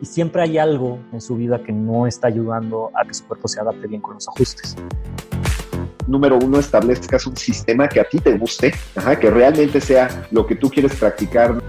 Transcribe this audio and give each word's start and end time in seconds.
y 0.00 0.06
siempre 0.06 0.42
hay 0.42 0.58
algo 0.58 0.98
en 1.12 1.20
su 1.20 1.36
vida 1.36 1.62
que 1.62 1.72
no 1.72 2.06
está 2.06 2.28
ayudando 2.28 2.90
a 2.94 3.06
que 3.06 3.14
su 3.14 3.24
cuerpo 3.26 3.48
se 3.48 3.60
adapte 3.60 3.86
bien 3.86 4.00
con 4.00 4.14
los 4.14 4.28
ajustes. 4.28 4.76
Número 6.06 6.38
uno, 6.38 6.58
establezcas 6.58 7.26
un 7.26 7.36
sistema 7.36 7.88
que 7.88 8.00
a 8.00 8.04
ti 8.04 8.18
te 8.18 8.36
guste, 8.36 8.72
que 9.20 9.30
realmente 9.30 9.80
sea 9.80 10.26
lo 10.30 10.46
que 10.46 10.56
tú 10.56 10.70
quieres 10.70 10.96
practicar. 10.96 11.62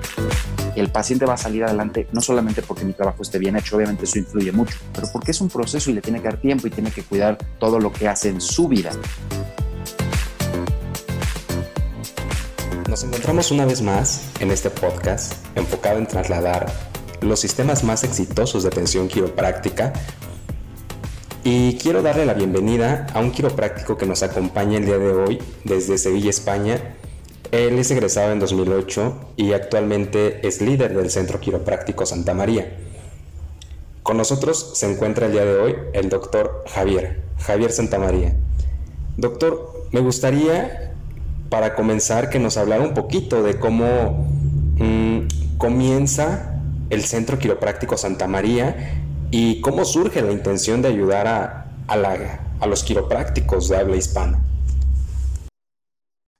El 0.75 0.89
paciente 0.89 1.25
va 1.25 1.33
a 1.33 1.37
salir 1.37 1.65
adelante 1.65 2.07
no 2.13 2.21
solamente 2.21 2.61
porque 2.61 2.85
mi 2.85 2.93
trabajo 2.93 3.21
esté 3.21 3.37
bien 3.37 3.57
hecho, 3.57 3.75
obviamente 3.75 4.05
eso 4.05 4.17
influye 4.17 4.53
mucho, 4.53 4.77
pero 4.93 5.07
porque 5.11 5.31
es 5.31 5.41
un 5.41 5.49
proceso 5.49 5.91
y 5.91 5.93
le 5.93 6.01
tiene 6.01 6.21
que 6.21 6.29
dar 6.29 6.37
tiempo 6.37 6.65
y 6.65 6.69
tiene 6.69 6.91
que 6.91 7.03
cuidar 7.03 7.37
todo 7.59 7.79
lo 7.79 7.91
que 7.91 8.07
hace 8.07 8.29
en 8.29 8.39
su 8.39 8.69
vida. 8.69 8.91
Nos 12.89 13.03
encontramos 13.03 13.51
una 13.51 13.65
vez 13.65 13.81
más 13.81 14.31
en 14.39 14.49
este 14.51 14.69
podcast 14.69 15.33
enfocado 15.55 15.97
en 15.97 16.07
trasladar 16.07 16.90
los 17.21 17.39
sistemas 17.39 17.83
más 17.83 18.03
exitosos 18.03 18.63
de 18.63 18.69
atención 18.69 19.07
quiropráctica 19.07 19.93
y 21.43 21.77
quiero 21.77 22.01
darle 22.01 22.25
la 22.25 22.33
bienvenida 22.33 23.07
a 23.13 23.19
un 23.19 23.31
quiropráctico 23.31 23.97
que 23.97 24.05
nos 24.05 24.21
acompaña 24.23 24.77
el 24.77 24.85
día 24.85 24.97
de 24.97 25.11
hoy 25.11 25.39
desde 25.63 25.97
Sevilla, 25.97 26.29
España. 26.29 26.95
Él 27.51 27.79
es 27.79 27.89
egresado 27.91 28.31
en 28.31 28.39
2008 28.39 29.33
y 29.37 29.53
actualmente 29.53 30.47
es 30.47 30.61
líder 30.61 30.95
del 30.95 31.09
Centro 31.09 31.39
Quiropráctico 31.39 32.05
Santa 32.05 32.33
María. 32.33 32.77
Con 34.03 34.17
nosotros 34.17 34.71
se 34.75 34.91
encuentra 34.91 35.27
el 35.27 35.31
día 35.31 35.45
de 35.45 35.57
hoy 35.57 35.75
el 35.93 36.09
doctor 36.09 36.63
Javier, 36.67 37.21
Javier 37.39 37.71
Santa 37.71 37.99
María. 37.99 38.35
Doctor, 39.17 39.87
me 39.91 39.99
gustaría 39.99 40.93
para 41.49 41.75
comenzar 41.75 42.29
que 42.29 42.39
nos 42.39 42.57
hablara 42.57 42.83
un 42.83 42.93
poquito 42.93 43.43
de 43.43 43.59
cómo 43.59 44.27
mm, 44.77 45.57
comienza 45.57 46.50
el 46.91 47.05
Centro 47.05 47.39
Quiropráctico 47.39 47.97
Santa 47.97 48.27
María 48.27 49.01
y 49.31 49.61
cómo 49.61 49.85
surge 49.85 50.21
la 50.21 50.31
intención 50.31 50.81
de 50.81 50.89
ayudar 50.89 51.25
a, 51.25 51.61
a, 51.87 52.67
los 52.67 52.83
quiroprácticos 52.83 53.69
de 53.69 53.77
habla 53.77 53.95
hispana. 53.95 54.39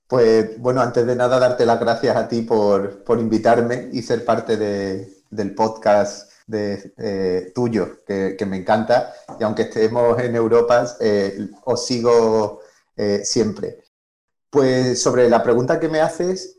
Pues 0.06 0.58
bueno, 0.58 0.82
antes 0.82 1.06
de 1.06 1.16
nada 1.16 1.38
darte 1.38 1.64
las 1.64 1.80
gracias 1.80 2.16
a 2.16 2.28
ti 2.28 2.42
por, 2.42 3.02
invitarme 3.18 3.88
y 3.92 4.02
ser 4.02 4.24
parte 4.26 4.56
del 4.58 5.54
podcast 5.54 6.30
eh, 6.52 7.50
tuyo, 7.54 8.04
que, 8.06 8.36
me 8.46 8.58
encanta. 8.58 9.14
Y 9.40 9.44
aunque 9.44 9.62
estemos 9.62 10.18
en 10.20 10.36
Europa, 10.36 10.86
eh, 11.00 11.48
os 11.64 11.86
sigo 11.86 12.60
eh, 12.94 13.22
siempre. 13.24 13.84
Pues 14.50 15.02
sobre 15.02 15.30
la 15.30 15.42
pregunta 15.42 15.80
que 15.80 15.88
me 15.88 16.02
haces, 16.02 16.58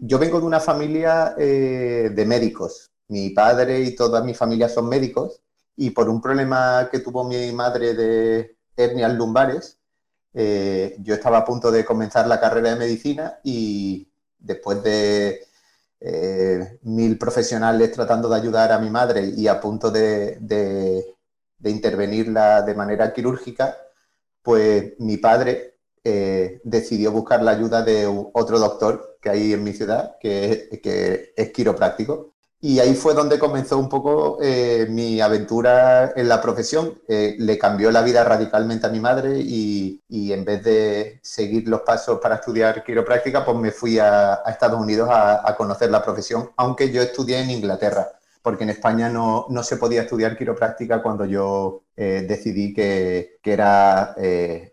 yo 0.00 0.18
vengo 0.18 0.40
de 0.40 0.46
una 0.46 0.60
familia 0.60 1.34
de 1.36 2.24
médicos. 2.26 2.87
Mi 3.08 3.30
padre 3.30 3.80
y 3.80 3.94
toda 3.94 4.22
mi 4.22 4.34
familia 4.34 4.68
son 4.68 4.88
médicos 4.88 5.40
y 5.76 5.90
por 5.90 6.08
un 6.08 6.20
problema 6.20 6.88
que 6.90 6.98
tuvo 6.98 7.24
mi 7.24 7.52
madre 7.52 7.94
de 7.94 8.56
hernias 8.76 9.14
lumbares, 9.14 9.78
eh, 10.34 10.96
yo 11.00 11.14
estaba 11.14 11.38
a 11.38 11.44
punto 11.44 11.70
de 11.70 11.84
comenzar 11.84 12.26
la 12.26 12.40
carrera 12.40 12.70
de 12.70 12.76
medicina 12.76 13.38
y 13.44 14.08
después 14.38 14.82
de 14.82 15.40
eh, 16.00 16.78
mil 16.82 17.18
profesionales 17.18 17.92
tratando 17.92 18.28
de 18.28 18.36
ayudar 18.36 18.72
a 18.72 18.78
mi 18.78 18.90
madre 18.90 19.24
y 19.36 19.48
a 19.48 19.60
punto 19.60 19.90
de, 19.90 20.38
intervenirla 21.64 22.62
de 22.62 22.74
manera 22.74 23.12
quirúrgica, 23.12 23.76
pues 24.42 24.94
mi 24.98 25.16
padre 25.16 25.78
eh, 26.04 26.60
decidió 26.64 27.12
buscar 27.12 27.42
la 27.42 27.52
ayuda 27.52 27.82
de 27.82 28.06
otro 28.32 28.58
doctor 28.58 29.18
que 29.20 29.30
hay 29.30 29.52
en 29.52 29.64
mi 29.64 29.72
ciudad, 29.72 30.16
que 30.20 30.68
es 31.36 31.52
quiropráctico, 31.52 32.34
y 32.60 32.80
ahí 32.80 32.94
fue 32.94 33.14
donde 33.14 33.38
comenzó 33.38 33.78
un 33.78 33.88
poco 33.88 34.38
eh, 34.42 34.86
mi 34.90 35.20
aventura 35.20 36.12
en 36.16 36.28
la 36.28 36.40
profesión. 36.40 37.00
Eh, 37.06 37.36
le 37.38 37.56
cambió 37.56 37.92
la 37.92 38.02
vida 38.02 38.24
radicalmente 38.24 38.86
a 38.86 38.90
mi 38.90 38.98
madre 38.98 39.38
y, 39.38 40.02
en 40.10 40.44
vez 40.44 40.64
de 40.64 41.20
seguir 41.22 41.68
los 41.68 41.82
pasos 41.82 42.18
para 42.20 42.36
estudiar 42.36 42.82
quiropráctica, 42.82 43.44
pues 43.44 43.56
me 43.56 43.70
fui 43.70 43.98
a, 44.00 44.42
Estados 44.46 44.80
Unidos 44.80 45.08
a, 45.10 45.54
conocer 45.56 45.90
la 45.90 46.02
profesión, 46.02 46.50
aunque 46.56 46.90
yo 46.90 47.00
estudié 47.00 47.40
en 47.40 47.50
Inglaterra, 47.50 48.08
porque 48.42 48.64
en 48.64 48.70
España 48.70 49.08
no, 49.08 49.46
se 49.62 49.76
podía 49.76 50.02
estudiar 50.02 50.36
quiropráctica 50.36 51.00
cuando 51.00 51.24
yo 51.26 51.82
eh, 51.96 52.24
decidí 52.28 52.74
que, 52.74 53.38
que 53.40 53.52
era 53.52 54.16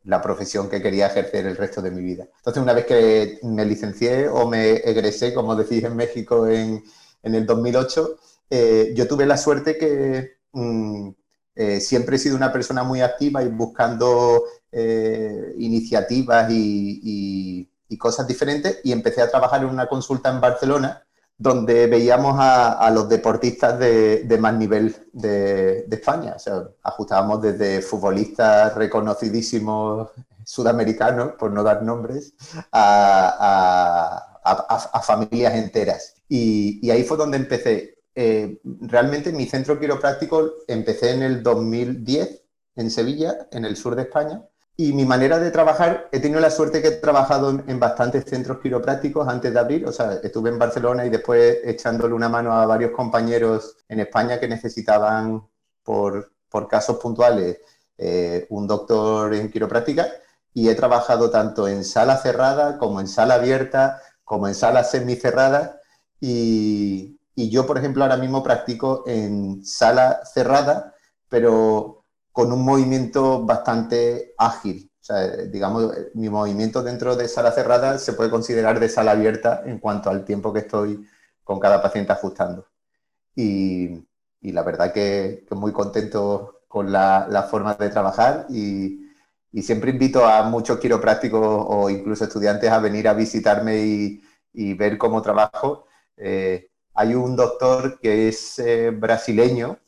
la 0.03 0.21
profesión 0.23 0.69
que 0.69 0.81
quería 0.81 1.07
ejercer 1.07 1.45
el 1.45 1.55
resto 1.55 1.83
de 1.83 1.91
mi 1.91 2.01
vida. 2.01 2.25
Entonces, 2.37 2.63
una 2.63 2.73
vez 2.73 2.85
que 2.87 3.39
me 3.43 3.63
licencié 3.63 4.27
o 4.27 4.47
me 4.47 4.77
egresé, 4.77 5.35
como 5.35 5.55
decís 5.55 5.83
en 5.83 5.95
México, 5.95 6.47
en 6.47 6.83
en 7.25 7.35
el 7.35 7.45
2008, 7.45 8.15
eh, 8.51 8.93
yo 8.95 9.07
tuve 9.07 9.25
la 9.25 9.35
suerte 9.35 9.77
que 9.77 10.37
mm, 10.53 11.09
eh, 11.55 11.79
siempre 11.81 12.15
he 12.15 12.19
sido 12.19 12.35
una 12.37 12.53
persona 12.53 12.83
muy 12.83 13.01
activa 13.01 13.43
y 13.43 13.47
buscando 13.49 14.43
eh, 14.71 15.55
iniciativas 15.57 16.47
y, 16.49 17.69
cosas 17.97 18.27
diferentes 18.27 18.81
y 18.83 18.91
empecé 18.91 19.21
a 19.21 19.29
trabajar 19.29 19.61
en 19.63 19.69
una 19.69 19.87
consulta 19.87 20.29
en 20.29 20.41
Barcelona 20.41 21.01
donde 21.37 21.87
veíamos 21.87 22.35
a, 22.37 22.91
los 22.91 23.07
deportistas 23.07 23.79
de, 23.79 24.37
más 24.37 24.53
nivel 24.53 24.93
de, 25.13 25.87
España. 25.89 26.33
O 26.35 26.39
sea, 26.39 26.63
ajustábamos 26.83 27.41
desde 27.41 27.81
futbolistas 27.81 28.75
reconocidísimos 28.75 30.09
sudamericanos, 30.43 31.31
por 31.39 31.51
no 31.51 31.63
dar 31.63 31.83
nombres, 31.83 32.33
a 32.73 33.37
a, 33.39 34.34
familias 35.03 35.55
enteras. 35.55 36.15
Y, 36.29 36.89
ahí 36.89 37.03
fue 37.03 37.17
donde 37.17 37.37
empecé. 37.37 37.95
Eh, 38.15 38.59
realmente 38.81 39.33
mi 39.33 39.45
centro 39.45 39.79
quiropráctico 39.79 40.53
empecé 40.67 41.11
en 41.11 41.23
el 41.23 41.43
2010 41.43 42.41
en 42.75 42.91
Sevilla, 42.91 43.47
en 43.51 43.65
el 43.65 43.75
sur 43.75 43.95
de 43.95 44.03
España. 44.03 44.43
Y 44.77 44.91
mi 44.91 45.05
manera 45.05 45.39
de 45.39 45.51
trabajar, 45.51 46.09
he 46.11 46.19
tenido 46.19 46.41
la 46.41 46.51
suerte 46.51 46.81
que 46.81 46.89
he 46.89 46.91
trabajado 46.91 47.49
en, 47.49 47.79
bastantes 47.79 48.25
centros 48.25 48.59
quiroprácticos 48.59 49.25
antes 49.27 49.53
de 49.53 49.59
abrir. 49.59 49.87
O 49.87 49.91
sea, 49.93 50.19
estuve 50.21 50.49
en 50.49 50.59
Barcelona 50.59 51.05
y 51.05 51.09
después 51.09 51.59
echándole 51.63 52.13
una 52.13 52.27
mano 52.27 52.51
a 52.51 52.65
varios 52.65 52.91
compañeros 52.91 53.77
en 53.87 54.01
España 54.01 54.37
que 54.39 54.49
necesitaban, 54.49 55.47
por, 55.81 56.33
por 56.49 56.67
casos 56.67 56.97
puntuales, 56.97 57.59
eh, 57.97 58.45
un 58.49 58.67
doctor 58.67 59.33
en 59.33 59.49
quiropráctica. 59.49 60.07
Y 60.53 60.67
he 60.67 60.75
trabajado 60.75 61.29
tanto 61.29 61.69
en 61.69 61.85
sala 61.85 62.17
cerrada 62.17 62.77
como 62.77 62.99
en 62.99 63.07
sala 63.07 63.35
abierta, 63.35 64.01
como 64.25 64.47
en 64.47 64.55
salas 64.55 64.91
semicerradas 64.91 65.75
y, 66.19 67.19
y 67.35 67.49
yo, 67.49 67.65
por 67.65 67.77
ejemplo, 67.77 68.03
ahora 68.03 68.17
mismo 68.17 68.43
practico 68.43 69.03
en 69.07 69.63
sala 69.65 70.21
cerrada, 70.25 70.93
pero 71.29 72.03
con 72.31 72.51
un 72.51 72.65
movimiento 72.65 73.45
bastante 73.45 74.33
ágil. 74.37 74.91
O 75.01 75.03
sea, 75.05 75.27
digamos, 75.27 75.93
mi 76.15 76.29
movimiento 76.29 76.81
dentro 76.83 77.15
de 77.15 77.27
sala 77.27 77.51
cerrada 77.51 77.99
se 77.99 78.13
puede 78.13 78.31
considerar 78.31 78.79
de 78.79 78.89
sala 78.89 79.11
abierta 79.11 79.61
en 79.65 79.79
cuanto 79.79 80.09
al 80.09 80.25
tiempo 80.25 80.51
que 80.51 80.59
estoy 80.59 81.07
con 81.43 81.59
cada 81.59 81.81
paciente 81.81 82.11
ajustando. 82.11 82.67
Y, 83.35 84.05
y 84.41 84.51
la 84.51 84.63
verdad 84.63 84.93
que, 84.93 85.45
muy 85.51 85.71
contento 85.71 86.61
con 86.67 86.91
la, 86.91 87.27
la 87.29 87.43
forma 87.43 87.75
de 87.75 87.89
trabajar 87.89 88.47
y, 88.49 89.04
y 89.55 89.61
siempre 89.61 89.91
invito 89.91 90.25
a 90.25 90.43
muchos 90.43 90.77
quiroprácticos 90.79 91.41
o 91.41 91.89
incluso 91.89 92.25
estudiantes 92.25 92.69
a 92.69 92.79
venir 92.79 93.07
a 93.07 93.13
visitarme 93.13 93.77
y, 93.77 94.73
ver 94.73 94.97
cómo 94.97 95.21
trabajo. 95.21 95.85
Eh, 96.17 96.71
hay 96.93 97.15
un 97.15 97.37
doctor 97.37 97.97
que 98.01 98.27
es 98.27 98.59
eh, 98.59 98.89
brasileño, 98.91 99.79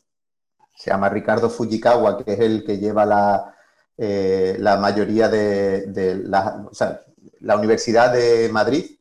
se 0.74 0.90
llama 0.90 1.10
Ricardo 1.10 1.50
Fujikawa, 1.50 2.24
que 2.24 2.32
es 2.32 2.40
el 2.40 2.64
que 2.64 2.78
lleva 2.78 3.04
la, 3.04 3.54
eh, 3.98 4.56
la 4.58 4.78
mayoría 4.78 5.28
de, 5.28 6.22
la, 6.24 6.66
o 6.70 6.74
sea, 6.74 7.02
la 7.40 7.56
Universidad 7.56 8.10
de 8.10 8.48
Madrid. 8.50 8.98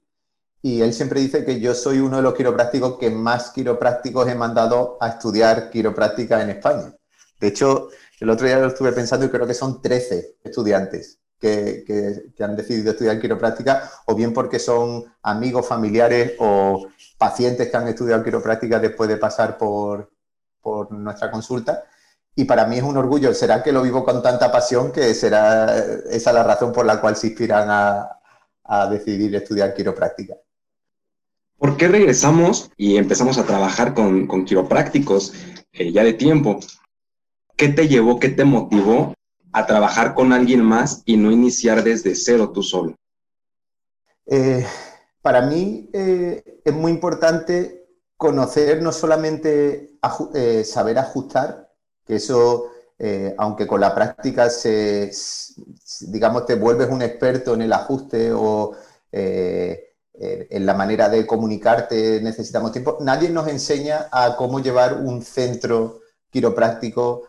Y 0.61 0.81
él 0.81 0.93
siempre 0.93 1.21
dice 1.21 1.45
que 1.45 1.61
yo 1.61 1.73
soy 1.75 1.99
uno 1.99 2.17
de 2.17 2.23
los 2.23 2.33
quiroprácticos 2.33 2.97
que 2.97 3.09
más 3.09 3.51
quiroprácticos 3.51 4.27
he 4.27 4.35
mandado 4.35 4.97
a 4.99 5.07
estudiar 5.07 5.69
quiropráctica 5.69 6.41
en 6.41 6.49
España. 6.49 6.93
De 7.39 7.47
hecho, 7.47 7.87
el 8.19 8.29
otro 8.29 8.47
día 8.47 8.59
lo 8.59 8.67
estuve 8.67 8.91
pensando 8.91 9.25
y 9.25 9.29
creo 9.29 9.47
que 9.47 9.53
son 9.53 9.81
13 9.81 10.37
estudiantes 10.43 11.19
que, 11.39 12.33
han 12.39 12.55
decidido 12.55 12.91
estudiar 12.91 13.19
quiropráctica, 13.19 13.89
o 14.05 14.15
bien 14.15 14.33
porque 14.33 14.59
son 14.59 15.05
amigos, 15.21 15.67
familiares 15.67 16.33
o 16.39 16.87
pacientes 17.17 17.69
que 17.69 17.77
han 17.77 17.87
estudiado 17.87 18.23
quiropráctica 18.23 18.79
después 18.79 19.09
de 19.09 19.17
pasar 19.17 19.57
por, 19.57 20.11
nuestra 20.89 21.31
consulta. 21.31 21.83
Y 22.35 22.43
para 22.43 22.65
mí 22.65 22.77
es 22.77 22.83
un 22.83 22.97
orgullo. 22.97 23.33
Será 23.33 23.63
que 23.63 23.71
lo 23.71 23.81
vivo 23.81 24.03
con 24.03 24.21
tanta 24.21 24.51
pasión 24.51 24.91
que 24.91 25.13
será 25.13 25.77
esa 26.09 26.33
la 26.33 26.43
razón 26.43 26.73
por 26.73 26.85
la 26.85 26.99
cual 26.99 27.15
se 27.15 27.27
inspiran 27.27 27.67
a, 27.69 28.13
decidir 28.89 29.33
estudiar 29.33 29.73
quiropráctica. 29.73 30.33
¿Por 31.57 31.77
qué 31.77 31.87
regresamos 31.87 32.69
y 32.75 32.97
empezamos 32.97 33.37
a 33.37 33.45
trabajar 33.45 33.93
con, 33.93 34.27
quiroprácticos 34.43 35.33
eh, 35.71 35.93
ya 35.93 36.03
de 36.03 36.13
tiempo? 36.13 36.59
¿Qué 37.57 37.69
te 37.69 37.87
llevó, 37.87 38.19
qué 38.19 38.29
te 38.29 38.45
motivó 38.45 39.13
a 39.51 39.65
trabajar 39.65 40.13
con 40.13 40.31
alguien 40.31 40.61
más 40.61 41.01
y 41.05 41.17
no 41.17 41.31
iniciar 41.31 41.83
desde 41.83 42.15
cero 42.15 42.51
tú 42.53 42.61
solo? 42.61 42.95
Eh, 44.27 44.65
para 45.21 45.41
mí 45.41 45.89
eh, 45.91 46.61
es 46.63 46.73
muy 46.73 46.91
importante 46.91 47.87
conocer 48.15 48.81
no 48.81 48.91
solamente 48.91 49.97
eh, 50.33 50.63
saber 50.63 50.99
ajustar, 50.99 51.73
que 52.05 52.15
eso, 52.15 52.71
aunque 53.37 53.67
con 53.67 53.81
la 53.81 53.93
práctica 53.93 54.49
se, 54.49 55.11
digamos, 56.07 56.45
te 56.45 56.55
vuelves 56.55 56.89
un 56.89 57.01
experto 57.01 57.53
en 57.53 57.63
el 57.63 57.73
ajuste 57.73 58.31
o 58.31 58.75
en 59.11 60.65
la 60.65 60.73
manera 60.73 61.09
de 61.09 61.27
comunicarte, 61.27 62.21
necesitamos 62.21 62.71
tiempo, 62.71 62.97
nadie 63.01 63.29
nos 63.29 63.49
enseña 63.49 64.07
a 64.09 64.37
cómo 64.37 64.61
llevar 64.61 65.01
un 65.01 65.21
centro 65.21 65.99
quiropráctico 66.29 67.27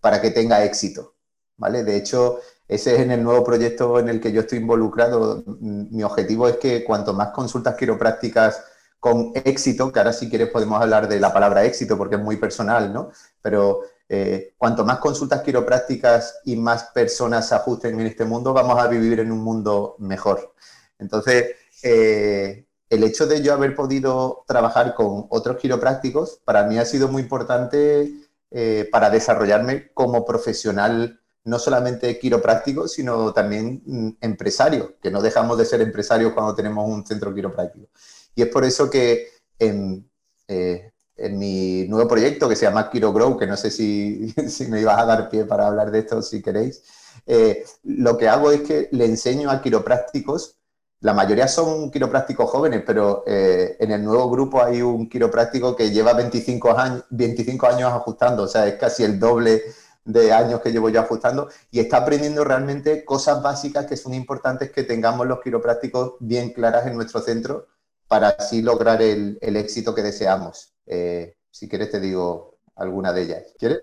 para 0.00 0.20
que 0.20 0.30
tenga 0.30 0.64
éxito. 0.64 1.14
¿vale? 1.58 1.84
De 1.84 1.96
hecho, 1.96 2.40
ese 2.66 2.94
es 2.94 3.00
en 3.00 3.10
el 3.10 3.22
nuevo 3.22 3.44
proyecto 3.44 3.98
en 3.98 4.08
el 4.08 4.20
que 4.20 4.32
yo 4.32 4.40
estoy 4.40 4.58
involucrado. 4.58 5.42
Mi 5.60 6.02
objetivo 6.02 6.48
es 6.48 6.56
que 6.56 6.84
cuanto 6.84 7.12
más 7.12 7.28
consultas 7.30 7.76
quiroprácticas 7.76 8.64
con 8.98 9.32
éxito, 9.34 9.92
que 9.92 9.98
ahora 9.98 10.12
si 10.12 10.28
quieres 10.28 10.48
podemos 10.50 10.80
hablar 10.80 11.08
de 11.08 11.20
la 11.20 11.32
palabra 11.32 11.64
éxito 11.64 11.96
porque 11.98 12.16
es 12.16 12.22
muy 12.22 12.36
personal, 12.36 12.92
¿no? 12.92 13.10
Pero 13.42 13.82
eh, 14.08 14.54
cuanto 14.56 14.84
más 14.84 14.98
consultas 14.98 15.42
quiroprácticas 15.42 16.40
y 16.44 16.56
más 16.56 16.84
personas 16.84 17.48
se 17.48 17.54
ajusten 17.54 18.00
en 18.00 18.06
este 18.06 18.24
mundo, 18.24 18.52
vamos 18.52 18.78
a 18.78 18.88
vivir 18.88 19.20
en 19.20 19.30
un 19.30 19.40
mundo 19.40 19.96
mejor. 19.98 20.54
Entonces, 20.98 21.52
eh, 21.82 22.66
el 22.90 23.04
hecho 23.04 23.26
de 23.26 23.42
yo 23.42 23.52
haber 23.52 23.74
podido 23.74 24.44
trabajar 24.46 24.94
con 24.94 25.26
otros 25.30 25.58
quiroprácticos, 25.58 26.40
para 26.44 26.64
mí 26.64 26.78
ha 26.78 26.84
sido 26.84 27.08
muy 27.08 27.22
importante 27.22 28.10
eh, 28.50 28.88
para 28.90 29.10
desarrollarme 29.10 29.92
como 29.92 30.24
profesional, 30.24 31.20
no 31.44 31.58
solamente 31.58 32.18
quiropráctico, 32.18 32.88
sino 32.88 33.32
también 33.32 33.82
mm, 33.84 34.08
empresario, 34.20 34.96
que 35.00 35.10
no 35.10 35.22
dejamos 35.22 35.58
de 35.58 35.64
ser 35.64 35.80
empresarios 35.80 36.32
cuando 36.32 36.54
tenemos 36.54 36.88
un 36.88 37.06
centro 37.06 37.34
quiropráctico. 37.34 37.88
Y 38.34 38.42
es 38.42 38.48
por 38.48 38.64
eso 38.64 38.88
que 38.88 39.28
en, 39.58 40.08
eh, 40.46 40.92
en 41.16 41.38
mi 41.38 41.86
nuevo 41.88 42.08
proyecto 42.08 42.48
que 42.48 42.56
se 42.56 42.64
llama 42.64 42.90
Kiro 42.90 43.12
Grow, 43.12 43.36
que 43.36 43.46
no 43.46 43.56
sé 43.56 43.70
si, 43.70 44.30
si, 44.48 44.66
me 44.66 44.80
ibas 44.80 44.98
a 44.98 45.04
dar 45.04 45.28
pie 45.28 45.44
para 45.44 45.66
hablar 45.66 45.90
de 45.90 45.98
esto 46.00 46.22
si 46.22 46.40
queréis, 46.40 46.82
eh, 47.26 47.64
lo 47.84 48.16
que 48.16 48.28
hago 48.28 48.50
es 48.50 48.62
que 48.62 48.88
le 48.92 49.04
enseño 49.04 49.50
a 49.50 49.60
quiroprácticos, 49.60 50.57
la 51.00 51.14
mayoría 51.14 51.46
son 51.46 51.90
quiroprácticos 51.90 52.50
jóvenes, 52.50 52.82
pero 52.84 53.22
eh, 53.26 53.76
en 53.78 53.92
el 53.92 54.02
nuevo 54.02 54.28
grupo 54.30 54.62
hay 54.62 54.82
un 54.82 55.08
quiropráctico 55.08 55.76
que 55.76 55.90
lleva 55.90 56.12
25 56.12 56.76
años, 56.76 57.04
25 57.10 57.66
años 57.66 57.92
ajustando, 57.92 58.42
o 58.42 58.48
sea, 58.48 58.66
es 58.66 58.74
casi 58.74 59.04
el 59.04 59.18
doble 59.20 59.62
de 60.04 60.32
años 60.32 60.60
que 60.60 60.72
llevo 60.72 60.88
yo 60.88 61.00
ajustando 61.00 61.48
y 61.70 61.80
está 61.80 61.98
aprendiendo 61.98 62.42
realmente 62.42 63.04
cosas 63.04 63.42
básicas 63.42 63.86
que 63.86 63.96
son 63.96 64.14
importantes 64.14 64.72
que 64.72 64.82
tengamos 64.82 65.26
los 65.26 65.40
quiroprácticos 65.40 66.14
bien 66.18 66.52
claras 66.52 66.86
en 66.86 66.96
nuestro 66.96 67.20
centro 67.20 67.66
para 68.08 68.30
así 68.30 68.62
lograr 68.62 69.02
el, 69.02 69.38
éxito 69.40 69.94
que 69.94 70.02
deseamos. 70.02 70.72
Eh, 70.86 71.36
si 71.50 71.68
quieres 71.68 71.90
te 71.90 72.00
digo 72.00 72.58
alguna 72.74 73.12
de 73.12 73.22
ellas. 73.22 73.42
¿Quieres? 73.58 73.82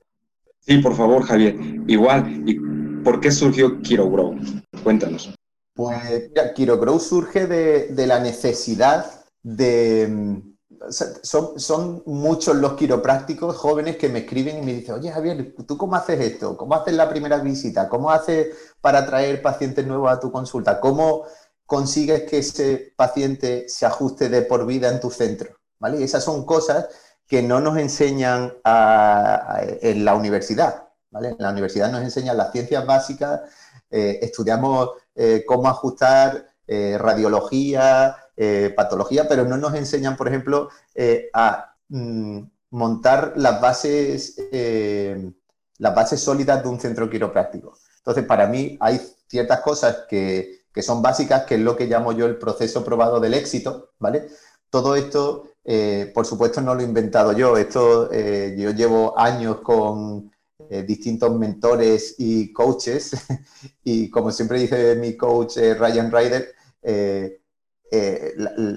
Sí, 0.60 0.80
por 0.80 0.96
favor, 0.96 1.24
Javier. 1.24 1.56
Igual, 1.86 2.44
¿y 2.50 2.56
por 3.04 3.20
qué 3.20 3.32
surgió 3.32 3.80
Kiro 3.82 4.10
Grow? 4.10 4.36
Cuéntanos. 4.84 5.35
Pues 5.76 6.30
mira, 6.30 6.54
Kiro 6.54 6.80
Grow 6.80 7.00
surge 7.00 7.46
de, 7.48 8.08
la 8.08 8.20
necesidad 8.20 9.06
de... 9.44 10.42
Son, 10.90 11.60
son, 11.60 12.04
muchos 12.06 12.56
los 12.56 12.74
quiroprácticos 12.74 13.56
jóvenes 13.56 13.98
que 13.98 14.10
me 14.10 14.20
escriben 14.20 14.60
y 14.60 14.62
me 14.62 14.74
dicen, 14.74 14.96
oye 14.96 15.12
Javier, 15.12 15.56
¿tú 15.68 15.78
cómo 15.78 15.96
haces 15.96 16.20
esto? 16.20 16.56
¿Cómo 16.58 16.76
haces 16.76 16.94
la 16.94 17.10
primera 17.10 17.38
visita? 17.38 17.90
¿Cómo 17.90 18.12
haces 18.12 18.56
para 18.82 19.06
traer 19.06 19.42
pacientes 19.42 19.86
nuevos 19.86 20.12
a 20.12 20.20
tu 20.20 20.32
consulta? 20.32 20.80
¿Cómo, 20.80 21.26
consigues 21.66 22.24
que 22.24 22.40
ese 22.40 22.94
paciente 22.96 23.68
se 23.68 23.86
ajuste 23.86 24.30
de 24.30 24.44
por 24.44 24.66
vida 24.66 24.90
en 24.90 25.00
tu 25.00 25.10
centro. 25.10 25.58
¿vale? 25.80 26.00
Y 26.00 26.04
esas 26.04 26.24
son 26.24 26.46
cosas 26.46 26.88
que 27.28 27.42
no 27.42 27.60
nos 27.60 27.78
enseñan 27.78 28.54
en 28.64 30.06
la 30.06 30.16
universidad. 30.16 30.88
¿vale? 31.10 31.30
En 31.30 31.38
la 31.40 31.50
universidad 31.50 31.92
nos 31.92 32.04
enseñan 32.04 32.38
las 32.38 32.52
ciencias 32.52 32.86
básicas, 32.86 33.42
eh, 33.90 34.20
estudiamos 34.22 34.92
eh, 35.16 35.44
cómo 35.46 35.68
ajustar 35.68 36.48
eh, 36.68 36.98
radiología, 36.98 38.18
patología, 38.76 39.30
pero 39.30 39.46
no 39.46 39.56
nos 39.56 39.74
enseñan, 39.76 40.18
por 40.18 40.28
ejemplo, 40.28 40.68
a 41.34 41.74
mm, 41.88 42.42
montar 42.72 43.32
las 43.38 43.62
bases, 43.62 44.36
las 45.78 45.96
bases 45.96 46.20
sólidas 46.20 46.62
de 46.62 46.70
un 46.70 46.80
centro 46.80 47.10
quiropráctico. 47.10 47.78
Entonces, 48.00 48.26
para 48.26 48.46
mí 48.48 48.78
hay 48.82 49.00
ciertas 49.28 49.62
cosas 49.62 50.04
que, 50.10 50.66
que 50.76 50.82
son 50.82 51.02
básicas, 51.02 51.46
que 51.46 51.56
es 51.56 51.62
lo 51.62 51.78
que 51.78 51.88
llamo 51.88 52.12
yo 52.12 52.26
el 52.26 52.38
proceso 52.38 52.84
probado 52.84 53.22
del 53.22 53.34
éxito, 53.34 53.92
¿vale? 53.98 54.28
Todo 54.70 54.98
esto, 54.98 55.54
eh, 55.64 56.12
por 56.14 56.26
supuesto, 56.26 56.60
no 56.60 56.76
lo 56.76 56.82
he 56.82 56.84
inventado 56.84 57.32
yo. 57.32 57.56
Esto 57.56 58.12
eh, 58.12 58.56
yo 58.58 58.72
llevo 58.72 59.18
años 59.18 59.62
con 59.62 60.34
eh, 60.70 60.84
distintos 60.84 61.38
mentores 61.38 62.16
y 62.18 62.52
coaches 62.54 63.12
y 63.84 64.10
como 64.10 64.32
siempre 64.32 64.60
dice 64.60 64.96
mi 64.96 65.16
coach 65.18 65.58
Ryan 65.58 66.12
Ryder, 66.12 66.54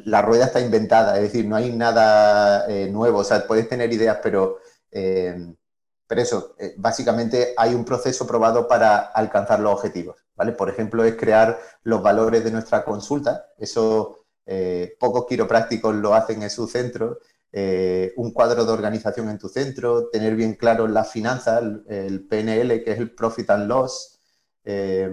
la, 0.05 0.23
rueda 0.23 0.47
está 0.47 0.61
inventada, 0.61 1.17
es 1.17 1.23
decir, 1.23 1.47
no 1.47 1.57
hay 1.57 1.73
nada 1.73 2.67
nuevo. 2.89 3.19
O 3.19 3.25
sea, 3.25 3.47
puedes 3.47 3.69
tener 3.69 3.93
ideas, 3.93 4.19
pero 4.23 4.59
pero 4.91 6.23
eso, 6.23 6.57
básicamente 6.79 7.53
hay 7.57 7.75
un 7.75 7.85
proceso 7.85 8.27
probado 8.27 8.67
para 8.67 8.99
alcanzar 8.99 9.61
los 9.61 9.75
objetivos. 9.75 10.17
Por 10.57 10.71
ejemplo, 10.71 11.05
es 11.05 11.17
crear 11.17 11.59
los 11.83 12.01
valores 12.01 12.45
de 12.45 12.51
nuestra 12.51 12.85
consulta. 12.85 13.47
Eso 13.59 14.25
eh, 14.47 14.97
pocos 14.99 15.27
quiroprácticos 15.27 15.95
lo 15.95 16.15
hacen 16.15 16.43
en 16.43 16.51
su 16.51 16.69
centro. 16.69 17.19
Eh, 17.53 18.13
un 18.17 18.33
cuadro 18.33 18.65
de 18.65 18.73
organización 18.73 19.29
en 19.31 19.39
tu 19.39 19.49
centro, 19.49 20.09
tener 20.11 20.37
bien 20.37 20.55
claro 20.55 20.87
las 20.87 21.11
finanzas, 21.11 21.63
el, 21.89 22.27
PNL, 22.27 22.83
que 22.85 22.93
es 22.93 22.99
el 22.99 23.15
Profit 23.15 23.51
and 23.51 23.69
Loss, 23.69 24.19
eh, 24.65 25.11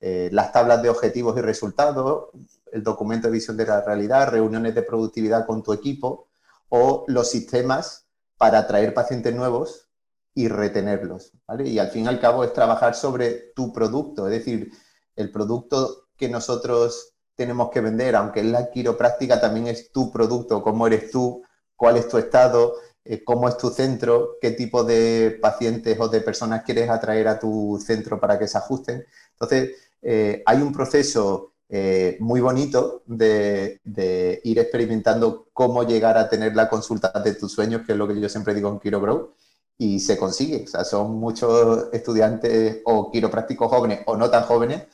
las 0.00 0.52
tablas 0.52 0.82
de 0.82 0.88
objetivos 0.88 1.36
y 1.36 1.40
resultados, 1.40 2.30
el 2.72 2.82
documento 2.82 3.28
de 3.28 3.32
visión 3.32 3.56
de 3.56 3.66
la 3.66 3.82
realidad, 3.82 4.28
reuniones 4.28 4.74
de 4.74 4.82
productividad 4.82 5.46
con 5.46 5.62
tu 5.62 5.72
equipo 5.72 6.28
o 6.68 7.04
los 7.08 7.30
sistemas 7.30 8.06
para 8.36 8.60
atraer 8.60 8.94
pacientes 8.94 9.34
nuevos 9.34 9.88
y 10.34 10.48
retenerlos. 10.48 11.32
¿vale? 11.46 11.68
Y 11.68 11.78
al 11.78 11.88
fin 11.88 12.04
y 12.04 12.08
al 12.08 12.20
cabo 12.20 12.44
es 12.44 12.52
trabajar 12.52 12.94
sobre 12.94 13.52
tu 13.54 13.72
producto, 13.72 14.26
es 14.28 14.32
decir, 14.32 14.70
el 15.16 15.32
producto 15.32 16.08
que 16.16 16.28
nosotros 16.28 17.14
tenemos 17.34 17.70
que 17.70 17.80
vender, 17.80 18.16
aunque 18.16 18.40
es 18.40 18.46
la 18.46 18.70
quiropráctica, 18.70 19.40
también 19.40 19.66
es 19.66 19.92
tu 19.92 20.10
producto, 20.12 20.62
cómo 20.62 20.86
eres 20.86 21.10
tú, 21.10 21.42
cuál 21.76 21.96
es 21.96 22.08
tu 22.08 22.18
estado, 22.18 22.74
eh, 23.04 23.22
cómo 23.24 23.48
es 23.48 23.56
tu 23.56 23.70
centro, 23.70 24.36
qué 24.40 24.50
tipo 24.52 24.82
de 24.84 25.38
pacientes 25.40 25.98
o 26.00 26.08
de 26.08 26.20
personas 26.20 26.64
quieres 26.64 26.90
atraer 26.90 27.28
a 27.28 27.38
tu 27.38 27.80
centro 27.84 28.18
para 28.20 28.38
que 28.38 28.48
se 28.48 28.58
ajusten. 28.58 29.04
Entonces, 29.32 29.76
eh, 30.02 30.42
hay 30.46 30.60
un 30.62 30.72
proceso 30.72 31.52
eh, 31.68 32.16
muy 32.20 32.40
bonito 32.40 33.02
de, 33.06 33.80
de, 33.84 34.40
ir 34.44 34.58
experimentando 34.58 35.48
cómo 35.52 35.82
llegar 35.84 36.16
a 36.18 36.28
tener 36.28 36.54
la 36.56 36.68
consulta 36.68 37.12
de 37.24 37.34
tus 37.34 37.52
sueños, 37.52 37.82
que 37.86 37.92
es 37.92 37.98
lo 37.98 38.08
que 38.08 38.20
yo 38.20 38.28
siempre 38.28 38.54
digo 38.54 38.70
en 38.70 38.80
Quirogrow, 38.80 39.34
y 39.78 40.00
se 40.00 40.16
consigue. 40.16 40.64
O 40.64 40.66
sea, 40.68 40.84
son 40.84 41.16
muchos 41.16 41.88
estudiantes 41.92 42.82
o 42.84 43.10
quiroprácticos 43.10 43.68
jóvenes 43.70 44.00
o 44.06 44.16
no 44.16 44.30
tan 44.30 44.44
jóvenes 44.44 44.84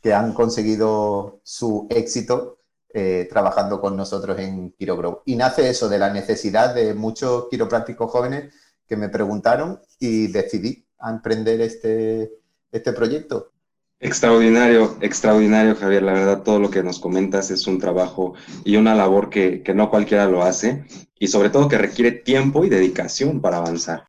que 0.00 0.12
han 0.14 0.32
conseguido 0.34 1.40
su 1.44 1.86
éxito 1.90 2.58
eh, 2.94 3.26
trabajando 3.30 3.80
con 3.80 3.96
nosotros 3.96 4.38
en 4.38 4.72
Quirogrow. 4.72 5.22
Y 5.24 5.36
nace 5.36 5.68
eso 5.68 5.88
de 5.88 5.98
la 5.98 6.12
necesidad 6.12 6.74
de 6.74 6.94
muchos 6.94 7.48
quiroprácticos 7.50 8.10
jóvenes 8.10 8.54
que 8.86 8.96
me 8.96 9.08
preguntaron 9.08 9.80
y 9.98 10.26
decidí 10.26 10.86
emprender 11.00 11.60
este, 11.60 12.32
este 12.70 12.92
proyecto. 12.92 13.52
Extraordinario, 13.98 14.96
extraordinario, 15.00 15.76
Javier. 15.76 16.02
La 16.02 16.12
verdad, 16.12 16.42
todo 16.42 16.58
lo 16.58 16.70
que 16.70 16.82
nos 16.82 16.98
comentas 16.98 17.50
es 17.50 17.66
un 17.66 17.78
trabajo 17.78 18.34
y 18.64 18.76
una 18.76 18.94
labor 18.94 19.30
que, 19.30 19.62
que 19.62 19.74
no 19.74 19.90
cualquiera 19.90 20.26
lo 20.26 20.42
hace 20.42 20.84
y 21.18 21.28
sobre 21.28 21.50
todo 21.50 21.68
que 21.68 21.78
requiere 21.78 22.10
tiempo 22.10 22.64
y 22.64 22.68
dedicación 22.68 23.40
para 23.40 23.58
avanzar. 23.58 24.08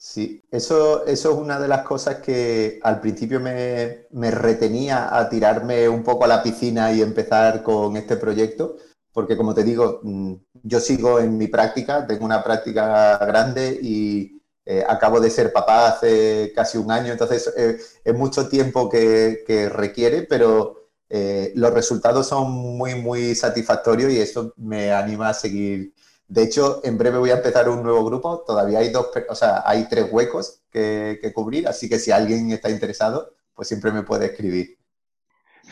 Sí, 0.00 0.44
eso, 0.52 1.04
eso 1.06 1.32
es 1.32 1.36
una 1.38 1.58
de 1.58 1.66
las 1.66 1.82
cosas 1.82 2.16
que 2.20 2.78
al 2.84 3.00
principio 3.00 3.40
me, 3.40 4.06
retenía 4.30 5.16
a 5.18 5.28
tirarme 5.28 5.88
un 5.88 6.04
poco 6.04 6.24
a 6.24 6.28
la 6.28 6.40
piscina 6.40 6.92
y 6.92 7.02
empezar 7.02 7.64
con 7.64 7.96
este 7.96 8.16
proyecto, 8.16 8.76
porque 9.12 9.36
como 9.36 9.54
te 9.54 9.64
digo, 9.64 9.98
mm, 10.04 10.34
yo 10.62 10.78
sigo 10.78 11.18
en 11.18 11.36
mi 11.36 11.48
práctica, 11.48 12.06
tengo 12.06 12.24
una 12.24 12.44
práctica 12.44 13.18
grande 13.18 13.76
y 13.82 14.40
eh, 14.64 14.84
acabo 14.88 15.18
de 15.18 15.30
ser 15.30 15.52
papá 15.52 15.88
hace 15.88 16.52
casi 16.54 16.78
un 16.78 16.92
año, 16.92 17.10
entonces 17.12 17.52
eh, 17.56 17.78
es 18.04 18.14
mucho 18.14 18.48
tiempo 18.48 18.88
que, 18.88 19.68
requiere, 19.72 20.22
pero 20.22 20.90
eh, 21.08 21.52
los 21.56 21.72
resultados 21.74 22.28
son 22.28 22.52
muy, 22.52 22.94
muy 22.94 23.34
satisfactorios 23.34 24.12
y 24.12 24.20
eso 24.20 24.52
me 24.56 24.92
anima 24.92 25.30
a 25.30 25.34
seguir 25.34 25.92
de 26.28 26.42
hecho, 26.42 26.82
en 26.84 26.98
breve 26.98 27.16
voy 27.16 27.30
a 27.30 27.36
empezar 27.36 27.70
un 27.70 27.82
nuevo 27.82 28.04
grupo. 28.04 28.44
Todavía 28.46 28.80
hay 28.80 28.90
dos, 28.90 29.08
o 29.30 29.34
sea, 29.34 29.62
hay 29.64 29.88
tres 29.88 30.08
huecos 30.10 30.60
que, 30.70 31.18
cubrir, 31.34 31.66
así 31.66 31.88
que 31.88 31.98
si 31.98 32.10
alguien 32.10 32.52
está 32.52 32.68
interesado, 32.68 33.34
pues 33.54 33.68
siempre 33.68 33.90
me 33.92 34.02
puede 34.02 34.26
escribir. 34.26 34.78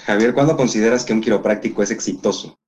Javier, 0.06 0.32
¿cuándo 0.32 0.56
consideras 0.56 1.04
que 1.04 1.12
un 1.12 1.20
quiropráctico 1.20 1.82
es 1.82 1.90
exitoso? 1.90 2.58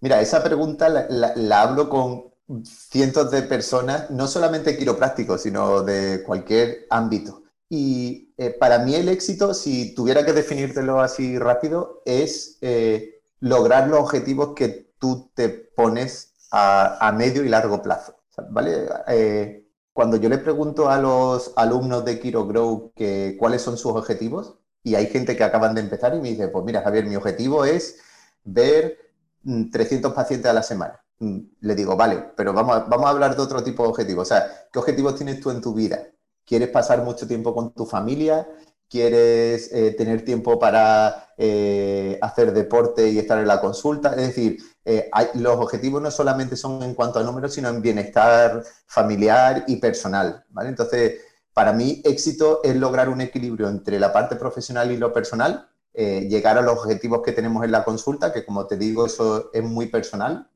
Mira, 0.00 0.20
esa 0.20 0.42
pregunta 0.42 0.88
la, 0.88 1.62
hablo 1.62 1.88
con 1.88 2.32
cientos 2.64 3.30
de 3.30 3.42
personas, 3.42 4.10
no 4.10 4.26
solamente 4.26 4.76
quiroprácticos, 4.76 5.42
sino 5.42 5.82
de 5.82 6.24
cualquier 6.24 6.86
ámbito. 6.90 7.44
Y 7.68 8.34
eh, 8.36 8.50
para 8.50 8.80
mí 8.80 8.96
el 8.96 9.08
éxito, 9.08 9.54
si 9.54 9.94
tuviera 9.94 10.26
que 10.26 10.32
definírtelo 10.32 11.00
así 11.00 11.38
rápido, 11.38 12.02
es 12.04 12.58
eh, 12.60 13.22
lograr 13.38 13.88
los 13.88 14.00
objetivos 14.00 14.54
que 14.54 14.92
tú 14.98 15.30
te 15.34 15.48
pones 15.48 16.31
a, 16.52 17.12
medio 17.16 17.44
y 17.44 17.48
largo 17.48 17.82
plazo. 17.82 18.14
¿Vale? 18.50 18.88
Eh, 19.08 19.66
cuando 19.92 20.16
yo 20.16 20.28
le 20.28 20.38
pregunto 20.38 20.88
a 20.88 20.98
los 20.98 21.52
alumnos 21.56 22.04
de 22.04 22.20
KiroGrow 22.20 22.92
que, 22.94 23.36
cuáles 23.38 23.62
son 23.62 23.76
sus 23.76 23.92
objetivos, 23.92 24.58
y 24.82 24.94
hay 24.94 25.06
gente 25.06 25.36
que 25.36 25.44
acaban 25.44 25.74
de 25.74 25.80
empezar 25.80 26.14
y 26.14 26.20
me 26.20 26.30
dice, 26.30 26.48
pues 26.48 26.64
mira, 26.64 26.82
Javier, 26.82 27.06
mi 27.06 27.16
objetivo 27.16 27.64
es 27.64 28.00
ver 28.44 28.98
300 29.44 30.10
mm, 30.10 30.14
pacientes 30.14 30.50
a 30.50 30.54
la 30.54 30.62
semana. 30.62 31.00
Mm, 31.20 31.38
le 31.60 31.74
digo, 31.74 31.96
vale, 31.96 32.32
pero 32.36 32.52
vamos 32.52 32.76
a, 32.76 32.80
vamos 32.80 33.06
a 33.06 33.10
hablar 33.10 33.36
de 33.36 33.42
otro 33.42 33.62
tipo 33.62 33.84
de 33.84 33.90
objetivos. 33.90 34.22
O 34.28 34.28
sea, 34.34 34.46
¿qué 34.72 34.78
objetivos 34.78 35.14
tienes 35.14 35.40
tú 35.40 35.50
en 35.50 35.60
tu 35.60 35.72
vida? 35.74 36.08
¿Quieres 36.44 36.68
pasar 36.70 37.02
mucho 37.02 37.28
tiempo 37.28 37.54
con 37.54 37.72
tu 37.72 37.86
familia? 37.86 38.48
¿Quieres 38.92 39.72
eh, 39.72 39.92
tener 39.92 40.22
tiempo 40.22 40.58
para 40.58 41.32
eh, 41.38 42.18
hacer 42.20 42.52
deporte 42.52 43.08
y 43.08 43.18
estar 43.18 43.38
en 43.38 43.48
la 43.48 43.58
consulta? 43.58 44.10
Es 44.10 44.26
decir, 44.26 44.58
eh, 44.84 45.08
los 45.32 45.56
objetivos 45.56 46.02
no 46.02 46.10
solamente 46.10 46.56
son 46.56 46.82
en 46.82 46.94
cuanto 46.94 47.18
a 47.18 47.22
números, 47.22 47.54
sino 47.54 47.70
en 47.70 47.80
bienestar 47.80 48.62
familiar 48.84 49.64
y 49.66 49.76
personal. 49.76 50.44
¿vale? 50.50 50.68
Entonces, 50.68 51.22
para 51.54 51.72
mí, 51.72 52.02
éxito 52.04 52.60
es 52.62 52.76
lograr 52.76 53.08
un 53.08 53.22
equilibrio 53.22 53.70
entre 53.70 53.98
la 53.98 54.12
parte 54.12 54.36
profesional 54.36 54.92
y 54.92 54.98
lo 54.98 55.10
personal 55.10 55.70
llegar 55.94 56.58
a 56.58 56.62
los 56.62 56.78
objetivos 56.78 57.22
que 57.22 57.32
tenemos 57.32 57.64
en 57.64 57.70
la 57.70 57.84
consulta, 57.84 58.30
que 58.32 58.44
como 58.44 58.66
te 58.66 58.76
digo, 58.76 59.06
eso 59.06 59.50
es 59.54 59.62
muy 59.62 59.86
personal. 59.86 60.50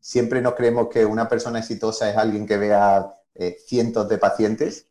Siempre 0.00 0.40
nos 0.40 0.54
creemos 0.54 0.88
que 0.88 1.04
una 1.04 1.28
persona 1.28 1.60
exitosa 1.60 2.10
es 2.10 2.16
alguien 2.16 2.46
que 2.46 2.56
vea 2.56 3.12
cientos 3.66 4.08
de 4.08 4.18
pacientes. 4.18 4.85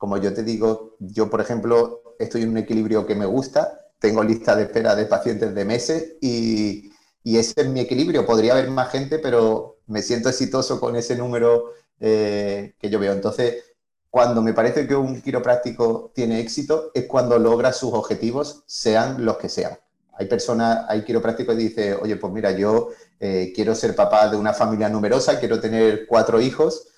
Como 0.00 0.16
yo 0.16 0.32
te 0.32 0.42
digo, 0.42 0.96
yo, 0.98 1.28
por 1.28 1.42
ejemplo, 1.42 2.16
estoy 2.18 2.42
en 2.42 2.48
un 2.48 2.56
equilibrio 2.56 3.06
que 3.06 3.14
me 3.14 3.26
gusta, 3.26 3.86
tengo 3.98 4.24
lista 4.24 4.56
de 4.56 4.62
espera 4.62 4.96
de 4.96 5.04
pacientes 5.04 5.54
de 5.54 5.64
meses 5.66 6.14
y, 6.22 6.90
y 7.22 7.36
ese 7.36 7.60
es 7.60 7.68
mi 7.68 7.80
equilibrio. 7.80 8.24
Podría 8.24 8.54
haber 8.54 8.70
más 8.70 8.90
gente, 8.90 9.18
pero 9.18 9.80
me 9.86 10.00
siento 10.00 10.30
exitoso 10.30 10.80
con 10.80 10.96
ese 10.96 11.16
número 11.16 11.74
que 12.00 12.88
yo 12.90 12.98
veo. 12.98 13.12
Entonces, 13.12 13.62
cuando 14.08 14.40
me 14.40 14.54
parece 14.54 14.86
que 14.86 14.94
un 14.96 15.20
quiropráctico 15.20 16.12
tiene 16.14 16.40
éxito 16.40 16.90
es 16.94 17.04
cuando 17.06 17.38
logra 17.38 17.74
sus 17.74 17.92
objetivos, 17.92 18.64
sean 18.66 19.22
los 19.24 19.36
que 19.36 19.50
sean. 19.50 19.78
Hay 20.14 20.26
personas, 20.26 20.86
hay 20.88 21.04
quiroprácticos 21.04 21.54
que 21.54 21.62
dicen, 21.62 21.98
oye, 22.00 22.16
pues 22.16 22.32
mira, 22.32 22.52
yo 22.52 22.88
eh, 23.20 23.52
quiero 23.54 23.74
ser 23.74 23.94
papá 23.94 24.30
de 24.30 24.38
una 24.38 24.54
familia 24.54 24.88
numerosa, 24.88 25.38
quiero 25.38 25.60
tener 25.60 26.06
cuatro 26.06 26.40
hijos, 26.40 26.88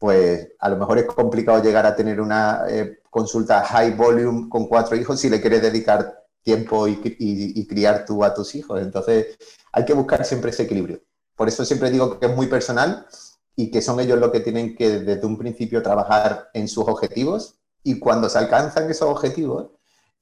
pues 0.00 0.48
a 0.58 0.70
lo 0.70 0.78
mejor 0.78 0.98
es 0.98 1.04
complicado 1.04 1.62
llegar 1.62 1.84
a 1.84 1.94
tener 1.94 2.22
una 2.22 2.64
eh, 2.70 3.00
consulta 3.10 3.62
high 3.62 3.94
volume 3.94 4.48
con 4.48 4.66
cuatro 4.66 4.96
hijos 4.96 5.20
si 5.20 5.28
le 5.28 5.42
quieres 5.42 5.60
dedicar 5.60 6.24
tiempo 6.42 6.88
y, 6.88 7.66
criar 7.66 8.06
tú 8.06 8.24
a 8.24 8.32
tus 8.32 8.54
hijos. 8.54 8.80
Entonces, 8.80 9.36
hay 9.72 9.84
que 9.84 9.92
buscar 9.92 10.24
siempre 10.24 10.52
ese 10.52 10.62
equilibrio. 10.62 11.02
Por 11.36 11.48
eso 11.48 11.66
siempre 11.66 11.90
digo 11.90 12.18
que 12.18 12.26
es 12.26 12.34
muy 12.34 12.46
personal 12.46 13.06
y 13.54 13.70
que 13.70 13.82
son 13.82 14.00
ellos 14.00 14.18
los 14.18 14.30
que 14.30 14.40
tienen 14.40 14.74
que 14.74 15.00
desde 15.00 15.26
un 15.26 15.36
principio 15.36 15.82
trabajar 15.82 16.48
en 16.54 16.66
sus 16.66 16.88
objetivos 16.88 17.60
y 17.82 17.98
cuando 17.98 18.30
se 18.30 18.38
alcanzan 18.38 18.90
esos 18.90 19.10
objetivos 19.10 19.68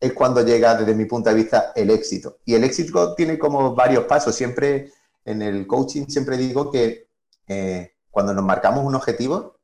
es 0.00 0.12
cuando 0.12 0.44
llega 0.44 0.75
desde 0.75 0.94
mi 0.97 1.04
punto 1.04 1.30
de 1.30 1.37
vista 1.37 1.73
el 1.76 1.90
éxito. 1.90 2.38
Y 2.44 2.54
el 2.54 2.64
éxito 2.64 3.14
tiene 3.14 3.38
como 3.38 3.76
varios 3.76 4.06
pasos. 4.06 4.35
Siempre 4.35 4.90
en 5.25 5.40
el 5.40 5.68
coaching 5.68 6.06
siempre 6.08 6.37
digo 6.37 6.73
que 6.73 7.06
eh, 7.47 7.92
cuando 8.11 8.35
nos 8.35 8.44
marcamos 8.44 8.85
un 8.85 8.97
objetivo, 8.97 9.58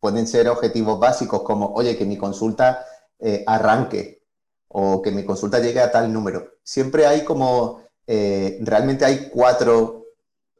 pueden 0.00 0.26
ser 0.26 0.48
objetivos 0.48 0.98
básicos 0.98 1.42
como, 1.42 1.72
oye, 1.74 1.96
que 1.96 2.04
mi 2.04 2.16
consulta 2.16 2.84
eh, 3.18 3.44
arranque 3.46 4.22
o 4.68 5.02
que 5.02 5.10
mi 5.10 5.24
consulta 5.24 5.58
llegue 5.58 5.80
a 5.80 5.90
tal 5.90 6.12
número. 6.12 6.54
Siempre 6.62 7.06
hay 7.06 7.24
como, 7.24 7.82
eh, 8.06 8.58
realmente 8.62 9.04
hay 9.04 9.28
cuatro 9.30 10.04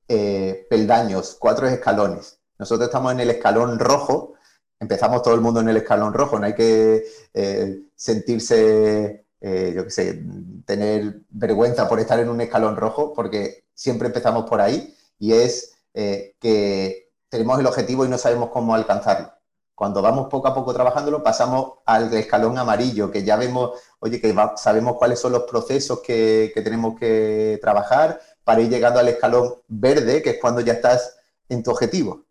peldaños, 0.07 1.37
cuatro 1.39 1.67
escalones. 1.67 2.39
Nosotros 2.59 2.89
estamos 2.89 3.13
en 3.13 3.21
el 3.21 3.31
escalón 3.31 3.79
rojo, 3.79 4.35
empezamos 4.81 5.23
todo 5.23 5.35
el 5.35 5.41
mundo 5.41 5.61
en 5.61 5.69
el 5.69 5.77
escalón 5.79 6.15
rojo, 6.15 6.39
no 6.39 6.47
hay 6.47 6.55
que 6.55 7.05
eh, 7.35 7.81
sentirse, 7.95 9.27
eh, 9.41 9.73
yo 9.75 9.85
qué 9.85 9.91
sé, 9.91 10.23
tener 10.65 11.21
vergüenza 11.31 11.89
por 11.89 12.01
estar 12.01 12.19
en 12.19 12.29
un 12.29 12.41
escalón 12.41 12.77
rojo, 12.77 13.13
porque 13.15 13.65
siempre 13.75 14.09
empezamos 14.09 14.49
por 14.49 14.61
ahí 14.61 14.95
y 15.19 15.33
es 15.33 15.77
eh, 15.95 16.35
que 16.41 17.06
tenemos 17.37 17.61
el 17.61 17.67
objetivo 17.67 18.05
y 18.05 18.09
no 18.09 18.19
sabemos 18.19 18.51
cómo 18.51 18.75
alcanzarlo. 18.75 19.33
Cuando 19.75 20.01
vamos 20.01 20.29
poco 20.31 20.49
a 20.49 20.55
poco 20.55 20.73
trabajándolo, 20.73 21.23
pasamos 21.23 21.81
al 21.85 22.13
escalón 22.15 22.57
amarillo, 22.57 23.11
que 23.11 23.25
ya 23.25 23.37
vemos, 23.37 23.73
oye, 23.99 24.21
que 24.21 24.35
sabemos 24.57 24.97
cuáles 24.97 25.21
son 25.21 25.33
los 25.33 25.43
procesos 25.43 26.01
que, 26.01 26.51
que 26.55 26.63
tenemos 26.63 26.99
que 26.99 27.59
trabajar 27.61 28.19
para 28.43 28.63
ir 28.63 28.71
llegando 28.71 29.01
al 29.01 29.09
escalón 29.09 29.55
verde, 29.69 30.23
que 30.23 30.31
es 30.31 30.39
cuando 30.41 30.63
ya 30.63 30.75
estás 30.75 31.17
en 31.51 31.63
tu 31.63 31.71
objetivo. 31.71 32.25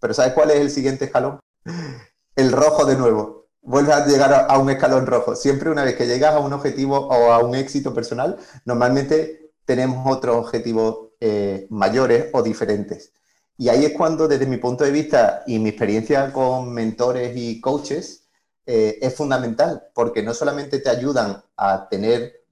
Pero 0.00 0.14
¿sabes 0.14 0.32
cuál 0.32 0.50
es 0.52 0.56
el 0.56 0.70
siguiente 0.70 1.04
escalón? 1.04 1.38
El 2.34 2.52
rojo 2.52 2.84
de 2.84 2.96
nuevo. 2.96 3.46
Vuelves 3.62 3.94
a 3.94 4.06
llegar 4.06 4.46
a 4.48 4.58
un 4.58 4.70
escalón 4.70 5.06
rojo. 5.06 5.34
Siempre 5.34 5.70
una 5.70 5.84
vez 5.84 5.96
que 5.96 6.06
llegas 6.06 6.34
a 6.34 6.38
un 6.38 6.52
objetivo 6.52 7.08
o 7.08 7.32
a 7.32 7.38
un 7.38 7.54
éxito 7.54 7.92
personal, 7.94 8.36
normalmente 8.64 9.52
tenemos 9.64 10.06
otros 10.06 10.36
objetivos 10.36 11.06
eh, 11.20 11.66
mayores 11.70 12.30
o 12.32 12.42
diferentes. 12.42 13.12
Y 13.58 13.68
ahí 13.68 13.84
es 13.84 13.92
cuando, 13.92 14.28
desde 14.28 14.46
mi 14.46 14.58
punto 14.58 14.84
de 14.84 14.90
vista 14.90 15.42
y 15.46 15.58
mi 15.58 15.70
experiencia 15.70 16.32
con 16.32 16.72
mentores 16.72 17.32
y 17.36 17.60
coaches, 17.60 18.28
eh, 18.66 18.98
es 19.00 19.14
fundamental, 19.14 19.84
porque 19.94 20.22
no 20.22 20.34
solamente 20.34 20.80
te 20.80 20.90
ayudan 20.90 21.42
a 21.56 21.88
tener 21.88 22.44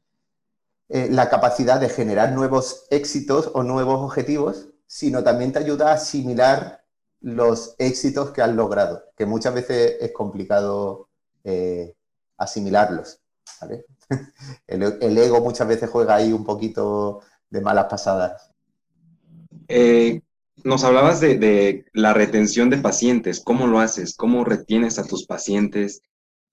eh, 0.89 1.09
la 1.11 1.29
capacidad 1.29 1.81
de 1.81 1.89
generar 1.89 2.33
nuevos 2.33 2.87
éxitos 2.91 3.51
o 3.55 3.63
nuevos 3.63 4.01
objetivos, 4.01 4.69
sino 4.87 5.25
también 5.25 5.53
te 5.53 5.59
ayuda 5.59 5.91
a 5.91 5.95
asimilar 5.95 6.85
los 7.21 7.75
éxitos 7.79 8.31
que 8.31 8.43
han 8.43 8.55
logrado, 8.55 9.03
que 9.17 9.27
muchas 9.27 9.55
veces 9.55 9.97
es 10.01 10.13
complicado 10.13 11.09
eh, 11.43 11.97
asimilarlos. 12.37 13.21
El, 14.67 15.19
ego 15.19 15.41
muchas 15.41 15.67
veces 15.67 15.91
juega 15.91 16.17
ahí 16.17 16.33
un 16.33 16.45
poquito 16.45 17.23
de 17.51 17.61
malas 17.61 17.87
pasadas. 17.87 18.53
Nos 20.63 20.85
hablabas 20.85 21.21
de, 21.21 21.85
la 21.93 22.15
retención 22.15 22.71
de 22.71 22.79
pacientes, 22.79 23.41
¿cómo 23.41 23.67
lo 23.67 23.81
haces? 23.81 24.15
¿Cómo 24.17 24.45
retienes 24.45 24.99
a 24.99 25.07
tus 25.07 25.27
pacientes? 25.27 26.03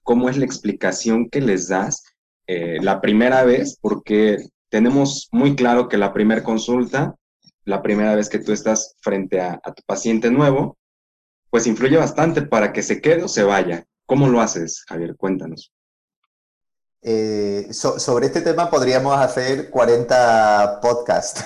¿Cómo 0.04 0.30
es 0.30 0.38
la 0.38 0.46
explicación 0.46 1.30
que 1.30 1.42
les 1.42 1.68
das 1.68 2.04
eh, 2.48 2.80
la 2.82 3.02
primera 3.02 3.44
vez? 3.44 3.78
Porque 3.80 4.38
tenemos 4.70 5.30
muy 5.32 5.56
claro 5.56 5.88
que 5.88 5.98
la 5.98 6.14
primera 6.14 6.44
consulta 6.44 7.16
la 7.66 7.82
primera 7.82 8.16
vez 8.16 8.30
que 8.30 8.40
tú 8.40 8.52
estás 8.52 8.96
frente 9.02 9.40
a, 9.40 9.60
tu 9.60 9.84
paciente 9.86 10.32
nuevo, 10.32 10.78
pues 11.50 11.68
influye 11.68 11.98
bastante 11.98 12.42
para 12.42 12.74
que 12.74 12.84
se 12.84 13.02
quede 13.02 13.24
o 13.24 13.28
se 13.28 13.44
vaya. 13.44 13.86
¿Cómo 14.06 14.28
lo 14.28 14.42
haces, 14.42 14.84
Javier? 14.88 15.16
Cuéntanos. 15.16 15.72
Eh, 17.04 17.70
sobre 17.72 18.28
este 18.28 18.42
tema 18.42 18.70
podríamos 18.70 19.18
hacer 19.18 19.72
40 19.72 20.80
podcasts, 20.84 21.44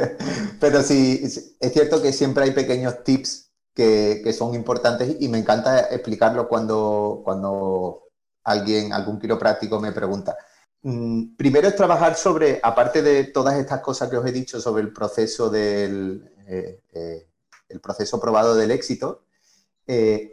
pero 0.60 0.82
sí, 0.82 1.22
es 1.58 1.72
cierto 1.72 2.02
que 2.02 2.12
siempre 2.12 2.44
hay 2.44 2.50
pequeños 2.50 3.02
tips 3.02 3.50
que, 3.74 4.30
son 4.36 4.54
importantes 4.54 5.16
y 5.18 5.28
me 5.28 5.38
encanta 5.38 5.80
explicarlo 5.88 6.46
cuando, 6.48 7.22
cuando 7.24 8.08
alguien, 8.44 8.92
algún 8.92 9.18
quiropráctico 9.18 9.80
me 9.80 9.92
pregunta. 9.92 10.36
Mm, 10.82 11.34
primero 11.34 11.68
es 11.68 11.76
trabajar 11.76 12.14
sobre, 12.14 12.60
aparte 12.62 13.00
de 13.00 13.24
todas 13.24 13.58
estas 13.58 13.80
cosas 13.80 14.10
que 14.10 14.18
os 14.18 14.26
he 14.26 14.32
dicho 14.32 14.60
sobre 14.60 14.82
el 14.82 14.92
proceso 14.92 15.48
del 15.48 16.30
eh, 16.46 16.82
eh, 16.92 17.26
el 17.70 17.80
proceso 17.80 18.20
probado 18.20 18.54
del 18.54 18.70
éxito, 18.72 19.24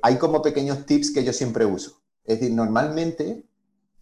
hay 0.02 0.18
como 0.18 0.42
pequeños 0.42 0.86
tips 0.86 1.12
que 1.12 1.24
yo 1.24 1.34
siempre 1.34 1.66
uso. 1.66 2.02
Es 2.24 2.40
decir, 2.40 2.56
normalmente, 2.56 3.44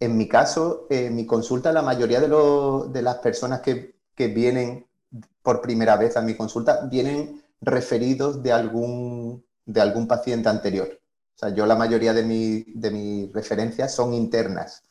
en 0.00 0.16
mi 0.16 0.28
caso, 0.28 0.86
en 0.90 1.14
mi 1.14 1.26
consulta, 1.26 1.72
la 1.72 1.82
mayoría 1.82 2.20
de, 2.20 2.28
de 2.28 3.02
las 3.02 3.16
personas 3.16 3.60
que, 3.60 3.96
que, 4.14 4.28
vienen 4.28 4.86
por 5.42 5.60
primera 5.60 5.96
vez 5.96 6.16
a 6.16 6.22
mi 6.22 6.36
consulta 6.36 6.86
vienen 6.90 7.42
referidos 7.60 8.42
de 8.42 8.52
algún, 8.52 9.44
de 9.64 9.80
algún 9.80 10.06
paciente 10.06 10.48
anterior. 10.48 11.00
O 11.34 11.38
sea, 11.38 11.50
yo 11.50 11.66
la 11.66 11.76
mayoría 11.76 12.12
de, 12.12 12.22
mi, 12.24 12.64
de 12.74 12.90
mis 12.90 13.32
referencias 13.32 13.94
son 13.94 14.14
internas. 14.14 14.82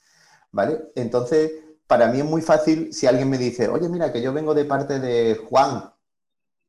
¿vale? 0.56 0.92
Entonces, 0.96 1.52
para 1.86 2.08
mí 2.08 2.20
es 2.20 2.26
muy 2.26 2.42
fácil 2.42 2.94
si 2.94 3.08
alguien 3.08 3.30
me 3.30 3.38
dice, 3.38 3.68
oye, 3.68 3.90
mira, 3.90 4.12
que 4.14 4.22
yo 4.22 4.32
vengo 4.34 4.54
de 4.54 4.66
parte 4.66 5.00
de 5.00 5.36
Juan, 5.36 5.92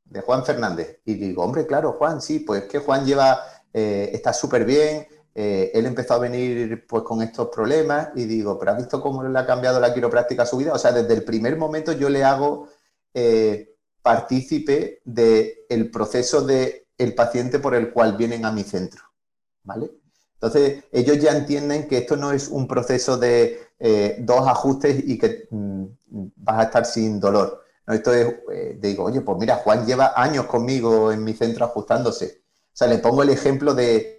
de 0.04 0.20
Juan 0.20 0.44
Fernández. 0.44 1.00
Y 1.04 1.14
digo, 1.14 1.44
hombre, 1.44 1.66
claro, 1.66 1.92
Juan, 1.92 2.20
sí, 2.20 2.40
pues 2.40 2.64
que 2.64 2.80
Juan 2.80 3.06
lleva, 3.06 3.40
eh, 3.72 4.10
está 4.12 4.32
súper 4.32 4.64
bien, 4.64 5.06
eh, 5.38 5.70
él 5.74 5.84
empezó 5.84 6.14
a 6.14 6.18
venir 6.18 6.86
pues 6.88 7.02
con 7.02 7.20
estos 7.20 7.48
problemas 7.48 8.08
y 8.14 8.24
digo, 8.24 8.58
pero 8.58 8.70
¿has 8.70 8.78
visto 8.78 9.02
cómo 9.02 9.22
le 9.22 9.38
ha 9.38 9.44
cambiado 9.44 9.78
la 9.78 9.92
quiropráctica 9.92 10.44
a 10.44 10.46
su 10.46 10.56
vida? 10.56 10.72
O 10.72 10.78
sea, 10.78 10.92
desde 10.92 11.12
el 11.12 11.24
primer 11.24 11.58
momento 11.58 11.92
yo 11.92 12.08
le 12.08 12.24
hago, 12.24 12.68
eh, 13.12 13.76
partícipe 14.00 15.02
del 15.04 15.90
proceso 15.90 16.40
del 16.40 16.86
el 16.96 17.14
paciente 17.14 17.58
por 17.58 17.74
el 17.74 17.92
cual 17.92 18.16
vienen 18.16 18.46
a 18.46 18.52
mi 18.52 18.62
centro. 18.62 19.02
¿Vale? 19.64 19.90
Entonces, 20.34 20.84
ellos 20.92 21.18
ya 21.18 21.32
entienden 21.32 21.86
que 21.86 21.98
esto 21.98 22.16
no 22.16 22.32
es 22.32 22.48
un 22.48 22.66
proceso 22.66 23.18
de 23.18 23.60
eh, 23.78 24.16
dos 24.20 24.46
ajustes 24.46 25.02
y 25.06 25.18
que 25.18 25.48
mm, 25.50 25.84
vas 26.36 26.58
a 26.60 26.62
estar 26.62 26.86
sin 26.86 27.20
dolor. 27.20 27.62
¿no? 27.86 27.92
Esto 27.92 28.14
es, 28.14 28.34
eh, 28.52 28.78
digo, 28.80 29.04
oye, 29.04 29.20
pues 29.20 29.36
mira, 29.38 29.56
Juan 29.56 29.84
lleva 29.84 30.14
años 30.16 30.46
conmigo 30.46 31.12
en 31.12 31.24
mi 31.24 31.34
centro 31.34 31.66
ajustándose. 31.66 32.42
O 32.72 32.76
sea, 32.76 32.86
le 32.86 32.98
pongo 32.98 33.22
el 33.22 33.30
ejemplo 33.30 33.74
de 33.74 34.15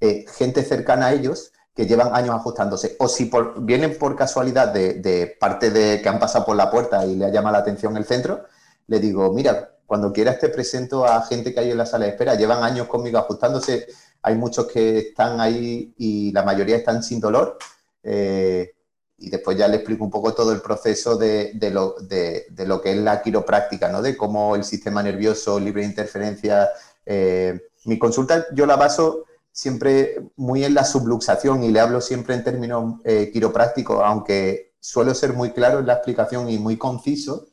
eh, 0.00 0.24
gente 0.36 0.64
cercana 0.64 1.06
a 1.06 1.12
ellos 1.12 1.52
que 1.74 1.86
llevan 1.86 2.14
años 2.14 2.34
ajustándose. 2.34 2.96
O 2.98 3.08
si 3.08 3.26
por, 3.26 3.62
vienen 3.62 3.98
por 3.98 4.16
casualidad 4.16 4.68
de, 4.68 5.36
parte 5.38 5.70
de 5.70 6.02
que 6.02 6.08
han 6.08 6.18
pasado 6.18 6.44
por 6.44 6.56
la 6.56 6.70
puerta 6.70 7.04
y 7.06 7.16
le 7.16 7.26
ha 7.26 7.30
llamado 7.30 7.54
la 7.54 7.60
atención 7.60 7.96
el 7.96 8.04
centro, 8.04 8.44
le 8.86 8.98
digo, 8.98 9.32
mira, 9.32 9.76
cuando 9.86 10.12
quieras 10.12 10.38
te 10.38 10.48
presento 10.48 11.04
a 11.04 11.22
gente 11.22 11.52
que 11.52 11.60
hay 11.60 11.70
en 11.70 11.78
la 11.78 11.86
sala 11.86 12.04
de 12.04 12.12
espera. 12.12 12.34
Llevan 12.34 12.62
años 12.62 12.86
conmigo 12.86 13.18
ajustándose. 13.18 13.86
Hay 14.22 14.34
muchos 14.36 14.66
que 14.66 14.98
están 14.98 15.40
ahí 15.40 15.94
y 15.96 16.32
la 16.32 16.42
mayoría 16.42 16.76
están 16.76 17.02
sin 17.02 17.20
dolor. 17.20 17.56
Eh, 18.02 18.72
y 19.18 19.28
después 19.28 19.56
ya 19.56 19.68
le 19.68 19.76
explico 19.76 20.04
un 20.04 20.10
poco 20.10 20.32
todo 20.32 20.52
el 20.52 20.62
proceso 20.62 21.16
de, 21.16 21.52
lo, 21.72 21.94
de, 22.00 22.46
lo, 22.66 22.80
que 22.80 22.92
es 22.92 22.98
la 22.98 23.20
quiropráctica, 23.20 23.88
¿no? 23.88 24.00
De 24.00 24.16
cómo 24.16 24.56
el 24.56 24.64
sistema 24.64 25.02
nervioso, 25.02 25.60
libre 25.60 25.82
de 25.82 25.88
interferencia. 25.88 26.70
Eh, 27.04 27.60
mi 27.84 27.98
consulta 27.98 28.46
yo 28.52 28.66
la 28.66 28.76
baso 28.76 29.24
siempre 29.52 30.30
muy 30.36 30.64
en 30.64 30.74
la 30.74 30.84
subluxación 30.84 31.62
y 31.62 31.70
le 31.70 31.80
hablo 31.80 32.00
siempre 32.00 32.34
en 32.34 32.44
términos 32.44 33.00
eh, 33.04 33.30
quiroprácticos, 33.32 34.00
aunque 34.04 34.74
suelo 34.80 35.14
ser 35.14 35.32
muy 35.32 35.52
claro 35.52 35.80
en 35.80 35.86
la 35.86 35.94
explicación 35.94 36.48
y 36.48 36.58
muy 36.58 36.76
conciso, 36.76 37.48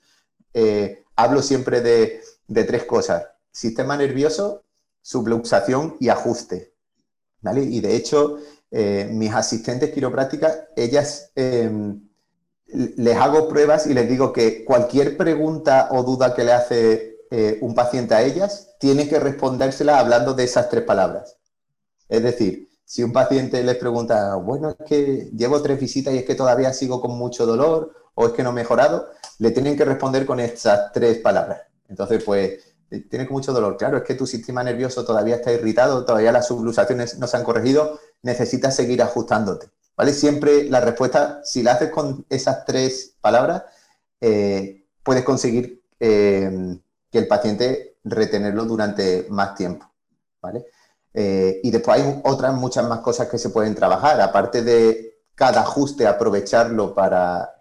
eh, 0.54 1.04
hablo 1.16 1.42
siempre 1.42 1.82
de, 1.82 2.22
tres 2.66 2.86
cosas, 2.86 3.28
sistema 3.52 3.98
nervioso, 3.98 4.64
subluxación 5.02 5.98
y 6.00 6.10
ajuste. 6.10 6.74
Y 7.56 7.80
de 7.80 7.96
hecho, 7.96 8.38
eh, 8.72 9.08
mis 9.12 9.34
asistentes 9.34 9.94
quiroprácticas, 9.94 10.66
ellas 10.76 11.32
em, 11.36 12.02
les 12.66 13.16
hago 13.16 13.48
pruebas 13.48 13.88
y 13.88 13.94
les 13.94 14.10
digo 14.10 14.34
que 14.34 14.66
cualquier 14.66 15.16
pregunta 15.16 15.88
o 15.92 16.04
duda 16.04 16.36
que 16.36 16.44
le 16.44 16.54
hace 16.54 17.18
un 17.60 17.76
paciente 17.76 18.16
a 18.16 18.24
ellas, 18.24 18.70
tiene 18.80 19.10
que 19.10 19.20
respondérsela 19.20 20.00
hablando 20.00 20.34
de 20.34 20.46
esas 20.46 20.70
tres 20.70 20.84
palabras. 20.84 21.38
Es 22.08 22.24
decir, 22.24 22.70
si 22.86 23.04
un 23.04 23.12
paciente 23.12 23.64
les 23.64 23.76
pregunta, 23.76 24.36
bueno, 24.36 24.70
es 24.70 24.86
que 24.88 25.30
llevo 25.36 25.62
tres 25.62 25.80
visitas 25.80 26.14
y 26.14 26.20
es 26.20 26.26
que 26.26 26.36
todavía 26.36 26.72
sigo 26.74 27.02
con 27.02 27.18
mucho 27.18 27.46
dolor 27.46 27.94
o 28.16 28.28
es 28.28 28.32
que 28.34 28.44
no 28.44 28.52
he 28.52 28.54
mejorado, 28.54 29.10
le 29.40 29.52
tienen 29.52 29.76
que 29.78 29.86
responder 29.86 30.26
con 30.26 30.40
estas 30.40 30.92
tres 30.94 31.18
palabras. 31.20 31.62
Entonces, 31.90 32.24
pues, 32.24 32.60
tiene 33.10 33.28
mucho 33.30 33.52
dolor. 33.52 33.78
Claro, 33.78 33.98
es 33.98 34.04
que 34.04 34.16
tu 34.16 34.26
sistema 34.26 34.64
nervioso 34.64 35.04
todavía 35.04 35.36
está 35.36 35.52
irritado, 35.52 36.06
todavía 36.06 36.32
las 36.32 36.48
subluxaciones 36.48 37.20
no 37.20 37.28
se 37.28 37.38
han 37.38 37.44
corregido, 37.44 38.00
necesitas 38.22 38.76
seguir 38.76 39.02
ajustándote. 39.02 39.68
¿Vale? 39.96 40.14
Siempre 40.14 40.70
la 40.70 40.80
respuesta, 40.80 41.42
si 41.44 41.64
la 41.64 41.74
haces 41.74 41.90
con 41.90 42.26
esas 42.30 42.66
tres 42.66 43.16
palabras, 43.20 43.64
eh, 44.22 44.86
puedes 45.04 45.24
conseguir 45.24 45.84
eh, 46.00 46.78
que 47.12 47.18
el 47.18 47.28
paciente 47.28 47.98
retenerlo 48.04 48.66
durante 48.66 49.26
más 49.30 49.56
tiempo. 49.56 49.92
¿vale? 50.42 50.66
Eh, 51.20 51.62
y 51.64 51.72
después 51.72 52.00
hay 52.00 52.22
otras 52.26 52.54
muchas 52.54 52.88
más 52.88 53.00
cosas 53.00 53.28
que 53.28 53.40
se 53.40 53.50
pueden 53.50 53.74
trabajar, 53.74 54.22
aparte 54.22 54.62
de 54.62 55.16
cada 55.34 55.62
ajuste 55.62 56.06
aprovecharlo 56.06 56.94
para, 56.94 57.56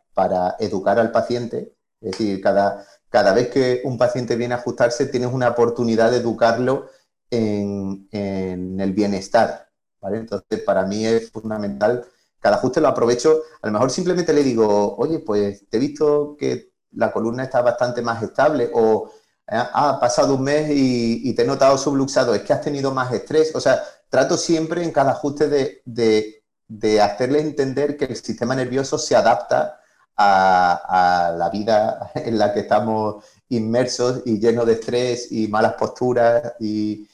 educar 0.59 0.99
al 0.99 1.11
paciente, 1.11 1.75
es 2.03 2.11
decir, 2.11 2.43
cada, 2.43 2.87
cada 3.09 3.33
vez 3.33 3.49
que 3.49 3.81
un 3.85 3.97
paciente 3.97 4.37
viene 4.37 4.53
a 4.53 4.59
ajustarse 4.59 5.07
tienes 5.07 5.33
una 5.33 5.49
oportunidad 5.49 6.11
de 6.11 6.19
educarlo 6.19 6.89
en, 7.31 8.07
en 8.13 8.79
el 8.79 8.93
bienestar, 8.93 9.71
entonces, 10.03 10.61
para 10.61 10.85
mí 10.85 11.07
es 11.07 11.31
fundamental, 11.31 12.05
cada 12.39 12.57
ajuste 12.57 12.83
lo 12.83 12.89
aprovecho, 12.89 13.41
a 13.63 13.69
lo 13.69 13.73
mejor 13.73 13.91
simplemente 13.91 14.35
le 14.35 14.43
digo, 14.43 14.97
oye, 14.97 15.21
pues 15.21 15.67
te 15.71 15.79
he 15.79 15.81
visto 15.81 16.37
que 16.39 16.73
la 16.93 17.11
columna 17.11 17.45
está 17.45 17.63
bastante 17.63 18.03
más 18.03 18.23
estable 18.23 18.71
o 18.75 19.11
ha 19.49 19.99
pasado 20.01 20.35
un 20.35 20.43
mes 20.43 20.71
y, 20.71 21.33
te 21.35 21.43
he 21.43 21.47
notado 21.47 21.79
subluxado, 21.79 22.35
es 22.35 22.43
que 22.43 22.53
has 22.53 22.61
tenido 22.61 22.93
más 22.93 23.13
estrés, 23.13 23.55
o 23.55 23.61
sea, 23.61 23.83
trato 24.09 24.37
siempre 24.37 24.83
en 24.83 24.93
cada 24.93 25.13
ajuste 25.13 25.49
de, 25.49 25.83
de, 25.85 27.01
hacerle 27.01 27.41
entender 27.41 27.97
que 27.97 28.07
el 28.07 28.17
sistema 28.17 28.55
nervioso 28.55 28.99
se 28.99 29.15
adapta 29.15 29.81
a, 30.17 31.29
a, 31.29 31.33
la 31.33 31.51
vida 31.51 32.11
en 32.15 32.39
la 32.39 32.53
que 32.53 32.61
estamos 32.61 33.25
inmersos 33.49 34.23
y 34.25 34.41
llenos 34.41 34.67
de 34.67 34.73
estrés 34.75 35.31
y 35.31 35.49
malas 35.49 35.75
posturas 35.75 36.55
y, 36.59 37.07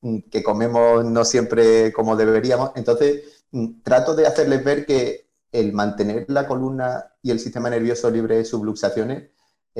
Mm, 0.00 0.18
que 0.30 0.42
comemos 0.44 1.04
no 1.04 1.24
siempre 1.24 1.92
como 1.92 2.16
deberíamos. 2.16 2.70
Entonces, 2.76 3.42
mm, 3.50 3.82
trato 3.82 4.14
de 4.14 4.26
hacerles 4.26 4.62
ver 4.64 4.86
que 4.86 5.28
el 5.52 5.72
mantener 5.72 6.26
la 6.28 6.46
columna 6.46 7.12
y 7.22 7.30
el 7.30 7.40
sistema 7.40 7.70
nervioso 7.70 8.10
libre 8.10 8.36
de 8.36 8.44
subluxaciones 8.44 9.30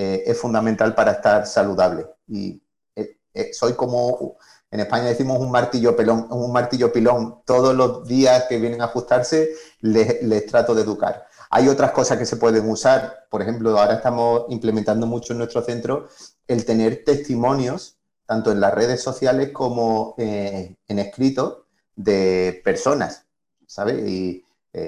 eh, 0.00 0.30
es 0.30 0.38
fundamental 0.38 0.94
para 0.94 1.10
estar 1.10 1.44
saludable. 1.44 2.06
Y 2.28 2.62
eh, 2.94 3.16
eh, 3.34 3.52
soy 3.52 3.72
como, 3.72 4.36
en 4.70 4.78
España 4.78 5.06
decimos 5.06 5.40
un 5.40 5.50
martillo 5.50 5.96
pelón, 5.96 6.28
un 6.30 6.52
martillo 6.52 6.92
pilón. 6.92 7.42
Todos 7.44 7.74
los 7.74 8.06
días 8.06 8.44
que 8.48 8.60
vienen 8.60 8.80
a 8.80 8.84
ajustarse 8.84 9.50
les, 9.80 10.22
les 10.22 10.46
trato 10.46 10.72
de 10.72 10.82
educar. 10.82 11.26
Hay 11.50 11.66
otras 11.66 11.90
cosas 11.90 12.16
que 12.16 12.26
se 12.26 12.36
pueden 12.36 12.70
usar. 12.70 13.26
Por 13.28 13.42
ejemplo, 13.42 13.76
ahora 13.76 13.94
estamos 13.94 14.44
implementando 14.50 15.04
mucho 15.04 15.32
en 15.32 15.38
nuestro 15.38 15.62
centro 15.62 16.06
el 16.46 16.64
tener 16.64 17.02
testimonios 17.04 17.96
tanto 18.24 18.52
en 18.52 18.60
las 18.60 18.72
redes 18.72 19.02
sociales 19.02 19.50
como 19.50 20.14
en 20.16 20.76
escrito 20.86 21.64
de 21.96 22.60
personas, 22.62 23.24
¿sabes? 23.66 24.08
Y, 24.08 24.44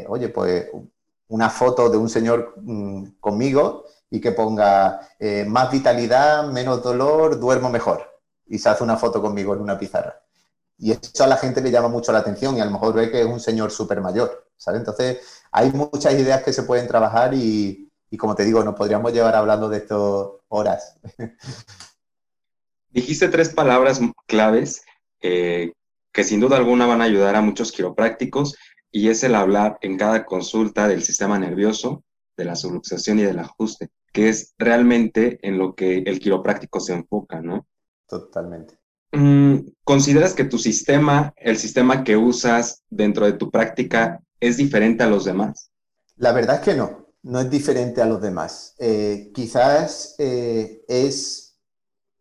oye, 0.07 0.29
pues 0.29 0.67
una 1.27 1.51
foto 1.51 1.91
de 1.91 1.97
un 1.97 2.09
señor 2.09 2.55
mm, 2.59 3.19
conmigo 3.19 3.87
y 4.11 4.21
que 4.21 4.33
ponga 4.33 5.01
eh, 5.19 5.45
más 5.47 5.71
vitalidad, 5.71 6.51
menos 6.51 6.83
dolor, 6.83 7.39
duermo 7.39 7.71
mejor. 7.71 8.21
Y 8.47 8.59
se 8.59 8.69
hace 8.69 8.83
una 8.83 8.97
foto 8.97 9.23
conmigo 9.23 9.55
en 9.55 9.61
una 9.61 9.79
pizarra. 9.79 10.21
Y 10.77 10.93
eso 10.93 11.25
a 11.25 11.27
la 11.27 11.37
gente 11.37 11.61
le 11.61 11.71
llama 11.71 11.89
mucho 11.89 12.11
la 12.11 12.19
atención 12.19 12.57
y 12.57 12.61
a 12.61 12.65
lo 12.65 12.71
mejor 12.73 12.95
ve 12.95 13.11
que 13.11 13.21
es 13.21 13.27
un 13.27 13.39
señor 13.39 13.71
súper 13.71 14.01
mayor, 14.01 14.49
¿sabes? 14.57 14.81
Entonces, 14.81 15.19
hay 15.53 15.71
muchas 15.73 16.15
ideas 16.15 16.43
que 16.43 16.53
se 16.53 16.63
pueden 16.63 16.89
trabajar 16.89 17.35
y, 17.35 17.91
como 18.19 18.35
te 18.35 18.45
digo, 18.45 18.65
nos 18.65 18.75
podríamos 18.75 19.13
llevar 19.13 19.37
hablando 19.37 19.69
de 19.69 19.77
esto 19.77 20.43
horas. 20.49 20.97
Dijiste 22.89 23.29
tres 23.29 23.51
palabras 23.51 24.01
claves 24.27 24.83
eh, 25.21 25.73
que 26.13 26.25
sin 26.25 26.41
duda 26.41 26.57
alguna 26.57 26.87
van 26.87 27.03
a 27.03 27.05
ayudar 27.05 27.37
a 27.37 27.43
muchos 27.43 27.71
quiroprácticos 27.73 28.57
y 28.91 29.11
es 29.11 29.23
el 29.23 29.35
hablar 29.35 29.79
en 29.83 29.97
cada 29.97 30.25
consulta 30.25 30.89
del 30.89 31.03
sistema 31.03 31.39
nervioso, 31.39 32.03
de 32.37 32.47
la 32.47 32.57
subluxación 32.57 33.19
y 33.19 33.23
del 33.23 33.39
ajuste, 33.39 33.91
que 34.13 34.29
es 34.29 34.55
realmente 34.59 35.39
en 35.43 35.59
lo 35.59 35.75
que 35.75 35.99
el 35.99 36.19
quiropráctico 36.21 36.81
se 36.81 36.95
enfoca, 36.95 37.41
¿no? 37.41 37.67
Totalmente. 38.07 38.79
Mm, 39.13 39.59
¿Consideras 39.85 40.35
que 40.35 40.45
tu 40.45 40.59
sistema, 40.59 41.33
el 41.37 41.57
sistema 41.57 42.05
que 42.05 42.17
usas 42.17 42.83
dentro 42.91 43.27
de 43.27 43.33
tu 43.33 43.51
práctica, 43.51 44.23
es 44.41 44.57
diferente 44.57 45.03
a 45.03 45.09
los 45.09 45.25
demás? 45.25 45.71
La 46.17 46.33
verdad 46.33 46.57
es 46.57 46.63
que 46.63 46.75
no, 46.75 47.09
no 47.23 47.41
es 47.41 47.51
diferente 47.51 48.03
a 48.03 48.07
los 48.07 48.21
demás. 48.21 48.75
Eh, 48.79 49.31
quizás 49.35 50.15
eh, 50.19 50.83
es 50.89 51.51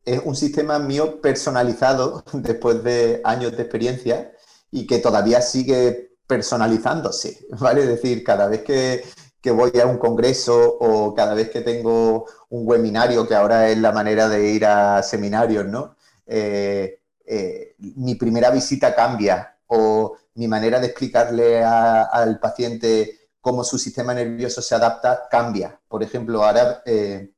es 0.09 0.21
un 0.25 0.35
sistema 0.35 0.79
mío 0.79 1.21
personalizado 1.21 2.23
después 2.33 2.83
de 2.83 3.21
años 3.23 3.55
de 3.55 3.63
experiencia 3.63 4.31
y 4.71 4.87
que 4.87 4.99
todavía 4.99 5.41
sigue 5.41 6.17
personalizándose, 6.27 7.45
¿vale? 7.59 7.81
Es 7.81 7.87
decir, 7.87 8.23
cada 8.23 8.47
vez 8.47 8.63
que, 8.63 9.03
voy 9.45 9.71
a 9.81 9.85
un 9.85 9.97
congreso 9.97 10.77
o 10.79 11.13
cada 11.13 11.33
vez 11.33 11.49
que 11.49 11.61
tengo 11.61 12.25
un 12.49 12.67
webinario, 12.67 13.27
que 13.27 13.35
ahora 13.35 13.69
es 13.69 13.77
la 13.77 13.91
manera 13.91 14.27
de 14.27 14.51
ir 14.51 14.65
a 14.65 15.01
seminarios, 15.03 15.65
¿no? 15.65 15.95
Eh, 16.25 16.99
eh, 17.25 17.75
mi 17.79 18.15
primera 18.15 18.51
visita 18.51 18.95
cambia 18.95 19.57
o 19.67 20.17
mi 20.35 20.47
manera 20.47 20.79
de 20.79 20.87
explicarle 20.87 21.63
al 21.63 22.39
paciente 22.39 23.29
cómo 23.41 23.63
su 23.63 23.77
sistema 23.77 24.13
nervioso 24.13 24.61
se 24.61 24.75
adapta 24.75 25.27
cambia. 25.29 25.79
Por 25.87 26.03
ejemplo, 26.03 26.43
ahora 26.43 26.81
eh, 26.85 27.33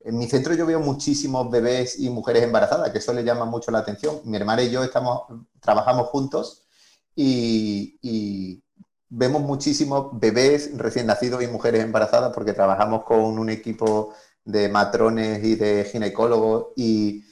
en 0.00 0.18
mi 0.18 0.28
centro 0.28 0.54
yo 0.54 0.66
veo 0.66 0.80
muchísimos 0.80 1.50
bebés 1.50 1.98
y 1.98 2.10
mujeres 2.10 2.42
embarazadas, 2.44 2.90
que 2.90 2.98
eso 2.98 3.12
le 3.12 3.24
llama 3.24 3.44
mucho 3.44 3.70
la 3.70 3.78
atención. 3.80 4.20
Mi 4.24 4.36
hermana 4.36 4.62
y 4.62 4.70
yo 4.70 4.82
estamos, 4.82 5.22
trabajamos 5.60 6.08
juntos 6.08 6.66
y, 7.14 8.62
vemos 9.10 9.42
muchísimos 9.42 10.18
bebés 10.18 10.70
recién 10.76 11.06
nacidos 11.06 11.42
y 11.42 11.48
mujeres 11.48 11.82
embarazadas 11.84 12.32
porque 12.34 12.52
trabajamos 12.52 13.04
con 13.04 13.38
un 13.38 13.50
equipo 13.50 14.14
de 14.44 14.68
matrones 14.68 15.44
y 15.44 15.56
de 15.56 15.84
ginecólogos 15.84 16.68
y, 16.76 17.24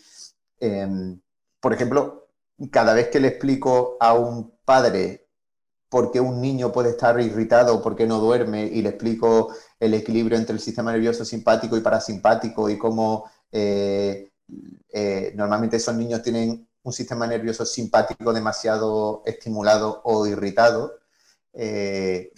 em, 0.60 1.20
por 1.60 1.72
ejemplo, 1.72 2.28
cada 2.70 2.94
vez 2.94 3.08
que 3.08 3.20
le 3.20 3.28
explico 3.28 3.96
a 4.00 4.14
un 4.14 4.52
padre 4.64 5.28
por 5.88 6.10
qué 6.12 6.20
un 6.20 6.40
niño 6.40 6.72
puede 6.72 6.90
estar 6.90 7.18
irritado, 7.20 7.82
por 7.82 7.96
qué 7.96 8.06
no 8.06 8.18
duerme, 8.18 8.64
y 8.66 8.82
le 8.82 8.90
explico 8.90 9.54
el 9.80 9.94
equilibrio 9.94 10.36
entre 10.38 10.54
el 10.54 10.60
sistema 10.60 10.92
nervioso 10.92 11.24
simpático 11.24 11.76
y 11.76 11.80
parasimpático 11.80 12.68
y 12.68 12.78
cómo 12.78 13.30
eh, 13.52 14.32
eh, 14.90 15.32
normalmente 15.34 15.76
esos 15.76 15.94
niños 15.94 16.22
tienen 16.22 16.68
un 16.82 16.92
sistema 16.92 17.26
nervioso 17.26 17.64
simpático 17.64 18.32
demasiado 18.32 19.22
estimulado 19.24 20.00
o 20.04 20.26
irritado. 20.26 20.98
Eh, 21.52 22.32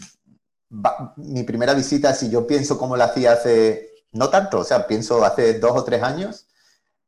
mi 1.16 1.42
primera 1.42 1.74
visita, 1.74 2.14
si 2.14 2.30
yo 2.30 2.46
pienso 2.46 2.78
como 2.78 2.96
la 2.96 3.06
hacía 3.06 3.32
hace, 3.32 3.90
no 4.12 4.30
tanto, 4.30 4.60
o 4.60 4.64
sea, 4.64 4.86
pienso 4.86 5.24
hace 5.24 5.58
dos 5.58 5.72
o 5.76 5.84
tres 5.84 6.02
años 6.02 6.46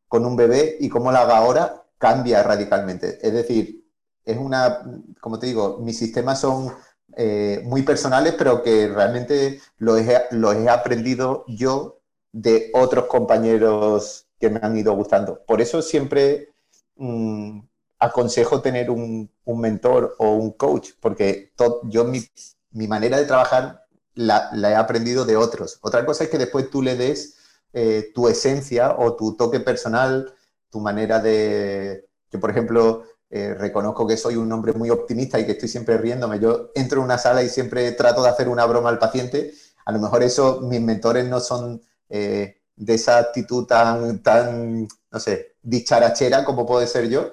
con 0.08 0.26
un 0.26 0.36
bebé 0.36 0.76
y 0.80 0.88
cómo 0.88 1.12
la 1.12 1.22
hago 1.22 1.32
ahora, 1.32 1.84
cambia 1.98 2.42
radicalmente. 2.42 3.18
Es 3.22 3.32
decir, 3.32 3.84
es 4.24 4.36
una, 4.36 4.82
como 5.20 5.38
te 5.38 5.46
digo, 5.46 5.78
mis 5.78 5.98
sistemas 5.98 6.40
son 6.40 6.72
eh, 7.16 7.60
muy 7.64 7.82
personales, 7.82 8.34
pero 8.36 8.62
que 8.62 8.88
realmente 8.88 9.60
los 9.78 10.00
he, 10.00 10.68
aprendido 10.68 11.44
yo 11.48 12.00
de 12.32 12.70
otros 12.74 13.06
compañeros 13.06 14.26
que 14.40 14.50
me 14.50 14.60
han 14.62 14.76
ido 14.76 14.94
gustando. 14.94 15.44
Por 15.46 15.60
eso 15.60 15.82
siempre 15.82 16.48
mm, 16.96 17.60
aconsejo 18.02 18.60
tener 18.60 18.90
un, 18.90 19.30
mentor 19.46 20.16
o 20.18 20.32
un 20.32 20.50
coach, 20.52 20.90
porque 21.00 21.52
yo 21.84 22.04
mi, 22.04 22.88
manera 22.88 23.16
de 23.16 23.26
trabajar 23.26 23.84
la, 24.14 24.50
he 24.52 24.74
aprendido 24.74 25.24
de 25.24 25.36
otros. 25.36 25.78
Otra 25.82 26.04
cosa 26.04 26.24
es 26.24 26.30
que 26.30 26.38
después 26.38 26.68
tú 26.68 26.82
le 26.82 26.96
des 26.96 27.36
eh, 27.72 28.10
tu 28.12 28.26
esencia 28.26 28.96
o 28.98 29.14
tu 29.14 29.36
toque 29.36 29.60
personal, 29.60 30.34
tu 30.68 30.80
manera 30.80 31.20
de... 31.20 32.08
Yo, 32.32 32.40
por 32.40 32.50
ejemplo, 32.50 33.04
eh, 33.30 33.54
reconozco 33.54 34.04
que 34.04 34.16
soy 34.16 34.34
un 34.34 34.50
hombre 34.50 34.72
muy 34.72 34.90
optimista 34.90 35.38
y 35.38 35.46
que 35.46 35.52
estoy 35.52 35.68
siempre 35.68 35.96
riéndome. 35.96 36.40
Yo 36.40 36.72
entro 36.74 36.98
en 36.98 37.04
una 37.04 37.18
sala 37.18 37.44
y 37.44 37.48
siempre 37.48 37.92
trato 37.92 38.22
de 38.22 38.30
hacer 38.30 38.48
una 38.48 38.66
broma 38.66 38.88
al 38.88 38.98
paciente. 38.98 39.54
A 39.84 39.92
lo 39.92 40.00
mejor 40.00 40.24
eso, 40.24 40.60
mis 40.62 40.80
mentores 40.80 41.28
no 41.28 41.38
son 41.38 41.80
eh, 42.08 42.56
de 42.74 42.94
esa 42.94 43.18
actitud 43.18 43.64
tan, 43.66 44.22
tan, 44.24 44.88
no 45.10 45.20
sé, 45.20 45.54
dicharachera 45.62 46.44
como 46.44 46.66
puede 46.66 46.88
ser 46.88 47.08
yo, 47.08 47.32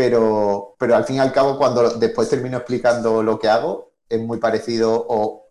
pero, 0.00 0.76
pero 0.78 0.96
al 0.96 1.04
fin 1.04 1.16
y 1.16 1.18
al 1.18 1.30
cabo, 1.30 1.58
cuando 1.58 1.98
después 1.98 2.30
termino 2.30 2.56
explicando 2.56 3.22
lo 3.22 3.38
que 3.38 3.50
hago, 3.50 3.92
es 4.08 4.18
muy 4.18 4.38
parecido 4.38 5.06
o 5.06 5.46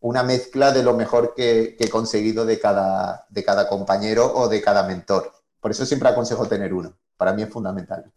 una 0.00 0.22
mezcla 0.22 0.72
de 0.72 0.82
lo 0.82 0.92
mejor 0.92 1.32
que, 1.34 1.74
he 1.80 1.88
conseguido 1.88 2.44
de 2.44 2.60
cada, 2.60 3.24
de 3.30 3.42
cada 3.42 3.66
compañero 3.66 4.30
o 4.30 4.50
de 4.50 4.60
cada 4.60 4.86
mentor. 4.86 5.32
Por 5.58 5.70
eso 5.70 5.86
siempre 5.86 6.10
aconsejo 6.10 6.46
tener 6.46 6.74
uno. 6.74 6.98
Para 7.16 7.32
mí 7.32 7.44
es 7.44 7.48
fundamental. 7.48 8.12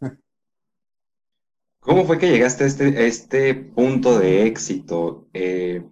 ¿Cómo 1.79 2.03
fue 2.03 2.17
que 2.17 2.29
llegaste 2.29 2.65
a 2.65 2.67
este, 2.67 3.07
este 3.07 3.55
punto 3.55 4.19
de 4.19 4.45
éxito? 4.45 5.29
Eh, 5.31 5.89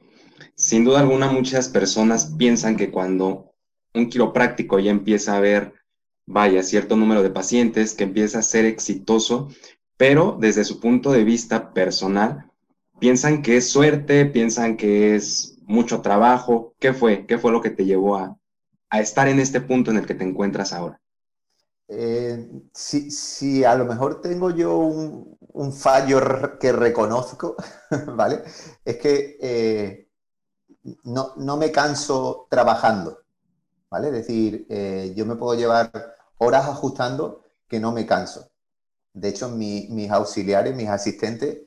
sin 0.55 0.83
duda 0.83 0.99
alguna, 0.99 1.31
muchas 1.31 1.69
personas 1.69 2.33
piensan 2.38 2.75
que 2.75 2.91
cuando 2.91 3.53
un 3.93 4.10
quiropráctico 4.10 4.77
ya 4.79 4.91
empieza 4.91 5.38
a 5.38 5.39
ver, 5.39 5.73
vaya, 6.28 6.62
cierto 6.62 6.96
número 6.96 7.24
de 7.24 7.32
pacientes, 7.32 7.96
que 7.96 8.04
empieza 8.04 8.40
a 8.40 8.44
ser 8.44 8.66
exitoso, 8.66 9.50
pero 9.98 10.38
desde 10.40 10.63
su 10.63 10.80
punto 10.80 11.12
de 11.12 11.24
vista 11.24 11.74
personal, 11.74 12.52
piensan 13.00 13.42
que 13.42 13.58
es 13.58 13.70
suerte, 13.70 14.26
piensan 14.26 14.78
que 14.78 15.16
es 15.16 15.58
mucho 15.63 16.02
trabajo. 16.02 16.76
¿Qué 16.80 16.94
fue? 16.94 17.26
¿Qué 17.26 17.40
fue 17.40 17.52
lo 17.52 17.62
que 17.62 17.72
te 17.72 17.86
llevó 17.86 18.18
a, 18.18 18.38
a 18.90 19.00
estar 19.00 19.28
en 19.28 19.40
este 19.40 19.62
punto 19.62 19.92
en 19.92 19.98
el 19.98 20.06
que 20.06 20.13
te 20.16 20.24
encuentras 20.24 20.74
ahora? 20.74 21.02
Eh, 21.90 22.50
si, 22.74 23.63
a 23.63 23.74
lo 23.76 23.86
mejor 23.86 24.20
tengo 24.22 24.50
yo 24.52 24.78
un, 24.78 25.74
fallo 25.74 26.20
que 26.60 26.72
reconozco, 26.72 27.56
¿vale? 28.16 28.44
Es 28.84 28.98
que 28.98 29.38
eh, 29.42 30.10
no, 31.04 31.58
me 31.58 31.72
canso 31.72 32.48
trabajando, 32.50 33.20
¿vale? 33.90 34.08
Es 34.08 34.13
decir, 34.13 34.66
eh, 34.70 35.13
yo 35.16 35.26
me 35.26 35.36
puedo 35.36 35.58
llevar 35.58 35.92
horas 36.38 36.67
ajustando 36.67 37.43
que 37.67 37.80
no 37.80 37.91
me 37.91 38.06
canso. 38.06 38.50
De 39.13 39.30
hecho, 39.30 39.50
mis 39.50 40.12
auxiliares, 40.12 40.76
mis 40.76 40.89
asistentes, 40.89 41.60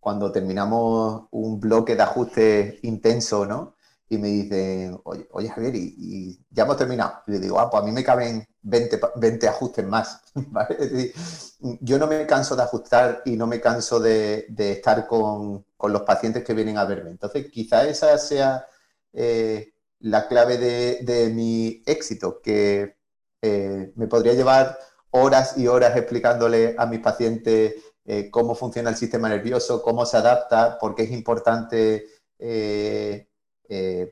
cuando 0.00 0.30
terminamos 0.30 1.24
un 1.30 1.58
bloque 1.60 1.96
de 1.96 2.02
ajuste 2.02 2.78
intenso, 2.82 3.46
¿no? 3.46 3.74
y 4.10 4.18
me 4.18 4.28
dicen, 4.28 4.98
oye, 5.04 5.28
oye 5.32 5.48
Javier, 5.48 5.74
y, 5.76 6.40
ya 6.50 6.64
hemos 6.64 6.76
terminado. 6.76 7.22
Y 7.26 7.32
le 7.32 7.40
digo, 7.40 7.60
ah, 7.60 7.70
pues 7.70 7.82
a 7.82 7.86
mí 7.86 7.92
me 7.92 8.04
caben 8.04 8.46
20, 8.62 9.00
20 9.16 9.48
ajustes 9.48 9.86
más. 9.86 10.22
Yo 11.80 11.98
no 11.98 12.06
me 12.06 12.26
canso 12.26 12.56
de 12.56 12.62
ajustar 12.62 13.22
y 13.26 13.36
no 13.36 13.46
me 13.46 13.60
canso 13.60 14.00
de, 14.00 14.46
estar 14.56 15.06
con, 15.06 15.66
con, 15.76 15.92
los 15.92 16.02
pacientes 16.02 16.42
que 16.42 16.54
vienen 16.54 16.78
a 16.78 16.84
verme. 16.84 17.10
Entonces, 17.10 17.50
quizá 17.50 17.86
esa 17.86 18.16
sea 18.18 18.64
eh, 19.12 19.74
la 20.00 20.26
clave 20.26 20.56
de, 20.56 21.30
mi 21.34 21.82
éxito, 21.84 22.40
que 22.40 22.96
eh, 23.40 23.92
me 23.94 24.08
podría 24.08 24.34
llevar 24.34 24.78
horas 25.10 25.56
y 25.56 25.68
horas 25.68 25.96
explicándole 25.96 26.74
a 26.76 26.86
mis 26.86 27.00
pacientes 27.00 27.74
eh, 28.04 28.30
cómo 28.30 28.54
funciona 28.54 28.90
el 28.90 28.96
sistema 28.96 29.28
nervioso, 29.28 29.82
cómo 29.82 30.04
se 30.06 30.16
adapta, 30.16 30.78
por 30.78 30.94
qué 30.94 31.04
es 31.04 31.12
importante 31.12 32.06
eh, 32.38 33.26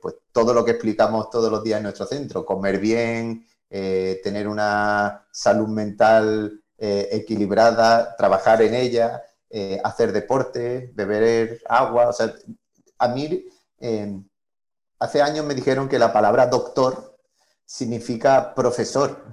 pues 0.03 0.17
todo 0.33 0.53
lo 0.53 0.65
que 0.65 0.73
explicamos 0.73 1.31
todos 1.31 1.51
los 1.51 1.65
días 1.65 1.79
en 1.79 1.85
nuestro 1.85 2.07
centro, 2.07 2.45
comer 2.45 2.79
bien, 2.79 3.47
tener 3.69 4.49
una 4.49 5.27
salud 5.33 5.69
mental 5.69 6.63
equilibrada, 6.79 8.15
trabajar 8.17 8.61
en 8.61 8.75
ella, 8.75 9.23
hacer 9.83 10.13
deporte, 10.13 10.93
beber 10.95 11.63
agua. 11.67 12.09
O 12.09 12.13
sea, 12.13 12.35
a 12.99 13.09
mí 13.09 13.47
hace 14.99 15.23
años 15.23 15.47
me 15.47 15.55
dijeron 15.55 15.89
que 15.89 15.99
la 15.99 16.13
palabra 16.13 16.47
doctor 16.47 17.16
significa 17.67 18.55
profesor. 18.55 19.33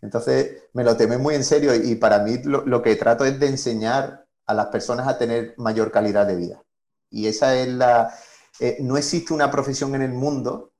Entonces 0.00 0.62
me 0.74 0.84
lo 0.84 0.96
temé 0.96 1.18
muy 1.18 1.34
en 1.34 1.42
serio 1.42 1.74
y 1.74 1.96
para 1.96 2.20
mí 2.20 2.38
lo 2.44 2.82
que 2.82 2.94
trato 2.94 3.24
es 3.24 3.40
de 3.40 3.48
enseñar 3.48 4.26
a 4.46 4.54
las 4.54 4.66
personas 4.66 5.08
a 5.08 5.18
tener 5.18 5.54
mayor 5.56 5.90
calidad 5.90 6.26
de 6.26 6.36
vida. 6.36 6.62
Y 7.10 7.26
esa 7.26 7.56
es 7.56 7.68
la, 7.68 8.14
eh, 8.60 8.78
no 8.80 8.96
existe 8.96 9.34
una 9.34 9.50
profesión 9.50 9.94
en 9.94 10.02
el 10.02 10.12
mundo, 10.12 10.72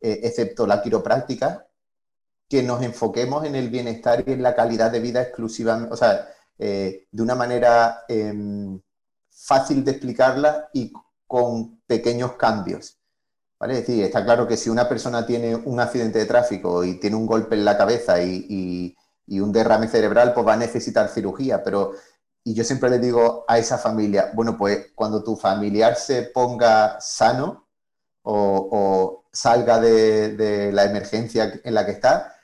eh, 0.00 0.20
excepto 0.24 0.66
la 0.66 0.82
quiropráctica, 0.82 1.66
que 2.48 2.62
nos 2.62 2.82
enfoquemos 2.82 3.44
en 3.44 3.54
el 3.54 3.70
bienestar 3.70 4.24
y 4.26 4.32
en 4.32 4.42
la 4.42 4.54
calidad 4.54 4.90
de 4.90 5.00
vida 5.00 5.22
exclusivamente, 5.22 5.92
o 5.92 5.96
sea, 5.96 6.28
eh, 6.58 7.06
de 7.10 7.22
una 7.22 7.34
manera 7.34 8.04
em, 8.08 8.80
fácil 9.30 9.84
de 9.84 9.92
explicarla 9.92 10.68
y 10.72 10.92
con 11.26 11.80
pequeños 11.86 12.34
cambios. 12.36 12.98
¿Vale? 13.58 13.74
Es 13.74 13.86
decir, 13.86 14.04
está 14.04 14.24
claro 14.24 14.46
que 14.46 14.56
si 14.56 14.70
una 14.70 14.88
persona 14.88 15.26
tiene 15.26 15.54
un 15.54 15.80
accidente 15.80 16.18
de 16.18 16.26
tráfico 16.26 16.84
y 16.84 16.98
tiene 16.98 17.16
un 17.16 17.26
golpe 17.26 17.54
en 17.54 17.64
la 17.64 17.76
cabeza 17.76 18.22
y, 18.22 18.96
un 19.28 19.52
derrame 19.52 19.88
cerebral, 19.88 20.34
pues 20.34 20.46
va 20.46 20.54
a 20.54 20.56
necesitar 20.56 21.08
cirugía, 21.08 21.62
pero 21.62 21.92
y 22.44 22.54
yo 22.54 22.62
siempre 22.62 22.90
le 22.90 22.98
digo 22.98 23.44
a 23.48 23.58
esa 23.58 23.78
familia, 23.78 24.30
bueno, 24.34 24.56
pues 24.58 24.92
cuando 24.94 25.24
tu 25.24 25.34
familiar 25.34 25.96
se 25.96 26.24
ponga 26.24 27.00
sano 27.00 27.68
o, 28.22 29.24
salga 29.32 29.80
de, 29.80 30.70
la 30.72 30.84
emergencia 30.84 31.60
en 31.64 31.74
la 31.74 31.86
que 31.86 31.92
está, 31.92 32.34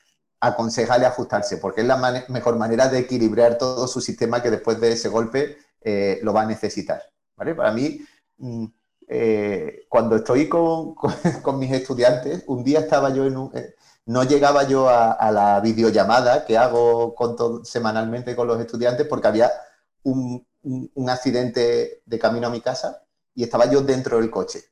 aconsejale 0.41 1.07
ajustarse, 1.07 1.59
porque 1.59 1.83
es 1.83 1.87
la 1.87 2.25
mejor 2.29 2.57
manera 2.57 2.89
de 2.89 2.99
equilibrar 3.01 3.59
todo 3.59 3.87
su 3.87 4.01
sistema 4.01 4.43
que 4.43 4.51
después 4.51 4.81
de 4.81 4.93
ese 4.93 5.09
golpe 5.09 5.59
eh, 5.83 6.19
lo 6.23 6.33
va 6.33 6.43
a 6.43 6.47
necesitar. 6.47 7.03
¿vale? 7.37 7.55
Para 7.55 7.73
mí, 7.73 8.01
mm, 8.39 8.67
eh, 9.13 9.87
cuando 9.89 10.17
estoy 10.17 10.49
con, 11.43 11.59
mis 11.59 11.73
estudiantes, 11.73 12.45
un 12.47 12.63
día 12.63 12.81
estaba 12.81 13.11
yo 13.11 13.27
en 13.27 13.37
un... 13.37 13.57
Eh, 13.57 13.75
no 14.07 14.23
llegaba 14.25 14.65
yo 14.65 14.89
a, 14.89 15.31
la 15.31 15.61
videollamada 15.61 16.45
que 16.45 16.57
hago 16.57 17.15
semanalmente 17.65 18.35
con 18.35 18.49
los 18.49 18.59
estudiantes 18.59 19.07
porque 19.07 19.29
había 19.29 19.51
un, 20.03 20.47
accidente 21.09 22.03
de 22.05 22.19
camino 22.19 22.49
a 22.49 22.51
mi 22.51 22.61
casa 22.61 23.05
y 23.35 23.45
estaba 23.45 23.67
yo 23.67 23.83
dentro 23.83 24.19
del 24.19 24.31
coche. 24.31 24.65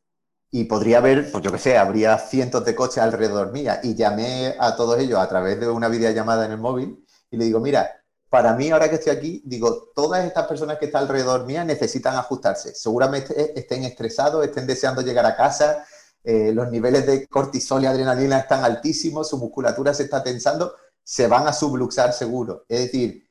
Y 0.50 0.64
podría 0.64 0.98
haber, 0.98 1.30
pues 1.30 1.44
yo 1.44 1.52
qué 1.52 1.58
sé, 1.58 1.76
habría 1.76 2.18
cientos 2.18 2.64
de 2.64 2.74
coches 2.74 2.98
alrededor 2.98 3.52
mía. 3.52 3.80
Y 3.82 3.94
llamé 3.94 4.56
a 4.58 4.74
todos 4.76 4.98
ellos 4.98 5.18
a 5.18 5.28
través 5.28 5.60
de 5.60 5.68
una 5.68 5.88
videollamada 5.88 6.46
en 6.46 6.52
el 6.52 6.58
móvil 6.58 7.04
y 7.30 7.36
le 7.36 7.44
digo, 7.44 7.60
mira, 7.60 7.97
para 8.30 8.54
mí 8.54 8.70
ahora 8.70 8.88
que 8.88 8.96
estoy 8.96 9.12
aquí, 9.12 9.42
digo, 9.44 9.90
todas 9.94 10.24
estas 10.24 10.46
personas 10.46 10.78
que 10.78 10.86
están 10.86 11.02
alrededor 11.02 11.46
mía 11.46 11.64
necesitan 11.64 12.16
ajustarse. 12.16 12.74
Seguramente 12.74 13.58
estén 13.58 13.84
estresados, 13.84 14.44
estén 14.44 14.66
deseando 14.66 15.00
llegar 15.02 15.24
a 15.24 15.36
casa, 15.36 15.86
eh, 16.24 16.52
los 16.52 16.70
niveles 16.70 17.06
de 17.06 17.26
cortisol 17.26 17.82
y 17.82 17.86
adrenalina 17.86 18.38
están 18.38 18.64
altísimos, 18.64 19.28
su 19.30 19.38
musculatura 19.38 19.94
se 19.94 20.02
está 20.04 20.22
tensando, 20.22 20.74
se 21.02 21.26
van 21.26 21.46
a 21.46 21.52
subluxar 21.54 22.12
seguro. 22.12 22.64
Es 22.68 22.80
decir, 22.80 23.26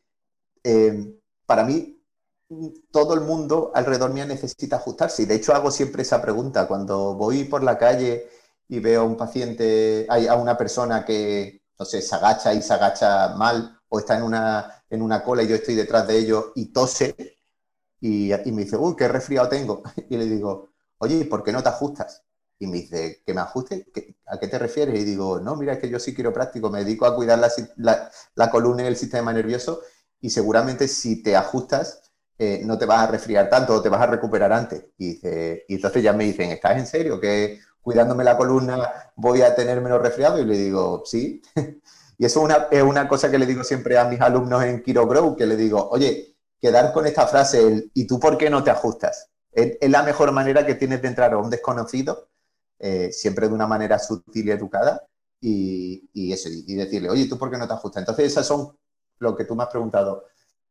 eh, 0.63 1.13
para 1.45 1.63
mí 1.63 2.03
todo 2.91 3.13
el 3.13 3.21
mundo 3.21 3.71
alrededor 3.75 4.11
mío 4.13 4.25
necesita 4.25 4.77
ajustarse. 4.77 5.23
Y 5.23 5.25
de 5.25 5.35
hecho 5.35 5.53
hago 5.53 5.69
siempre 5.69 6.01
esa 6.01 6.21
pregunta. 6.21 6.67
Cuando 6.67 7.13
voy 7.15 7.43
por 7.43 7.63
la 7.63 7.77
calle 7.77 8.29
y 8.67 8.79
veo 8.79 9.01
a 9.01 9.05
un 9.05 9.17
paciente, 9.17 10.07
a 10.09 10.35
una 10.35 10.57
persona 10.57 11.05
que, 11.05 11.61
no 11.77 11.85
sé, 11.85 12.01
se 12.01 12.15
agacha 12.15 12.53
y 12.53 12.61
se 12.61 12.73
agacha 12.73 13.35
mal 13.35 13.79
o 13.89 13.99
está 13.99 14.17
en 14.17 14.23
una, 14.23 14.76
en 14.89 15.01
una 15.01 15.23
cola 15.23 15.43
y 15.43 15.47
yo 15.47 15.55
estoy 15.55 15.75
detrás 15.75 16.07
de 16.07 16.17
ellos 16.17 16.51
y 16.55 16.67
tose 16.71 17.37
y, 17.99 18.31
me 18.51 18.63
dice, 18.63 18.77
uy, 18.77 18.95
qué 18.95 19.07
resfriado 19.07 19.49
tengo. 19.49 19.83
Y 20.09 20.17
le 20.17 20.25
digo, 20.25 20.69
oye, 20.99 21.25
¿por 21.25 21.43
qué 21.43 21.51
no 21.51 21.63
te 21.63 21.69
ajustas? 21.69 22.23
Y 22.59 22.67
me 22.67 22.77
dice, 22.77 23.21
¿que 23.25 23.33
me 23.33 23.41
ajuste? 23.41 23.87
¿A 24.27 24.39
qué 24.39 24.47
te 24.47 24.57
refieres? 24.57 24.99
Y 24.99 25.03
digo, 25.03 25.39
no, 25.39 25.55
mira, 25.55 25.73
es 25.73 25.79
que 25.79 25.89
yo 25.89 25.99
sí 25.99 26.13
quiero 26.13 26.33
práctico, 26.33 26.69
me 26.69 26.83
dedico 26.83 27.05
a 27.05 27.15
cuidar 27.15 27.39
la, 27.77 28.49
columna 28.49 28.83
y 28.83 28.87
el 28.87 28.97
sistema 28.97 29.31
nervioso 29.33 29.81
y 30.19 30.31
seguramente 30.31 30.87
si 30.87 31.21
te 31.21 31.35
ajustas 31.35 32.01
eh, 32.39 32.61
no 32.63 32.77
te 32.77 32.85
vas 32.85 33.07
a 33.07 33.11
resfriar 33.11 33.49
tanto 33.49 33.75
o 33.75 33.81
te 33.81 33.89
vas 33.89 34.01
a 34.01 34.07
recuperar 34.07 34.53
antes. 34.53 34.85
Y, 34.97 35.19
y 35.67 35.75
entonces 35.75 36.03
ya 36.03 36.13
me 36.13 36.23
dicen, 36.23 36.51
¿estás 36.51 36.77
en 36.77 36.87
serio? 36.87 37.19
¿Que 37.19 37.59
cuidándome 37.81 38.23
la 38.23 38.37
columna 38.37 39.11
voy 39.15 39.41
a 39.41 39.55
tener 39.55 39.81
menos 39.81 40.01
resfriado? 40.01 40.39
Y 40.39 40.45
le 40.45 40.57
digo, 40.57 41.03
sí. 41.05 41.41
y 42.17 42.25
eso 42.25 42.47
es 42.71 42.83
una, 42.83 43.07
cosa 43.07 43.29
que 43.29 43.37
le 43.37 43.45
digo 43.45 43.63
siempre 43.63 43.97
a 43.97 44.05
mis 44.05 44.19
alumnos 44.19 44.63
en 44.63 44.81
Kiro 44.81 45.07
Grow, 45.07 45.35
que 45.35 45.45
le 45.45 45.55
digo, 45.55 45.87
oye, 45.89 46.35
quedar 46.59 46.91
con 46.91 47.05
esta 47.05 47.27
frase, 47.27 47.89
¿y 47.93 48.07
tú 48.07 48.19
por 48.19 48.37
qué 48.37 48.49
no 48.49 48.63
te 48.63 48.71
ajustas? 48.71 49.29
Es, 49.51 49.77
la 49.89 50.03
mejor 50.03 50.31
manera 50.31 50.65
que 50.65 50.75
tienes 50.75 51.01
de 51.01 51.09
entrar 51.09 51.33
a 51.33 51.37
un 51.37 51.49
desconocido, 51.49 52.29
eh, 52.79 53.11
siempre 53.11 53.47
de 53.47 53.53
una 53.53 53.67
manera 53.67 53.99
sutil 53.99 54.47
y 54.47 54.51
educada, 54.51 55.07
y, 55.39 56.09
y, 56.13 56.33
eso, 56.33 56.49
y 56.49 56.73
decirle, 56.73 57.09
oye, 57.09 57.27
¿tú 57.27 57.37
por 57.37 57.51
qué 57.51 57.57
no 57.57 57.67
te 57.67 57.73
ajustas? 57.73 58.01
Entonces, 58.01 58.25
esas 58.25 58.47
son 58.47 58.75
lo 59.19 59.35
que 59.35 59.45
tú 59.45 59.55
me 59.55 59.63
has 59.63 59.69
preguntado, 59.69 60.25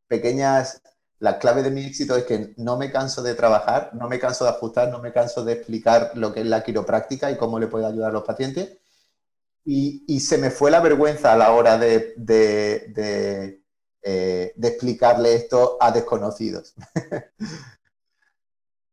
pequeñas, 0.08 0.82
la 1.18 1.38
clave 1.38 1.62
de 1.62 1.70
mi 1.70 1.84
éxito 1.84 2.16
es 2.16 2.24
que 2.24 2.54
no 2.58 2.76
me 2.76 2.90
canso 2.90 3.22
de 3.22 3.34
trabajar, 3.34 3.90
no 3.94 4.08
me 4.08 4.18
canso 4.18 4.44
de 4.44 4.50
ajustar, 4.50 4.90
no 4.90 5.00
me 5.00 5.12
canso 5.12 5.44
de 5.44 5.54
explicar 5.54 6.12
lo 6.14 6.32
que 6.32 6.40
es 6.40 6.46
la 6.46 6.62
quiropráctica 6.62 7.30
y 7.30 7.36
cómo 7.36 7.58
le 7.58 7.68
puede 7.68 7.86
ayudar 7.86 8.10
a 8.10 8.14
los 8.14 8.24
pacientes. 8.24 8.78
Y, 9.66 10.04
y 10.06 10.20
se 10.20 10.38
me 10.38 10.50
fue 10.50 10.70
la 10.70 10.80
vergüenza 10.80 11.32
a 11.32 11.36
la 11.36 11.50
hora 11.50 11.76
de, 11.76 12.14
de 12.16 13.60
eh, 14.08 14.54
explicarle 14.62 15.34
esto 15.34 15.76
a 15.80 15.90
desconocidos. 15.90 16.74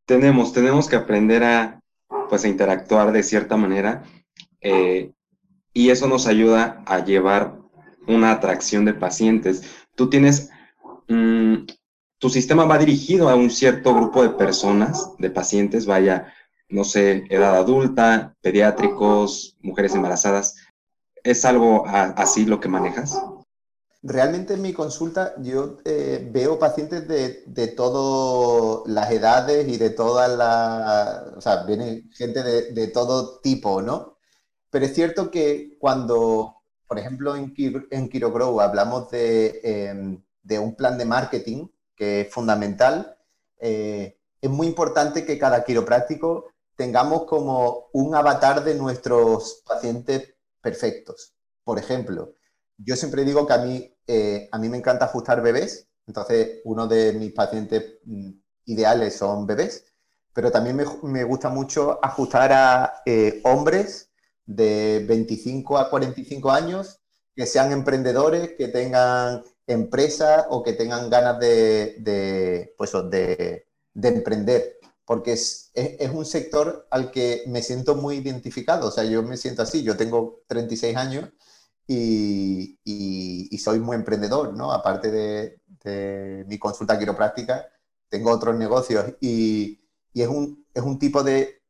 tenemos, 0.07 0.53
tenemos 0.53 0.89
que 0.89 0.95
aprender 0.95 1.43
a, 1.43 1.79
pues, 2.29 2.43
a 2.43 2.47
interactuar 2.47 3.11
de 3.11 3.21
cierta 3.21 3.55
manera 3.55 4.03
eh, 4.59 5.11
y 5.71 5.91
eso 5.91 6.07
nos 6.07 6.25
ayuda 6.25 6.83
a 6.87 7.05
llevar 7.05 7.59
una 8.07 8.31
atracción 8.31 8.85
de 8.85 8.95
pacientes. 8.95 9.61
Tú 9.95 10.09
tienes, 10.09 10.49
mm, 11.07 11.65
tu 12.17 12.29
sistema 12.31 12.65
va 12.65 12.79
dirigido 12.79 13.29
a 13.29 13.35
un 13.35 13.51
cierto 13.51 13.93
grupo 13.93 14.23
de 14.23 14.29
personas, 14.29 15.11
de 15.19 15.29
pacientes, 15.29 15.85
vaya, 15.85 16.33
no 16.69 16.83
sé, 16.83 17.25
edad 17.29 17.55
adulta, 17.55 18.35
pediátricos, 18.41 19.57
mujeres 19.61 19.93
embarazadas. 19.93 20.55
¿Es 21.23 21.45
algo 21.45 21.85
así 21.87 22.45
lo 22.45 22.59
que 22.59 22.67
manejas? 22.67 23.17
Realmente 24.01 24.55
en 24.55 24.61
mi 24.61 24.73
consulta 24.73 25.33
yo 25.37 25.77
eh, 25.85 26.27
veo 26.29 26.59
pacientes 26.59 27.07
de, 27.07 27.43
de 27.45 27.67
todas 27.69 28.85
las 28.85 29.09
edades 29.09 29.65
y 29.69 29.77
de 29.77 29.91
todas 29.91 30.29
las, 30.37 31.37
o 31.37 31.39
sea, 31.39 31.63
viene 31.63 32.09
gente 32.13 32.43
de, 32.43 32.87
todo 32.87 33.39
tipo, 33.39 33.81
¿no? 33.81 34.17
Pero 34.69 34.85
es 34.85 34.93
cierto 34.93 35.31
que 35.31 35.77
cuando, 35.79 36.57
por 36.85 36.99
ejemplo, 36.99 37.37
en, 37.37 37.53
en 37.89 38.09
KiroGrow 38.09 38.59
hablamos 38.59 39.07
em, 39.13 40.21
de, 40.41 40.59
un 40.59 40.75
plan 40.75 40.97
de 40.97 41.05
marketing 41.05 41.67
que 41.95 42.21
es 42.21 42.33
fundamental, 42.33 43.15
eh, 43.59 44.17
es 44.41 44.49
muy 44.49 44.67
importante 44.67 45.25
que 45.25 45.39
cada 45.39 45.63
quiropráctico 45.63 46.47
tengamos 46.75 47.23
como 47.23 47.87
un 47.93 48.13
avatar 48.15 48.65
de 48.65 48.75
nuestros 48.75 49.63
pacientes 49.65 50.32
perfectos. 50.63 51.35
Por 51.63 51.77
ejemplo, 51.77 52.33
yo 52.77 52.95
siempre 52.95 53.23
digo 53.23 53.45
que 53.45 53.53
a 53.53 53.59
mí 53.59 53.93
eh, 54.07 54.49
a 54.51 54.57
mí 54.57 54.67
me 54.69 54.77
encanta 54.77 55.05
ajustar 55.05 55.41
bebés, 55.41 55.87
entonces 56.07 56.61
uno 56.65 56.87
de 56.87 57.13
mis 57.13 57.31
pacientes 57.31 57.99
mm, 58.05 58.31
ideales 58.65 59.15
son 59.15 59.47
bebés, 59.47 59.85
pero 60.33 60.51
también 60.51 60.75
me, 61.03 61.23
gusta 61.23 61.49
mucho 61.49 61.99
ajustar 62.03 62.51
a 62.51 63.01
eh, 63.05 63.39
hombres 63.43 64.11
de 64.45 65.05
25 65.07 65.77
a 65.77 65.89
45 65.89 66.51
años 66.51 66.99
que 67.35 67.45
sean 67.45 67.71
emprendedores, 67.71 68.51
que 68.57 68.67
tengan 68.67 69.43
empresas 69.67 70.45
o 70.49 70.63
que 70.63 70.73
tengan 70.73 71.09
ganas 71.09 71.39
de, 71.39 72.73
pues, 72.77 72.91
de, 73.09 73.65
emprender, 73.95 74.79
porque 75.05 75.33
es, 75.33 75.71
es, 75.73 76.09
un 76.11 76.25
sector 76.25 76.87
al 76.89 77.11
que 77.11 77.43
me 77.47 77.61
siento 77.61 77.95
muy 77.95 78.17
identificado, 78.17 78.87
o 78.87 78.91
sea, 78.91 79.03
yo 79.03 79.21
me 79.23 79.37
siento 79.37 79.61
así, 79.61 79.83
yo 79.83 79.97
tengo 79.97 80.43
36 80.47 80.95
años 80.95 81.29
y, 81.87 82.79
soy 83.57 83.79
muy 83.79 83.95
emprendedor, 83.95 84.53
¿no? 84.53 84.71
Aparte 84.71 85.11
de, 85.11 86.45
mi 86.47 86.57
consulta 86.57 86.97
quiropráctica, 86.97 87.67
tengo 88.09 88.31
otros 88.31 88.55
negocios 88.55 89.13
y, 89.19 89.81
es, 90.13 90.27
un, 90.27 90.65
es 90.73 90.83
un 90.83 90.99
tipo 90.99 91.23
de 91.23 91.61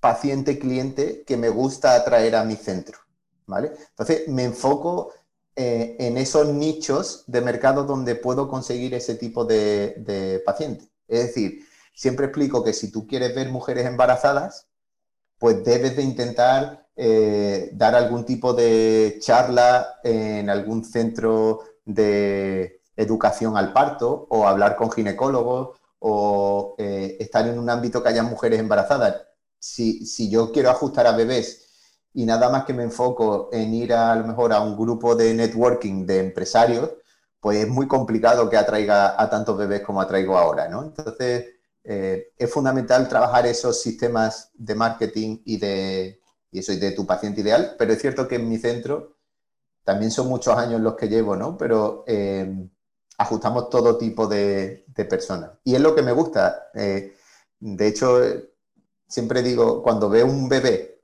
paciente 0.00 0.58
cliente 0.58 1.24
que 1.26 1.36
me 1.36 1.48
gusta 1.48 1.94
atraer 1.94 2.36
a 2.36 2.44
mi 2.44 2.56
centro, 2.56 2.98
¿vale? 3.46 3.72
Entonces 3.90 4.26
me 4.28 4.44
enfoco 4.44 5.12
eh, 5.54 5.96
en 5.98 6.16
esos 6.16 6.48
nichos 6.48 7.24
de 7.26 7.42
mercado 7.42 7.84
donde 7.84 8.14
puedo 8.14 8.48
conseguir 8.48 8.94
ese 8.94 9.14
tipo 9.16 9.44
de, 9.44 9.94
de 9.98 10.40
paciente. 10.40 10.88
Es 11.06 11.26
decir, 11.26 11.66
siempre 11.94 12.26
explico 12.26 12.64
que 12.64 12.72
si 12.72 12.90
tú 12.90 13.06
quieres 13.06 13.34
ver 13.34 13.50
mujeres 13.50 13.86
embarazadas, 13.86 14.68
pues 15.38 15.64
debes 15.64 15.96
de 15.96 16.02
intentar 16.02 16.86
eh, 16.96 17.70
dar 17.72 17.94
algún 17.94 18.24
tipo 18.24 18.52
de 18.52 19.18
charla 19.20 19.96
en 20.04 20.50
algún 20.50 20.84
centro 20.84 21.60
de 21.84 22.80
educación 22.96 23.56
al 23.56 23.72
parto 23.72 24.26
o 24.30 24.46
hablar 24.46 24.76
con 24.76 24.90
ginecólogos 24.92 25.78
o 25.98 26.74
eh, 26.78 27.16
estar 27.20 27.46
en 27.48 27.58
un 27.58 27.70
ámbito 27.70 28.02
que 28.02 28.10
haya 28.10 28.22
mujeres 28.22 28.60
embarazadas. 28.60 29.22
Si, 29.58 30.04
si, 30.06 30.28
yo 30.30 30.52
quiero 30.52 30.70
ajustar 30.70 31.06
a 31.06 31.12
bebés 31.12 31.68
y 32.14 32.24
nada 32.26 32.50
más 32.50 32.64
que 32.64 32.74
me 32.74 32.82
enfoco 32.82 33.48
en 33.52 33.72
ir 33.74 33.94
a, 33.94 34.14
lo 34.16 34.26
mejor 34.26 34.52
a 34.52 34.60
un 34.60 34.76
grupo 34.76 35.14
de 35.14 35.32
networking 35.34 36.04
de 36.06 36.18
empresarios, 36.20 36.90
pues 37.40 37.58
es 37.58 37.68
muy 37.68 37.88
complicado 37.88 38.50
que 38.50 38.56
atraiga 38.56 39.20
a 39.20 39.30
tantos 39.30 39.56
bebés 39.56 39.82
como 39.82 40.00
atraigo 40.00 40.36
ahora, 40.36 40.68
¿no? 40.68 40.82
Entonces, 40.84 41.46
eh, 41.84 42.32
es 42.38 42.50
fundamental 42.50 43.08
trabajar 43.08 43.46
esos 43.46 43.80
sistemas 43.80 44.50
de 44.54 44.74
marketing 44.74 45.38
y 45.44 45.58
de, 45.58 46.20
y 46.50 46.62
soy 46.62 46.76
de 46.76 46.92
tu 46.92 47.06
paciente 47.06 47.40
ideal, 47.40 47.74
pero 47.78 47.92
es 47.92 48.00
cierto 48.00 48.28
que 48.28 48.36
en 48.36 48.48
mi 48.48 48.58
centro 48.58 49.16
también 49.84 50.10
son 50.10 50.28
muchos 50.28 50.56
años 50.56 50.80
los 50.80 50.94
que 50.94 51.08
llevo, 51.08 51.34
¿no? 51.34 51.56
Pero 51.56 52.04
eh, 52.06 52.68
ajustamos 53.18 53.68
todo 53.68 53.98
tipo 53.98 54.28
de, 54.28 54.84
personas. 55.10 55.52
Y 55.64 55.74
es 55.74 55.80
lo 55.80 55.94
que 55.94 56.02
me 56.02 56.12
gusta. 56.12 56.68
Eh, 56.74 57.16
de 57.58 57.88
hecho, 57.88 58.20
siempre 59.08 59.42
digo, 59.42 59.82
cuando 59.82 60.08
veo 60.08 60.26
un 60.26 60.48
bebé 60.48 61.00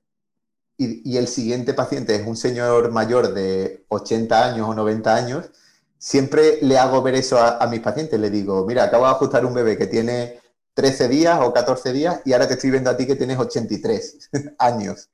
y, 0.77 1.17
el 1.17 1.27
siguiente 1.27 1.75
paciente 1.75 2.15
es 2.15 2.27
un 2.27 2.37
señor 2.37 2.93
mayor 2.93 3.35
de 3.35 3.85
80 3.89 4.45
años 4.47 4.69
o 4.69 4.75
90 4.75 5.15
años, 5.15 5.51
siempre 5.99 6.59
le 6.63 6.79
hago 6.79 7.03
ver 7.03 7.17
eso 7.17 7.39
a 7.39 7.67
mis 7.67 7.81
pacientes. 7.81 8.21
Le 8.21 8.31
digo, 8.31 8.65
mira, 8.65 8.85
acabo 8.85 9.07
de 9.07 9.11
ajustar 9.11 9.45
un 9.45 9.55
bebé 9.55 9.77
que 9.77 9.89
tiene 9.89 10.39
13 10.79 11.09
días 11.09 11.41
o 11.43 11.53
14 11.53 11.93
días 11.93 12.21
y 12.25 12.33
ahora 12.33 12.47
te 12.47 12.55
estoy 12.55 12.71
viendo 12.71 12.89
a 12.89 12.97
ti 12.97 13.05
que 13.05 13.17
tienes 13.17 13.37
83 13.37 14.31
años. 14.61 15.11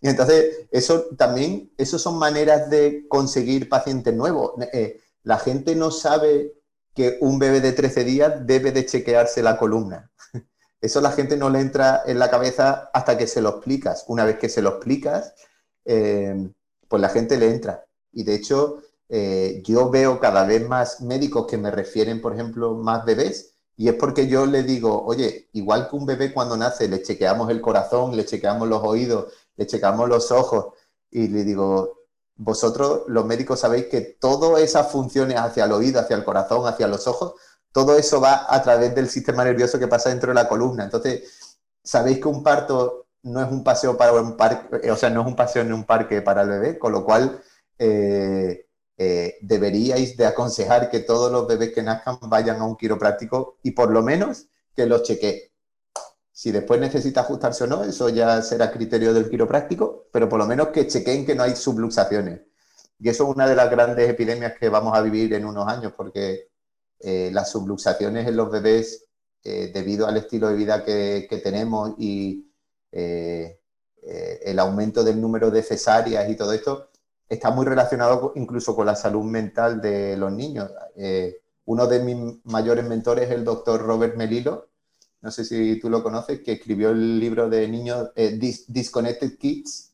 Y 0.00 0.08
entonces, 0.08 0.68
eso 0.70 1.06
también, 1.16 1.72
eso 1.76 1.98
son 1.98 2.20
maneras 2.20 2.70
de 2.70 3.04
conseguir 3.08 3.68
pacientes 3.68 4.14
nuevos. 4.14 4.52
Eh, 4.72 5.00
la 5.24 5.40
gente 5.40 5.74
no 5.74 5.90
sabe 5.90 6.54
que 6.94 7.18
un 7.20 7.40
bebé 7.40 7.60
de 7.60 7.72
13 7.72 8.04
días 8.04 8.46
debe 8.46 8.70
de 8.70 8.86
chequearse 8.86 9.42
la 9.42 9.58
columna. 9.58 10.08
Eso 10.80 11.00
la 11.00 11.10
gente 11.10 11.36
no 11.36 11.50
le 11.50 11.58
entra 11.58 12.04
en 12.06 12.20
la 12.20 12.30
cabeza 12.30 12.88
hasta 12.94 13.18
que 13.18 13.26
se 13.26 13.42
lo 13.42 13.48
explicas. 13.48 14.04
Una 14.06 14.24
vez 14.24 14.38
que 14.38 14.48
se 14.48 14.62
lo 14.62 14.70
explicas, 14.70 15.34
eh, 15.84 16.48
pues 16.86 17.02
la 17.02 17.08
gente 17.08 17.36
le 17.38 17.50
entra. 17.50 17.84
Y 18.12 18.22
de 18.22 18.36
hecho, 18.36 18.82
eh, 19.08 19.62
yo 19.64 19.90
veo 19.90 20.20
cada 20.20 20.44
vez 20.44 20.68
más 20.68 21.00
médicos 21.00 21.48
que 21.48 21.58
me 21.58 21.72
refieren, 21.72 22.20
por 22.20 22.34
ejemplo, 22.34 22.74
más 22.74 23.04
bebés 23.04 23.47
y 23.78 23.88
es 23.88 23.94
porque 23.94 24.26
yo 24.26 24.44
le 24.44 24.64
digo, 24.64 25.04
oye, 25.04 25.48
igual 25.52 25.88
que 25.88 25.94
un 25.94 26.04
bebé 26.04 26.32
cuando 26.34 26.56
nace, 26.56 26.88
le 26.88 27.00
chequeamos 27.00 27.48
el 27.48 27.60
corazón, 27.60 28.16
le 28.16 28.26
chequeamos 28.26 28.68
los 28.68 28.82
oídos, 28.82 29.32
le 29.56 29.68
chequeamos 29.68 30.08
los 30.08 30.32
ojos, 30.32 30.74
y 31.12 31.28
le 31.28 31.44
digo, 31.44 32.00
vosotros 32.34 33.04
los 33.06 33.24
médicos 33.24 33.60
sabéis 33.60 33.86
que 33.86 34.00
todas 34.00 34.60
esas 34.62 34.90
funciones 34.90 35.38
hacia 35.38 35.64
el 35.64 35.70
oído, 35.70 36.00
hacia 36.00 36.16
el 36.16 36.24
corazón, 36.24 36.66
hacia 36.66 36.88
los 36.88 37.06
ojos, 37.06 37.34
todo 37.70 37.96
eso 37.96 38.20
va 38.20 38.46
a 38.52 38.60
través 38.64 38.96
del 38.96 39.08
sistema 39.08 39.44
nervioso 39.44 39.78
que 39.78 39.86
pasa 39.86 40.10
dentro 40.10 40.30
de 40.30 40.34
la 40.34 40.48
columna. 40.48 40.82
Entonces, 40.82 41.54
sabéis 41.80 42.18
que 42.18 42.26
un 42.26 42.42
parto 42.42 43.06
no 43.22 43.40
es 43.40 43.48
un 43.48 43.62
paseo 43.62 43.96
para 43.96 44.12
un 44.12 44.36
parque, 44.36 44.90
o 44.90 44.96
sea, 44.96 45.10
no 45.10 45.20
es 45.20 45.26
un 45.28 45.36
paseo 45.36 45.62
en 45.62 45.72
un 45.72 45.84
parque 45.84 46.20
para 46.20 46.42
el 46.42 46.48
bebé, 46.48 46.78
con 46.80 46.90
lo 46.90 47.04
cual 47.04 47.40
eh, 47.78 48.67
eh, 49.00 49.38
deberíais 49.40 50.16
de 50.16 50.26
aconsejar 50.26 50.90
que 50.90 50.98
todos 50.98 51.30
los 51.30 51.46
bebés 51.46 51.72
que 51.72 51.84
nazcan 51.84 52.18
vayan 52.22 52.60
a 52.60 52.64
un 52.64 52.76
quiropráctico 52.76 53.58
y 53.62 53.70
por 53.70 53.92
lo 53.92 54.02
menos 54.02 54.48
que 54.74 54.86
los 54.86 55.04
chequee. 55.04 55.52
Si 56.32 56.50
después 56.50 56.80
necesita 56.80 57.20
ajustarse 57.20 57.64
o 57.64 57.66
no, 57.68 57.84
eso 57.84 58.08
ya 58.08 58.42
será 58.42 58.72
criterio 58.72 59.14
del 59.14 59.30
quiropráctico, 59.30 60.08
pero 60.12 60.28
por 60.28 60.40
lo 60.40 60.46
menos 60.46 60.68
que 60.68 60.88
chequeen 60.88 61.24
que 61.24 61.36
no 61.36 61.44
hay 61.44 61.54
subluxaciones. 61.54 62.40
Y 62.98 63.08
eso 63.08 63.24
es 63.24 63.36
una 63.36 63.48
de 63.48 63.54
las 63.54 63.70
grandes 63.70 64.08
epidemias 64.08 64.54
que 64.58 64.68
vamos 64.68 64.96
a 64.96 65.00
vivir 65.00 65.32
en 65.34 65.44
unos 65.44 65.68
años, 65.68 65.92
porque 65.96 66.50
eh, 66.98 67.30
las 67.32 67.52
subluxaciones 67.52 68.26
en 68.26 68.36
los 68.36 68.50
bebés, 68.50 69.06
eh, 69.44 69.70
debido 69.72 70.08
al 70.08 70.16
estilo 70.16 70.48
de 70.48 70.56
vida 70.56 70.84
que, 70.84 71.40
tenemos 71.44 71.94
y 71.98 72.50
el 72.90 74.58
aumento 74.58 75.04
del 75.04 75.20
número 75.20 75.50
de 75.50 75.62
cesáreas 75.62 76.28
y 76.28 76.36
todo 76.36 76.52
esto 76.52 76.88
está 77.28 77.50
muy 77.50 77.66
relacionado 77.66 78.32
incluso 78.36 78.74
con 78.74 78.86
la 78.86 78.96
salud 78.96 79.24
mental 79.24 79.80
de 79.80 80.16
los 80.16 80.32
niños. 80.32 80.70
Eh, 80.96 81.40
uno 81.66 81.86
de 81.86 82.00
mis 82.00 82.44
mayores 82.44 82.84
mentores 82.86 83.26
es 83.26 83.30
el 83.32 83.44
doctor 83.44 83.82
Robert 83.82 84.16
Melilo, 84.16 84.68
no 85.20 85.30
sé 85.30 85.44
si 85.44 85.78
tú 85.80 85.90
lo 85.90 86.02
conoces, 86.02 86.40
que 86.40 86.52
escribió 86.52 86.90
el 86.90 87.18
libro 87.18 87.50
de 87.50 87.66
niños 87.68 88.10
Disconnected 88.68 89.36
Kids, 89.36 89.92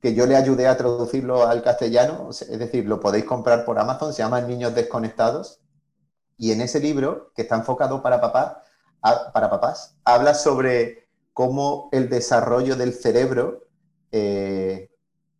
que 0.00 0.14
yo 0.14 0.26
le 0.26 0.36
ayudé 0.36 0.66
a 0.66 0.76
traducirlo 0.76 1.46
al 1.46 1.62
castellano, 1.62 2.30
es 2.30 2.58
decir, 2.58 2.86
lo 2.86 3.00
podéis 3.00 3.24
comprar 3.24 3.64
por 3.64 3.78
Amazon, 3.78 4.12
se 4.12 4.22
llama 4.22 4.40
Niños 4.40 4.74
Desconectados, 4.74 5.60
y 6.36 6.52
en 6.52 6.60
ese 6.60 6.80
libro, 6.80 7.30
que 7.34 7.42
está 7.42 7.56
enfocado 7.56 8.02
para, 8.02 8.20
papá, 8.20 8.62
para 9.00 9.50
papás, 9.50 9.96
habla 10.04 10.34
sobre 10.34 11.08
cómo 11.32 11.88
el 11.92 12.08
desarrollo 12.08 12.76
del 12.76 12.92
cerebro 12.92 13.64
eh, 14.12 14.90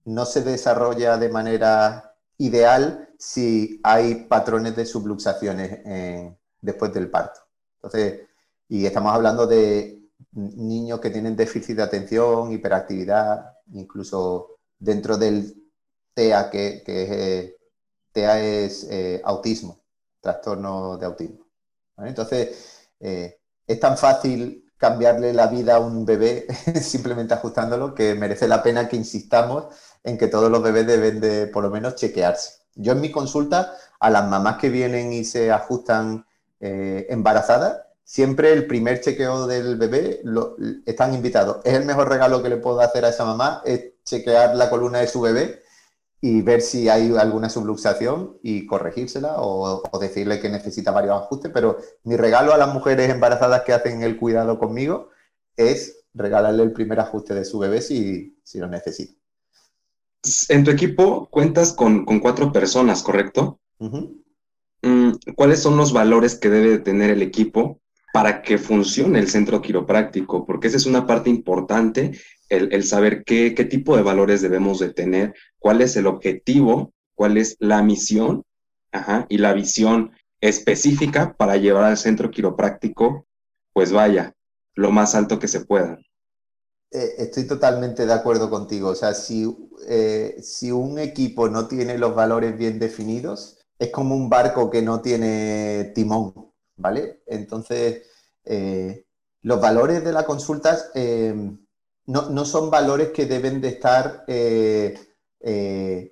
no 0.05 0.25
se 0.27 0.43
desarrolla 0.43 1.17
de 1.17 1.29
manera 1.29 2.15
ideal 2.39 3.09
si 3.19 3.81
hay 3.83 4.27
patrones 4.27 4.77
de 4.77 4.87
subluxaciones 4.87 5.81
después 6.61 6.93
del 6.93 7.11
parto. 7.11 7.41
Entonces, 7.77 8.21
y 8.69 8.87
estamos 8.87 9.13
hablando 9.13 9.47
de 9.47 10.05
niños 10.33 11.01
que 11.01 11.11
tienen 11.11 11.37
déficit 11.37 11.77
de 11.77 11.83
atención, 11.83 12.53
hiperactividad, 12.53 13.59
incluso 13.73 14.59
dentro 14.79 15.17
del 15.17 15.55
TEA, 16.15 16.51
que, 16.51 16.77
es, 16.77 16.83
eh, 16.87 17.57
TEA 18.13 18.41
es 18.41 18.85
eh, 18.91 19.21
autismo, 19.25 19.81
trastorno 20.21 20.97
de 20.97 21.07
autismo. 21.07 21.47
Entonces, 21.99 22.89
eh, 23.01 23.39
es 23.67 23.81
tan 23.81 23.97
fácil 23.97 24.73
cambiarle 24.77 25.33
la 25.33 25.47
vida 25.47 25.77
a 25.77 25.81
un 25.81 26.05
bebé 26.05 26.47
simplemente 26.83 27.35
ajustándolo 27.35 27.95
que 27.95 28.15
merece 28.15 28.49
la 28.49 28.63
pena 28.63 28.89
que 28.89 28.97
insistamos 28.97 29.67
en 30.05 30.19
que 30.19 30.29
todos 30.29 30.51
los 30.51 30.63
bebés 30.63 30.87
deben 30.87 31.21
de 31.21 31.49
por 31.49 31.65
lo 31.65 31.71
menos 31.71 31.97
chequearse. 31.97 32.61
Yo 32.77 32.93
en 32.93 33.01
mi 33.01 33.11
consulta 33.11 33.75
a 33.99 34.11
las 34.11 34.29
mamás 34.29 34.59
que 34.59 34.69
vienen 34.69 35.13
y 35.13 35.25
se 35.25 35.51
ajustan 35.51 36.27
embarazadas, 36.61 37.83
siempre 38.05 38.53
el 38.53 38.67
primer 38.67 39.01
chequeo 39.01 39.47
del 39.47 39.77
bebé 39.77 40.21
lo, 40.23 40.57
están 40.87 41.15
invitados. 41.15 41.61
Es 41.65 41.75
el 41.75 41.85
mejor 41.85 42.09
regalo 42.09 42.43
que 42.43 42.49
le 42.49 42.59
puedo 42.59 42.81
hacer 42.81 43.05
a 43.05 43.09
esa 43.09 43.25
mamá, 43.25 43.63
es 43.65 44.03
chequear 44.05 44.55
la 44.55 44.71
columna 44.71 45.01
de 45.01 45.09
su 45.09 45.21
bebé 45.21 45.63
y 46.21 46.43
ver 46.43 46.63
si 46.63 46.89
hay 46.89 47.15
alguna 47.17 47.51
subluxación 47.51 48.39
y 48.43 48.67
corregírsela 48.67 49.35
o, 49.39 49.83
decirle 50.01 50.41
que 50.41 50.49
necesita 50.49 50.91
varios 50.91 51.21
ajustes. 51.21 51.51
Pero 51.53 51.79
mi 52.05 52.17
regalo 52.17 52.55
a 52.55 52.59
las 52.59 52.73
mujeres 52.73 53.11
embarazadas 53.11 53.63
que 53.63 53.73
hacen 53.73 54.03
el 54.03 54.17
cuidado 54.17 54.59
conmigo 54.59 55.11
es 55.57 56.05
regalarle 56.15 56.63
el 56.63 56.73
primer 56.73 57.01
ajuste 57.01 57.35
de 57.35 57.45
su 57.45 57.59
bebé 57.59 57.83
si, 57.83 58.39
si 58.43 58.59
lo 58.59 58.69
necesita. 58.69 59.24
En 60.49 60.65
tu 60.65 60.71
equipo 60.71 61.29
cuentas 61.31 61.73
con, 61.73 62.05
cuatro 62.05 62.53
personas, 62.53 63.03
¿correcto? 63.03 63.61
Mm, 63.79 65.11
¿Cuáles 65.35 65.61
son 65.61 65.77
los 65.77 65.93
valores 65.93 66.37
que 66.37 66.51
debe 66.51 66.79
tener 66.79 67.11
el 67.11 67.23
equipo 67.23 67.81
para 68.15 68.43
que 68.43 68.59
funcione 68.59 69.19
el 69.19 69.29
centro 69.29 69.61
quiropráctico, 69.61 70.47
porque 70.47 70.69
esa 70.69 70.77
es 70.77 70.87
una 70.87 71.05
parte 71.05 71.31
importante, 71.31 72.13
el, 72.49 72.85
saber 72.85 73.25
qué, 73.25 73.51
tipo 73.51 73.97
de 73.97 74.05
valores 74.05 74.41
debemos 74.41 74.79
de 74.79 74.93
tener, 74.93 75.35
cuál 75.59 75.81
es 75.81 75.97
el 75.97 76.07
objetivo, 76.07 76.93
cuál 77.15 77.39
es 77.39 77.57
la 77.59 77.83
misión 77.83 78.45
y 79.29 79.39
la 79.39 79.53
visión 79.53 80.13
específica 80.41 81.35
para 81.37 81.57
llevar 81.57 81.85
al 81.85 81.97
centro 81.97 82.31
quiropráctico, 82.31 83.27
pues 83.73 83.91
vaya, 83.91 84.33
lo 84.75 84.93
más 84.93 85.17
alto 85.17 85.41
que 85.41 85.49
se 85.49 85.65
pueda. 85.65 85.99
Eh, 86.95 87.15
estoy 87.19 87.45
totalmente 87.45 88.07
de 88.07 88.13
acuerdo 88.13 88.49
contigo. 88.49 88.91
O 88.91 88.95
sea, 88.95 89.15
si, 89.15 89.45
eh, 89.89 90.37
si 90.41 90.71
un 90.71 91.01
equipo 91.01 91.49
no 91.49 91.67
tiene 91.67 91.99
los 91.99 92.15
valores 92.15 92.57
bien 92.57 92.79
definidos, 92.79 93.59
es 93.79 93.91
como 93.91 94.15
un 94.15 94.31
barco 94.31 94.71
que 94.71 94.81
no 94.81 95.01
tiene 95.01 95.91
timón. 95.95 96.53
¿vale? 96.77 97.23
Entonces, 97.27 98.03
eh, 98.45 99.07
los 99.43 99.61
valores 99.61 100.05
de 100.05 100.13
las 100.13 100.25
consultas 100.25 100.91
eh, 100.95 101.35
no, 102.07 102.45
son 102.45 102.71
valores 102.71 103.09
que 103.11 103.27
deben 103.27 103.61
de 103.61 103.69
estar 103.69 104.25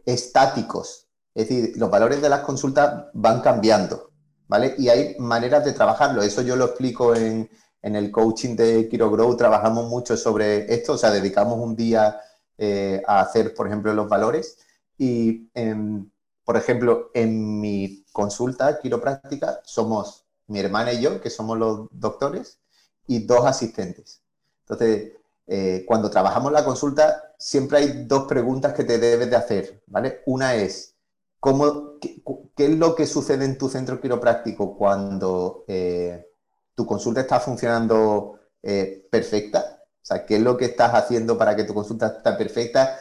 estáticos. 0.05 1.09
Es 1.35 1.49
decir, 1.49 1.75
los 1.77 1.91
valores 1.91 2.21
de 2.21 2.29
las 2.29 2.41
consultas 2.41 3.07
van 3.15 3.41
cambiando, 3.41 4.11
¿vale? 4.49 4.75
Y 4.79 4.89
hay 4.89 5.15
maneras 5.19 5.65
de 5.65 5.73
trabajarlo. 5.73 6.23
Eso 6.23 6.43
yo 6.43 6.57
lo 6.57 6.67
explico 6.67 7.15
en, 7.15 7.49
el 7.83 8.11
coaching 8.11 8.57
de 8.57 8.89
KiroGrow. 8.89 9.37
Trabajamos 9.37 9.89
mucho 9.89 10.17
sobre 10.17 10.73
esto, 10.73 10.95
o 10.95 10.99
sea, 10.99 11.11
dedicamos 11.11 11.59
un 11.59 11.77
día 11.77 12.21
a 13.07 13.21
hacer, 13.21 13.55
por 13.55 13.67
ejemplo, 13.67 13.93
los 13.93 14.09
valores. 14.09 14.59
Y, 14.99 15.51
em, 15.55 16.09
por 16.45 16.57
ejemplo, 16.57 17.11
en 17.15 17.61
mi 17.61 18.05
consulta 18.13 18.79
quiropráctica 18.81 19.61
somos 19.65 20.27
mi 20.47 20.61
hermana 20.61 20.93
y 20.93 21.01
yo, 21.01 21.21
que 21.21 21.31
somos 21.31 21.59
los 21.59 21.89
doctores, 21.91 22.61
y 23.07 23.27
dos 23.27 23.45
asistentes. 23.47 24.23
Entonces, 24.61 25.13
eh, 25.47 25.85
cuando 25.87 26.11
trabajamos 26.11 26.53
la 26.53 26.65
consulta, 26.65 27.35
siempre 27.39 27.79
hay 27.79 28.05
dos 28.07 28.25
preguntas 28.27 28.75
que 28.75 28.85
te 28.85 28.99
debes 28.99 29.31
de 29.31 29.37
hacer, 29.37 29.83
¿vale? 29.87 30.23
Una 30.27 30.55
es, 30.55 30.95
¿cómo, 31.41 31.99
qué, 32.01 32.23
es 32.57 32.77
lo 32.77 32.95
que 32.95 33.07
sucede 33.07 33.45
en 33.45 33.59
tu 33.59 33.69
centro 33.69 34.01
quiropráctico 34.01 34.77
cuando 34.77 35.65
eh, 35.67 36.27
tu 36.75 36.87
consulta 36.87 37.21
está 37.21 37.41
funcionando 37.41 38.39
eh, 38.63 39.07
perfecta? 39.11 39.83
O 40.03 40.05
sea, 40.05 40.27
¿qué 40.27 40.37
es 40.37 40.43
lo 40.43 40.57
que 40.57 40.67
estás 40.67 40.93
haciendo 40.95 41.39
para 41.39 41.55
que 41.57 41.65
tu 41.65 41.75
consulta 41.75 42.07
esté 42.07 42.33
perfecta? 42.33 42.99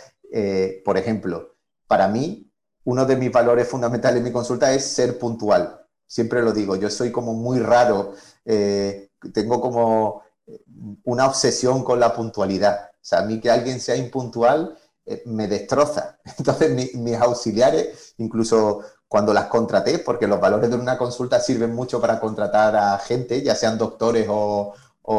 por 0.86 0.97
ejemplo, 0.97 1.57
para 1.88 2.07
mí, 2.07 2.49
uno 2.86 3.05
de 3.05 3.17
mis 3.17 3.29
valores 3.34 3.67
fundamentales 3.67 4.19
en 4.19 4.23
mi 4.23 4.31
consulta 4.31 4.71
es 4.71 4.86
ser 4.86 5.19
puntual 5.19 5.81
siempre 6.12 6.41
lo 6.41 6.51
digo, 6.51 6.75
yo 6.75 6.89
soy 6.89 7.10
como 7.10 7.34
muy 7.34 7.60
raro, 7.60 8.15
eh, 8.43 9.12
tengo 9.34 9.62
como 9.62 10.23
eh, 10.45 10.62
una 11.05 11.25
obsesión 11.25 11.86
con 11.86 12.01
la 12.01 12.13
puntualidad. 12.13 12.89
O 12.91 12.99
sea, 12.99 13.19
a 13.19 13.25
mí 13.25 13.39
que 13.39 13.49
alguien 13.49 13.79
sea 13.79 13.95
impuntual 13.95 14.77
eh, 15.05 15.23
me 15.25 15.47
destroza. 15.47 16.19
Entonces 16.38 16.95
mis 16.95 17.15
auxiliares, 17.15 18.13
incluso 18.17 18.81
cuando 19.12 19.34
las 19.34 19.47
contraté, 19.47 20.00
porque 20.00 20.26
los 20.26 20.39
valores 20.39 20.69
de 20.69 20.78
una 20.78 20.97
consulta 20.97 21.41
sirven 21.41 21.76
mucho 21.76 22.00
para 22.00 22.17
contratar 22.17 22.78
a 22.78 22.97
gente, 22.97 23.41
ya 23.41 23.56
sean 23.56 23.78
doctores 23.78 24.26
o, 24.30 24.74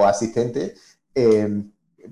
asistentes, 0.07 0.81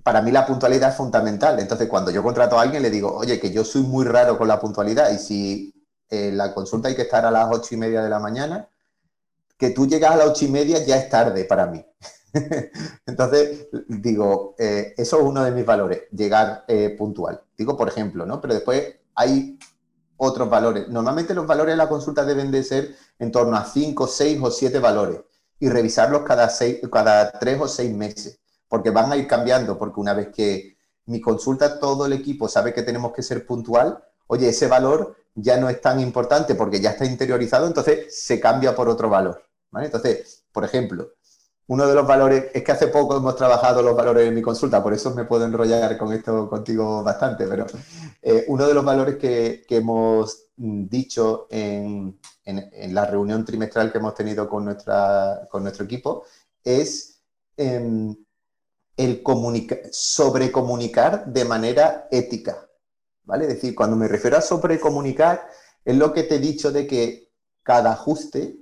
para 0.03 0.21
mí 0.21 0.31
la 0.31 0.45
puntualidad 0.45 0.91
es 0.91 0.97
fundamental. 0.97 1.59
Entonces, 1.59 1.89
cuando 1.89 2.11
yo 2.11 2.23
contrato 2.23 2.59
a 2.59 2.63
alguien, 2.63 2.83
le 2.83 2.91
digo, 2.91 3.17
oye, 3.17 3.41
que 3.41 3.51
yo 3.51 3.65
soy 3.65 3.81
muy 3.81 4.05
raro 4.05 4.37
con 4.37 4.47
la 4.47 4.61
puntualidad 4.61 5.11
y 5.11 5.17
si 5.17 5.75
la 6.11 6.53
consulta 6.53 6.89
hay 6.89 6.95
que 6.95 7.03
estar 7.03 7.25
a 7.25 7.31
las 7.31 7.49
ocho 7.51 7.75
y 7.75 7.79
media 7.79 8.03
de 8.03 8.11
la 8.11 8.19
mañana, 8.19 8.69
que 9.57 9.71
tú 9.71 9.87
llegas 9.87 10.11
a 10.11 10.17
las 10.17 10.27
ocho 10.27 10.45
y 10.45 10.49
media 10.49 10.85
ya 10.85 10.99
es 10.99 11.09
tarde 11.09 11.47
para 11.47 11.65
mí. 11.65 11.83
Entonces, 13.07 13.69
digo, 13.89 14.55
eh, 14.59 14.93
eso 14.99 15.19
es 15.19 15.23
uno 15.23 15.43
de 15.43 15.51
mis 15.51 15.65
valores, 15.65 16.03
llegar 16.11 16.67
eh, 16.69 16.95
puntual. 16.99 17.41
Digo, 17.57 17.75
por 17.75 17.89
ejemplo, 17.89 18.27
¿no? 18.27 18.39
Pero 18.39 18.53
después 18.53 18.97
hay 19.15 19.59
otros 20.23 20.51
valores. 20.51 20.89
Normalmente 20.89 21.33
los 21.35 21.47
valores 21.47 21.73
de 21.73 21.79
la 21.79 21.89
consulta 21.89 22.25
deben 22.25 22.51
de 22.51 22.63
ser 22.63 22.95
en 23.19 23.33
torno 23.33 23.57
a 23.57 23.65
cinco, 23.65 24.07
seis 24.07 24.39
o 24.43 24.51
siete 24.51 24.79
valores 24.79 25.21
y 25.59 25.69
revisarlos 25.71 26.23
cada, 26.23 26.49
seis, 26.51 26.79
cada 26.93 27.33
tres 27.33 27.59
o 27.61 27.67
seis 27.67 27.91
meses, 27.91 28.39
porque 28.69 28.91
van 28.91 29.11
a 29.11 29.17
ir 29.17 29.27
cambiando, 29.27 29.79
porque 29.79 29.99
una 29.99 30.13
vez 30.13 30.29
que 30.29 30.77
mi 31.07 31.23
consulta 31.23 31.81
todo 31.81 32.05
el 32.05 32.13
equipo 32.13 32.49
sabe 32.49 32.75
que 32.75 32.83
tenemos 32.83 33.13
que 33.13 33.23
ser 33.23 33.47
puntual, 33.47 34.05
oye, 34.27 34.51
ese 34.51 34.69
valor 34.69 35.17
ya 35.35 35.57
no 35.57 35.71
es 35.71 35.81
tan 35.81 36.01
importante 36.01 36.55
porque 36.55 36.81
ya 36.81 36.91
está 36.91 37.07
interiorizado, 37.07 37.67
entonces 37.67 38.23
se 38.23 38.39
cambia 38.39 38.75
por 38.75 38.91
otro 38.91 39.09
valor. 39.09 39.43
Entonces, 39.73 40.45
por 40.53 40.65
ejemplo, 40.65 41.13
uno 41.71 41.87
de 41.87 41.95
los 41.95 42.05
valores, 42.05 42.47
es 42.53 42.65
que 42.65 42.73
hace 42.73 42.89
poco 42.89 43.17
hemos 43.17 43.37
trabajado 43.37 43.81
los 43.81 43.95
valores 43.95 44.27
en 44.27 44.35
mi 44.35 44.43
consulta, 44.43 44.83
por 44.83 44.93
eso 44.93 45.15
me 45.15 45.25
puedo 45.25 45.45
enrollar 45.45 45.97
con 45.97 46.13
esto 46.13 46.51
contigo 46.51 47.05
bastante, 47.05 47.47
pero 47.47 47.65
eh, 48.23 48.45
uno 48.49 48.67
de 48.67 48.75
los 48.75 48.85
valores 48.85 49.19
que, 49.19 49.65
hemos 49.69 50.47
dicho 50.57 51.47
en, 51.49 52.19
la 52.89 53.07
reunión 53.07 53.45
trimestral 53.45 53.93
que 53.93 53.99
hemos 53.99 54.15
tenido 54.15 54.49
con, 54.49 54.65
nuestra, 54.65 55.47
con 55.49 55.63
nuestro 55.63 55.85
equipo 55.85 56.25
es 56.65 57.23
em, 57.57 58.17
el 58.97 59.23
sobrecomunicar 59.93 61.25
de 61.27 61.45
manera 61.45 62.09
ética. 62.11 62.69
¿Vale? 63.23 63.45
Es 63.45 63.55
decir, 63.55 63.77
cuando 63.77 63.95
me 63.95 64.09
refiero 64.09 64.37
a 64.37 64.41
sobrecomunicar, 64.41 65.47
es 65.85 65.95
lo 65.95 66.13
que 66.13 66.25
te 66.25 66.35
he 66.35 66.41
dicho 66.41 66.73
de 66.73 66.89
que 66.89 67.31
cada 67.63 67.93
ajuste 67.93 68.60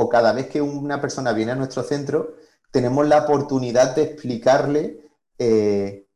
o 0.00 0.08
cada 0.08 0.32
vez 0.32 0.46
que 0.46 0.62
una 0.62 0.98
persona 0.98 1.34
viene 1.34 1.52
a 1.52 1.56
nuestro 1.56 1.82
centro, 1.82 2.36
tenemos 2.70 3.06
la 3.06 3.18
oportunidad 3.18 3.94
de 3.94 4.02
explicarle 4.04 5.10
eh, 5.38 6.06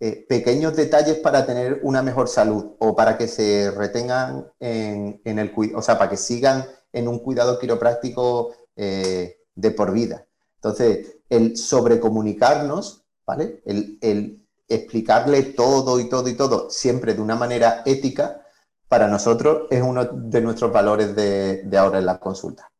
eh, 0.00 0.26
pequeños 0.26 0.74
detalles 0.74 1.18
para 1.18 1.44
tener 1.44 1.80
una 1.82 2.00
mejor 2.00 2.28
salud 2.28 2.76
o 2.78 2.96
para 2.96 3.18
que 3.18 3.28
se 3.28 3.70
retengan 3.70 4.50
en, 4.58 5.20
el 5.24 5.52
o 5.74 5.82
sea, 5.82 5.98
para 5.98 6.08
que 6.08 6.16
sigan 6.16 6.64
en 6.94 7.08
un 7.08 7.18
cuidado 7.18 7.58
quiropráctico 7.58 8.54
eh, 8.74 9.36
de 9.54 9.70
por 9.70 9.92
vida. 9.92 10.26
Entonces, 10.54 11.18
el 11.28 11.58
sobrecomunicarnos, 11.58 13.04
¿vale? 13.26 13.60
El, 13.66 14.42
explicarle 14.68 15.42
todo 15.42 16.00
y 16.00 16.08
todo 16.08 16.28
y 16.28 16.34
todo, 16.34 16.70
siempre 16.70 17.14
de 17.14 17.20
una 17.20 17.36
manera 17.36 17.82
ética, 17.84 18.42
para 18.88 19.08
nosotros 19.08 19.68
es 19.70 19.80
uno 19.80 20.04
de 20.04 20.40
nuestros 20.40 20.72
valores 20.72 21.14
de, 21.14 21.62
de 21.64 21.78
ahora 21.78 21.98
en 21.98 22.06
la 22.06 22.18
consulta. 22.18 22.72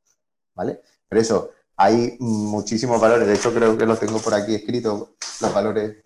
¿Vale? 0.56 0.80
Por 1.08 1.18
eso, 1.18 1.50
hay 1.76 2.16
muchísimos 2.18 3.00
valores. 3.00 3.28
De 3.28 3.34
hecho, 3.34 3.52
creo 3.54 3.76
que 3.76 3.86
los 3.86 4.00
tengo 4.00 4.18
por 4.18 4.34
aquí 4.34 4.54
escritos, 4.54 5.10
los 5.40 5.54
valores. 5.54 5.98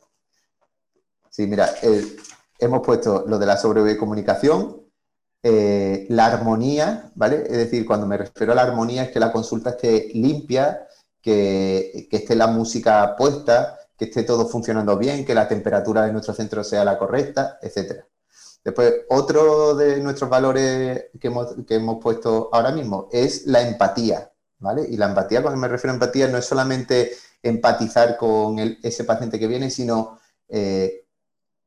Sí, 1.31 1.47
mira, 1.47 1.73
hemos 2.59 2.85
puesto 2.85 3.25
lo 3.27 3.39
de 3.39 3.47
la 3.47 3.57
sobrecomunicación, 3.57 4.83
eh, 5.43 6.07
la 6.11 6.27
armonía, 6.27 7.13
¿vale? 7.15 7.45
Es 7.45 7.57
decir, 7.57 7.87
cuando 7.87 8.07
me 8.07 8.19
refiero 8.19 8.53
a 8.53 8.57
la 8.57 8.63
armonía 8.63 9.05
es 9.05 9.11
que 9.11 9.21
la 9.21 9.33
consulta 9.33 9.71
esté 9.71 10.11
limpia, 10.15 10.87
que, 11.23 12.09
esté 12.11 12.35
la 12.35 12.49
música 12.49 13.15
puesta, 13.17 13.79
que 13.97 14.07
esté 14.07 14.25
todo 14.25 14.49
funcionando 14.49 14.99
bien, 14.99 15.25
que 15.25 15.35
la 15.35 15.49
temperatura 15.49 16.05
de 16.05 16.13
nuestro 16.13 16.35
centro 16.35 16.65
sea 16.65 16.85
la 16.85 16.99
correcta, 16.99 17.59
etcétera. 17.63 18.07
Después, 18.65 18.93
otro 19.09 19.75
de 19.75 20.01
nuestros 20.01 20.29
valores 20.29 21.07
que 21.19 21.29
hemos 21.77 22.03
puesto 22.03 22.51
ahora 22.53 22.73
mismo 22.73 23.09
es 23.13 23.47
la 23.47 23.63
empatía, 23.63 24.30
¿vale? 24.61 24.87
Y 24.89 24.97
la 24.97 25.07
empatía, 25.07 25.43
cuando 25.43 25.61
me 25.61 25.69
refiero 25.69 25.93
a 25.93 25.95
empatía, 25.95 26.29
no 26.29 26.39
es 26.39 26.45
solamente 26.45 27.13
empatizar 27.43 28.17
con 28.17 28.59
ese 28.83 29.05
paciente 29.05 29.39
que 29.39 29.47
viene, 29.47 29.71
sino 29.71 30.19
eh, 30.49 31.07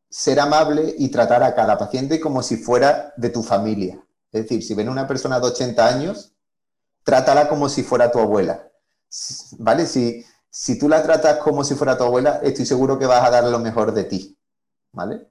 ser 0.09 0.39
amable 0.39 0.93
y 0.97 1.09
tratar 1.09 1.43
a 1.43 1.55
cada 1.55 1.77
paciente 1.77 2.19
como 2.19 2.43
si 2.43 2.57
fuera 2.57 3.13
de 3.17 3.29
tu 3.29 3.41
familia. 3.41 3.99
Es 4.31 4.43
decir, 4.43 4.63
si 4.63 4.75
viene 4.75 4.91
una 4.91 5.07
persona 5.07 5.39
de 5.39 5.47
80 5.47 5.87
años, 5.87 6.33
trátala 7.03 7.49
como 7.49 7.67
si 7.67 7.83
fuera 7.83 8.11
tu 8.11 8.19
abuela. 8.19 8.69
¿Vale? 9.59 9.85
Si, 9.85 10.25
tú 10.79 10.87
la 10.87 11.03
tratas 11.03 11.37
como 11.37 11.63
si 11.63 11.75
fuera 11.75 11.97
tu 11.97 12.03
abuela, 12.03 12.39
estoy 12.43 12.65
seguro 12.65 12.97
que 12.97 13.05
vas 13.05 13.23
a 13.23 13.31
dar 13.31 13.45
lo 13.45 13.59
mejor 13.59 13.93
de 13.93 14.03
ti. 14.03 14.37
¿Vale? 14.91 15.27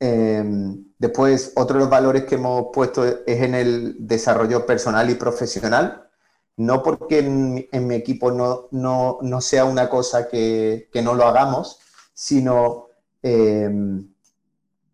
Em, 0.00 0.92
después, 0.98 1.52
otro 1.56 1.74
de 1.74 1.80
los 1.80 1.90
valores 1.90 2.24
que 2.24 2.36
hemos 2.36 2.66
puesto 2.72 3.04
es 3.04 3.22
en 3.26 3.54
el 3.54 3.96
desarrollo 3.98 4.66
personal 4.66 5.08
y 5.10 5.14
profesional. 5.14 6.07
No 6.58 6.82
porque 6.82 7.20
en, 7.20 7.86
mi 7.86 7.94
equipo 7.94 8.32
no, 8.32 9.40
sea 9.40 9.64
una 9.64 9.88
cosa 9.88 10.28
que, 10.28 10.88
no 11.02 11.14
lo 11.14 11.24
hagamos, 11.24 11.78
sino, 12.12 12.88
em, 13.22 14.12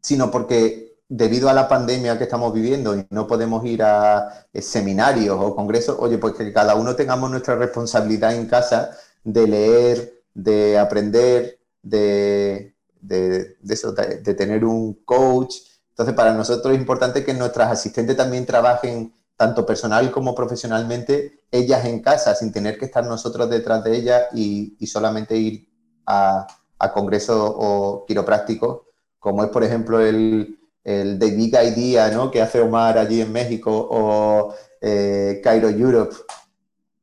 sino 0.03 0.31
porque 0.31 0.99
debido 1.09 1.49
a 1.49 1.55
la 1.55 1.67
pandemia 1.67 2.19
que 2.19 2.25
estamos 2.25 2.53
viviendo 2.53 2.95
y 2.95 3.07
no 3.09 3.27
podemos 3.27 3.65
ir 3.65 3.83
a 3.83 4.47
eh, 4.53 4.61
seminarios 4.61 5.39
o 5.41 5.57
congresos, 5.57 5.97
oye, 5.99 6.19
pues 6.19 6.35
que 6.35 6.53
cada 6.53 6.75
uno 6.75 6.95
tengamos 6.97 7.31
nuestra 7.31 7.57
responsabilidad 7.57 8.35
en 8.35 8.47
casa 8.47 8.91
de 9.25 9.47
leer, 9.47 10.23
de 10.35 10.79
aprender, 10.79 11.59
de, 11.83 12.75
de, 13.01 13.57
de, 13.63 14.35
tener 14.35 14.67
un 14.67 14.93
coach. 15.07 15.57
Entonces, 15.91 16.15
para 16.15 16.35
nosotros 16.35 16.75
es 16.75 16.81
importante 16.81 17.25
que 17.25 17.33
nuestras 17.33 17.71
asistentes 17.73 18.17
también 18.19 18.45
trabajen 18.45 19.15
tanto 19.37 19.67
personal 19.67 20.11
como 20.11 20.35
profesionalmente, 20.35 21.45
ellas 21.51 21.85
en 21.85 22.01
casa, 22.01 22.35
sin 22.35 22.53
tener 22.53 22.79
que 22.79 22.87
estar 22.87 23.05
nosotros 23.05 23.51
detrás 23.51 23.83
de 23.85 23.97
ellas 23.97 24.25
y, 24.33 24.77
solamente 24.87 25.37
ir 25.37 25.69
a, 26.07 26.47
a 26.79 26.93
congresos 26.93 27.53
o 27.57 28.05
quiroprácticos, 28.07 28.83
como 29.19 29.43
es, 29.43 29.51
por 29.51 29.65
ejemplo, 29.65 30.01
el, 30.01 30.59
el 30.85 31.19
The 31.19 31.31
Big 31.31 31.55
Idea 31.55 32.11
¿no? 32.11 32.31
que 32.31 32.43
hace 32.43 32.61
Omar 32.61 32.99
allí 32.99 33.23
en 33.23 33.33
México 33.33 33.89
o 33.91 34.55
eh, 34.81 35.41
Cairo 35.43 35.69
Europe, 35.71 36.15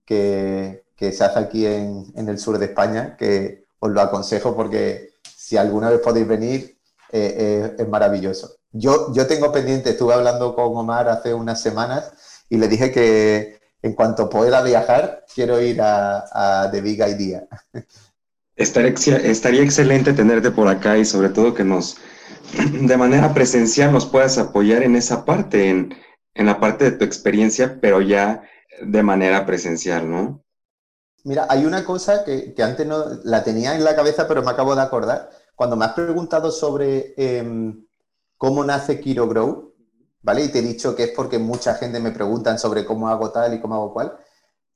que, 0.05 0.83
que, 0.95 1.11
se 1.11 1.23
hace 1.23 1.39
aquí 1.39 1.65
en, 1.65 2.05
en, 2.15 2.29
el 2.29 2.37
sur 2.37 2.57
de 2.59 2.67
España, 2.67 3.17
que 3.17 3.65
os 3.79 3.89
lo 3.89 4.01
aconsejo 4.01 4.55
porque 4.55 5.13
si 5.35 5.57
alguna 5.57 5.89
vez 5.89 5.99
podéis 5.99 6.27
venir, 6.27 6.77
eh, 7.11 7.75
es 7.77 7.87
maravilloso. 7.87 8.60
Yo, 8.73 9.13
yo 9.13 9.27
tengo 9.27 9.51
pendiente, 9.51 9.91
estuve 9.91 10.13
hablando 10.13 10.55
con 10.55 10.75
Omar 10.77 11.09
hace 11.09 11.33
unas 11.33 11.61
semanas 11.61 12.13
y 12.49 12.57
le 12.57 12.67
dije 12.67 12.91
que 12.91 13.59
en 13.81 13.93
cuanto 13.93 14.29
pueda 14.29 14.61
viajar, 14.61 15.25
quiero 15.33 15.61
ir 15.61 15.81
a, 15.81 16.69
The 16.71 16.81
Big 16.81 16.99
Idea. 16.99 17.47
Estaría, 18.55 18.93
estaría 19.17 19.63
excelente 19.63 20.13
tenerte 20.13 20.51
por 20.51 20.67
acá 20.67 20.97
y 20.97 21.05
sobre 21.05 21.29
todo 21.29 21.53
que 21.53 21.63
nos, 21.63 21.97
de 22.53 22.97
manera 22.97 23.33
presencial, 23.33 23.91
nos 23.91 24.05
puedas 24.05 24.37
apoyar 24.37 24.83
en 24.83 24.95
esa 24.95 25.25
parte, 25.25 25.69
en, 25.69 25.95
en 26.35 26.45
la 26.45 26.59
parte 26.59 26.85
de 26.85 26.91
tu 26.91 27.03
experiencia, 27.03 27.79
pero 27.81 28.01
ya 28.01 28.43
de 28.81 29.03
manera 29.03 29.45
presencial, 29.45 30.09
¿no? 30.09 30.43
Mira, 31.23 31.45
hay 31.49 31.65
una 31.65 31.83
cosa 31.83 32.23
que, 32.23 32.53
que, 32.53 32.63
antes 32.63 32.85
no 32.85 33.05
la 33.23 33.43
tenía 33.43 33.75
en 33.75 33.83
la 33.83 33.95
cabeza, 33.95 34.27
pero 34.27 34.41
me 34.41 34.51
acabo 34.51 34.75
de 34.75 34.81
acordar, 34.81 35.29
cuando 35.55 35.75
me 35.75 35.85
has 35.85 35.93
preguntado 35.93 36.51
sobre 36.51 37.13
em, 37.17 37.85
cómo 38.41 38.63
nace 38.63 38.99
Kiro 38.99 39.27
Grow, 39.27 39.71
¿vale? 40.23 40.45
Y 40.45 40.47
te 40.47 40.57
he 40.57 40.61
dicho 40.63 40.95
que 40.95 41.03
es 41.03 41.11
porque 41.11 41.37
mucha 41.37 41.75
gente 41.75 41.99
me 41.99 42.09
pregunta 42.09 42.57
sobre 42.57 42.85
cómo 42.85 43.07
hago 43.07 43.31
tal 43.31 43.53
y 43.53 43.61
cómo 43.61 43.75
hago 43.75 43.93
cual. 43.93 44.17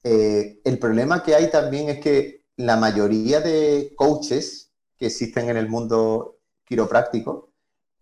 Eh, 0.04 0.62
el 0.64 0.78
problema 0.78 1.24
que 1.24 1.34
hay 1.34 1.50
también 1.50 1.90
es 1.90 2.00
que 2.00 2.46
la 2.58 2.76
mayoría 2.78 3.42
de 3.42 3.94
coaches 3.96 4.70
que 4.96 5.08
existen 5.08 5.50
en 5.50 5.58
el 5.58 5.68
mundo 5.68 6.38
quiropráctico 6.64 7.50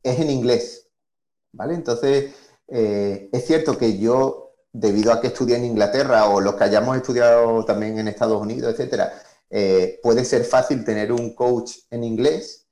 es 0.03 0.19
en 0.19 0.31
inglés, 0.31 0.89
¿vale? 1.53 1.75
Entonces, 1.75 2.33
eh, 2.67 3.29
es 3.31 3.45
cierto 3.45 3.77
que 3.77 3.97
yo, 3.97 4.55
debido 4.73 5.13
a 5.13 5.21
que 5.21 5.27
estudié 5.27 5.55
en 5.55 5.63
Inglaterra 5.63 6.27
o 6.27 6.41
los 6.41 6.55
que 6.55 6.65
hayamos 6.65 6.97
estudiado 6.97 7.63
también 7.63 7.97
en 7.99 8.09
Estados 8.09 8.41
Unidos, 8.41 8.73
etcétera, 8.73 9.13
eh, 9.49 9.97
puede 10.03 10.25
ser 10.25 10.43
fácil 10.43 10.83
tener 10.83 11.13
un 11.13 11.33
coach 11.33 11.71
en 11.89 12.03
inglés, 12.03 12.67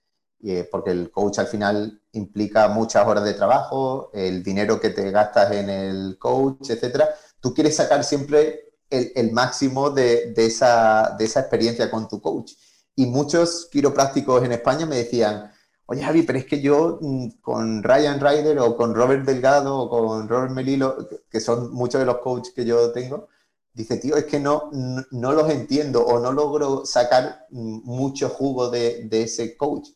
porque 0.72 0.90
el 0.90 1.10
coach 1.10 1.40
al 1.40 1.48
final 1.48 2.01
implica 2.14 2.68
muchas 2.68 3.08
horas 3.08 3.24
de 3.24 3.34
trabajo, 3.34 4.12
el 4.14 4.44
dinero 4.44 4.80
que 4.80 4.90
te 4.90 5.12
gastas 5.12 5.52
en 5.52 5.70
el 5.70 6.18
coach, 6.20 6.70
etcétera. 6.70 7.10
Tú 7.40 7.54
quieres 7.54 7.76
sacar 7.76 8.04
siempre 8.04 8.72
el, 8.90 9.32
máximo 9.32 9.90
de, 9.90 10.34
esa, 10.38 11.16
experiencia 11.20 11.90
con 11.90 12.08
tu 12.08 12.22
coach. 12.22 12.54
Y 12.96 13.06
muchos 13.06 13.68
quiroprácticos 13.72 14.44
en 14.44 14.52
España 14.52 14.86
me 14.86 14.98
decían, 14.98 15.52
oye 15.86 16.04
Javi, 16.04 16.24
pero 16.24 16.40
es 16.40 16.46
que 16.46 16.62
yo 16.62 17.00
mm, 17.02 17.28
con 17.42 17.84
Ryan 17.84 18.20
Ryder 18.20 18.60
o 18.60 18.76
con 18.76 18.94
Robert 18.94 19.26
Delgado 19.26 19.78
o 19.78 19.90
con 19.90 20.28
Robert 20.28 20.52
Melilo, 20.52 21.08
que 21.30 21.40
son 21.40 21.72
muchos 21.72 22.00
de 22.00 22.06
los 22.06 22.18
coaches 22.18 22.54
que 22.54 22.66
yo 22.66 22.92
tengo, 22.92 23.30
dice, 23.74 23.98
tío, 23.98 24.18
es 24.18 24.26
que 24.26 24.40
no, 24.40 24.70
no, 25.12 25.32
los 25.32 25.50
entiendo 25.50 26.06
o 26.06 26.20
no 26.20 26.32
logro 26.34 26.86
sacar 26.86 27.48
mm, 27.50 27.82
mucho 27.86 28.30
jugo 28.30 28.70
de, 28.70 29.08
de 29.08 29.24
ese 29.24 29.56
coach. 29.56 29.90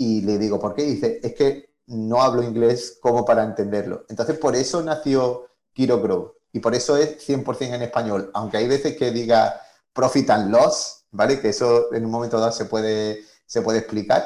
Y 0.00 0.22
le 0.22 0.38
digo, 0.38 0.58
¿por 0.58 0.74
qué? 0.74 0.82
dice, 0.84 1.20
es 1.22 1.34
que 1.34 1.74
no 1.88 2.22
hablo 2.22 2.42
inglés 2.42 2.96
como 3.02 3.22
para 3.22 3.44
entenderlo. 3.44 4.06
Entonces, 4.08 4.38
por 4.38 4.56
eso 4.56 4.82
nació 4.82 5.46
Kiro 5.74 6.00
Grow. 6.00 6.36
Y 6.54 6.60
por 6.60 6.74
eso 6.74 6.96
es 6.96 7.18
100% 7.28 7.74
en 7.74 7.82
español. 7.82 8.30
Aunque 8.32 8.56
hay 8.56 8.66
veces 8.66 8.96
que 8.96 9.10
diga 9.10 9.60
profit 9.92 10.30
and 10.30 10.50
loss, 10.50 11.04
¿vale? 11.10 11.38
Que 11.38 11.50
eso 11.50 11.92
en 11.92 12.06
un 12.06 12.10
momento 12.10 12.40
dado 12.40 12.50
se 12.50 12.64
puede, 12.64 13.24
se 13.44 13.60
puede 13.60 13.80
explicar. 13.80 14.24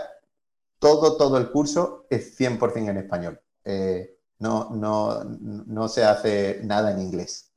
Todo, 0.78 1.16
todo 1.16 1.38
el 1.38 1.50
curso 1.50 2.06
es 2.08 2.38
100% 2.38 2.90
en 2.90 2.98
español. 2.98 3.40
Eh, 3.64 4.16
no, 4.38 4.70
no, 4.70 5.24
no 5.24 5.88
se 5.88 6.04
hace 6.04 6.60
nada 6.62 6.92
en 6.92 7.00
inglés. 7.00 7.50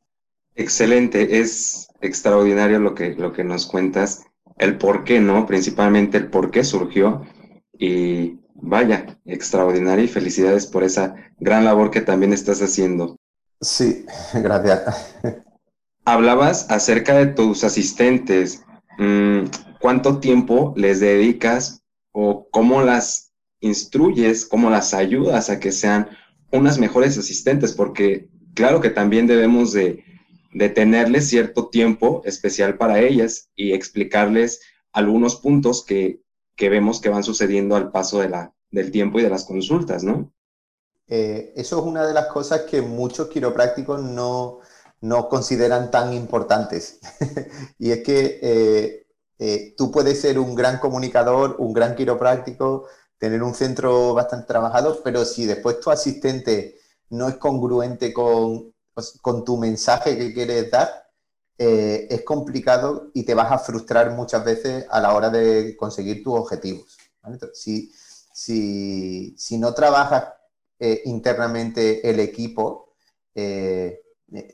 Excelente, 0.56 1.40
es 1.40 1.88
extraordinario 2.02 2.80
lo 2.80 2.96
que, 2.96 3.14
lo 3.14 3.32
que 3.32 3.44
nos 3.44 3.68
cuentas, 3.68 4.24
el 4.58 4.80
por 4.80 5.04
qué, 5.04 5.20
¿no? 5.20 5.46
Principalmente 5.46 6.18
el 6.18 6.32
por 6.32 6.50
qué 6.50 6.64
surgió 6.64 7.22
y 7.80 8.40
vaya, 8.56 9.18
extraordinaria 9.26 10.06
y 10.06 10.08
felicidades 10.08 10.66
por 10.66 10.84
esa 10.84 11.16
gran 11.40 11.66
labor 11.66 11.92
que 11.92 12.02
también 12.02 12.34
estás 12.34 12.62
haciendo. 12.62 13.18
Sí, 13.62 14.06
gracias. 14.34 15.16
Hablabas 16.06 16.70
acerca 16.70 17.16
de 17.18 17.28
tus 17.28 17.64
asistentes. 17.64 18.64
Mm, 18.98 19.46
¿Cuánto 19.80 20.20
tiempo 20.20 20.74
les 20.76 21.00
dedicas 21.00 21.84
o 22.12 22.48
cómo 22.50 22.82
las 22.82 23.34
instruyes, 23.60 24.46
cómo 24.46 24.70
las 24.70 24.94
ayudas 24.94 25.50
a 25.50 25.60
que 25.60 25.72
sean 25.72 26.10
unas 26.52 26.80
mejores 26.80 27.18
asistentes? 27.18 27.74
Porque 27.74 28.30
claro 28.56 28.82
que 28.82 28.90
también 28.90 29.28
debemos 29.28 29.74
de, 29.74 30.04
de 30.54 30.70
tenerles 30.70 31.30
cierto 31.30 31.68
tiempo 31.70 32.22
especial 32.26 32.78
para 32.78 33.00
ellas 33.00 33.50
y 33.56 33.74
explicarles 33.74 34.62
algunos 34.94 35.36
puntos 35.36 35.86
que 35.86 36.22
que 36.58 36.70
vemos 36.70 37.00
que 37.00 37.10
van 37.10 37.24
sucediendo 37.24 37.76
al 37.76 37.92
paso 37.92 38.20
de 38.20 38.30
la, 38.30 38.54
del 38.72 38.92
tiempo 38.92 39.20
y 39.20 39.24
de 39.24 39.30
las 39.30 39.46
consultas, 39.46 40.04
¿no? 40.04 40.34
Eh, 41.08 41.54
eso 41.56 41.80
es 41.80 41.86
una 41.86 42.06
de 42.06 42.14
las 42.14 42.28
cosas 42.28 42.62
que 42.62 42.82
muchos 42.82 43.28
quiroprácticos 43.28 44.02
no, 44.02 44.60
no 45.00 45.30
consideran 45.30 45.90
tan 45.92 46.14
importantes. 46.14 47.00
y 47.80 47.92
es 47.92 48.04
que 48.04 48.40
eh, 48.42 49.08
eh, 49.40 49.76
tú 49.78 49.92
puedes 49.92 50.20
ser 50.20 50.40
un 50.40 50.56
gran 50.56 50.80
comunicador, 50.80 51.56
un 51.60 51.72
gran 51.72 51.96
quiropráctico, 51.96 52.88
tener 53.20 53.44
un 53.44 53.54
centro 53.54 54.14
bastante 54.16 54.48
trabajado, 54.48 55.00
pero 55.04 55.26
si 55.26 55.46
después 55.46 55.80
tu 55.80 55.92
asistente 55.92 56.76
no 57.10 57.30
es 57.30 57.36
congruente 57.36 58.12
con, 58.12 58.74
con 59.22 59.46
tu 59.46 59.58
mensaje 59.58 60.18
que 60.18 60.34
quieres 60.34 60.70
dar, 60.72 61.07
eh, 61.60 62.08
es 62.12 62.22
complicado 62.22 63.10
y 63.16 63.24
te 63.24 63.34
vas 63.34 63.52
a 63.52 63.58
frustrar 63.58 64.12
muchas 64.12 64.46
veces 64.46 64.86
a 64.92 65.02
la 65.02 65.16
hora 65.16 65.32
de 65.32 65.76
conseguir 65.76 66.24
tus 66.24 66.38
objetivos. 66.38 66.98
si, 67.54 67.92
si, 68.34 69.58
no 69.58 69.74
trabajas 69.74 70.26
eh, 70.80 71.02
internamente 71.06 72.08
el 72.08 72.20
equipo, 72.20 72.94
eh, 73.34 74.02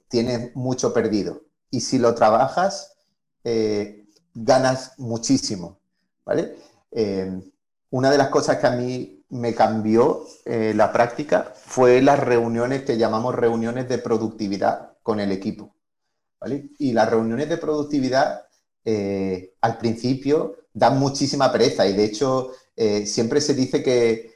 tienes 0.08 0.56
mucho 0.56 0.94
perdido. 0.94 1.42
Y 1.70 1.82
si 1.82 1.98
lo 2.00 2.16
trabajas, 2.16 2.94
ganas 4.34 4.98
muchísimo. 4.98 5.80
¿vale? 6.26 6.56
una 7.90 8.12
de 8.12 8.18
las 8.18 8.30
cosas 8.30 8.58
que 8.58 8.68
a 8.68 8.72
mí 8.72 9.26
me 9.30 9.54
cambió 9.54 10.26
la 10.46 10.94
práctica 10.94 11.54
fue 11.56 12.02
las 12.02 12.20
reuniones 12.20 12.84
que 12.84 12.98
llamamos 12.98 13.36
reuniones 13.36 13.90
de 13.90 13.98
productividad 13.98 14.94
con 15.04 15.20
el 15.20 15.32
equipo. 15.32 15.74
Y 16.78 16.94
las 16.94 17.10
reuniones 17.10 17.50
de 17.50 17.58
productividad 17.58 18.44
eh, 18.86 19.54
al 19.62 19.78
principio 19.78 20.58
dan 20.74 21.00
muchísima 21.00 21.52
pereza 21.52 21.88
y 21.88 21.94
de 21.94 22.04
hecho 22.04 22.52
eh, 22.76 23.06
siempre 23.06 23.40
se 23.40 23.54
dice 23.54 23.82
que, 23.82 24.34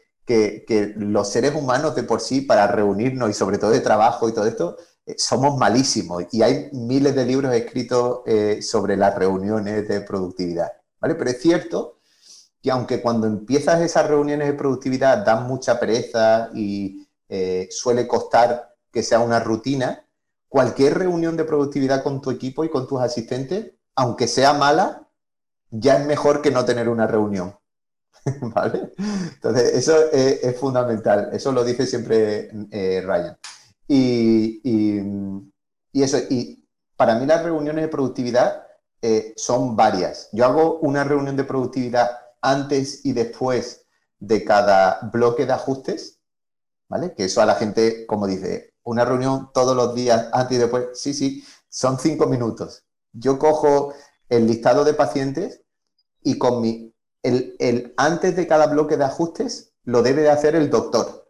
los 0.98 1.30
seres 1.30 1.56
humanos 1.56 1.96
de 1.96 2.04
por 2.04 2.20
sí 2.20 2.42
para 2.42 2.68
reunirnos 2.68 3.30
y 3.30 3.34
sobre 3.34 3.58
todo 3.58 3.72
de 3.72 3.80
trabajo 3.80 4.28
y 4.28 4.34
todo 4.34 4.46
esto 4.46 4.76
eh, 5.06 5.16
somos 5.18 5.58
malísimos 5.58 6.26
y 6.32 6.42
hay 6.42 6.70
miles 6.74 7.16
de 7.16 7.26
libros 7.26 7.54
escritos 7.54 8.22
sobre 8.62 8.98
las 8.98 9.16
reuniones 9.16 9.88
de 9.88 10.02
productividad, 10.02 10.72
¿vale? 11.00 11.16
Pero 11.16 11.30
es 11.30 11.42
cierto 11.42 12.00
que 12.62 12.72
aunque 12.72 13.02
cuando 13.02 13.26
empiezas 13.26 13.82
esas 13.82 14.08
reuniones 14.08 14.48
de 14.48 14.54
productividad 14.54 15.26
dan 15.26 15.48
mucha 15.48 15.80
pereza 15.80 16.50
y 16.54 17.08
suele 17.70 18.06
costar 18.06 18.76
que 18.92 19.04
sea 19.04 19.20
una 19.20 19.40
rutina, 19.40 20.07
cualquier 20.50 20.98
reunión 20.98 21.38
de 21.38 21.44
productividad 21.44 22.04
con 22.04 22.22
tu 22.22 22.32
equipo 22.32 22.64
y 22.64 22.70
con 22.70 22.88
tus 22.88 23.02
asistentes 23.02 23.74
aunque 23.98 24.28
sea 24.28 24.54
mala, 24.54 25.10
ya 25.72 25.98
es 25.98 26.06
mejor 26.06 26.42
que 26.42 26.52
no 26.52 26.64
tener 26.64 26.88
una 26.88 27.08
reunión. 27.08 27.58
¿Vale? 28.42 28.94
Entonces, 29.34 29.74
eso 29.74 30.12
es, 30.12 30.58
fundamental. 30.58 31.30
Eso 31.34 31.52
lo 31.52 31.66
dice 31.66 31.86
siempre 31.88 32.50
eh, 32.72 33.02
Ryan. 33.04 33.38
Y, 33.88 34.62
eso, 35.94 36.18
y 36.30 36.64
para 36.96 37.16
mí 37.16 37.26
las 37.26 37.44
reuniones 37.44 37.84
de 37.84 37.90
productividad 37.90 38.68
eh, 39.02 39.34
son 39.36 39.76
varias. 39.76 40.30
Yo 40.32 40.46
hago 40.46 40.78
una 40.80 41.04
reunión 41.04 41.36
de 41.36 41.44
productividad 41.44 42.12
antes 42.42 43.04
y 43.04 43.14
después 43.14 43.88
de 44.20 44.44
cada 44.44 45.00
bloque 45.12 45.48
de 45.48 45.54
ajustes, 45.54 46.20
¿vale? 46.88 47.16
Que 47.16 47.26
eso 47.26 47.42
a 47.42 47.48
la 47.48 47.56
gente, 47.56 48.06
como 48.06 48.28
dice, 48.28 48.76
una 48.90 49.06
reunión 49.06 49.52
todos 49.54 49.76
los 49.76 49.94
días 49.96 50.30
antes 50.34 50.58
y 50.58 50.60
después, 50.60 50.88
sí, 50.94 51.14
sí, 51.14 51.44
son 51.70 52.00
cinco 52.00 52.28
minutos 52.28 52.84
yo 53.20 53.40
cojo 53.40 53.94
el 54.30 54.48
listado 54.48 54.84
de 54.84 54.94
pacientes 54.94 55.62
y 56.24 56.38
con 56.38 56.62
mi, 56.62 56.94
el, 57.24 57.94
antes 57.98 58.36
de 58.36 58.48
cada 58.48 58.68
bloque 58.68 58.98
de 58.98 59.06
ajustes 59.06 59.74
lo 59.84 60.02
debe 60.02 60.22
de 60.22 60.30
hacer 60.30 60.56
el 60.56 60.70
doctor. 60.70 61.30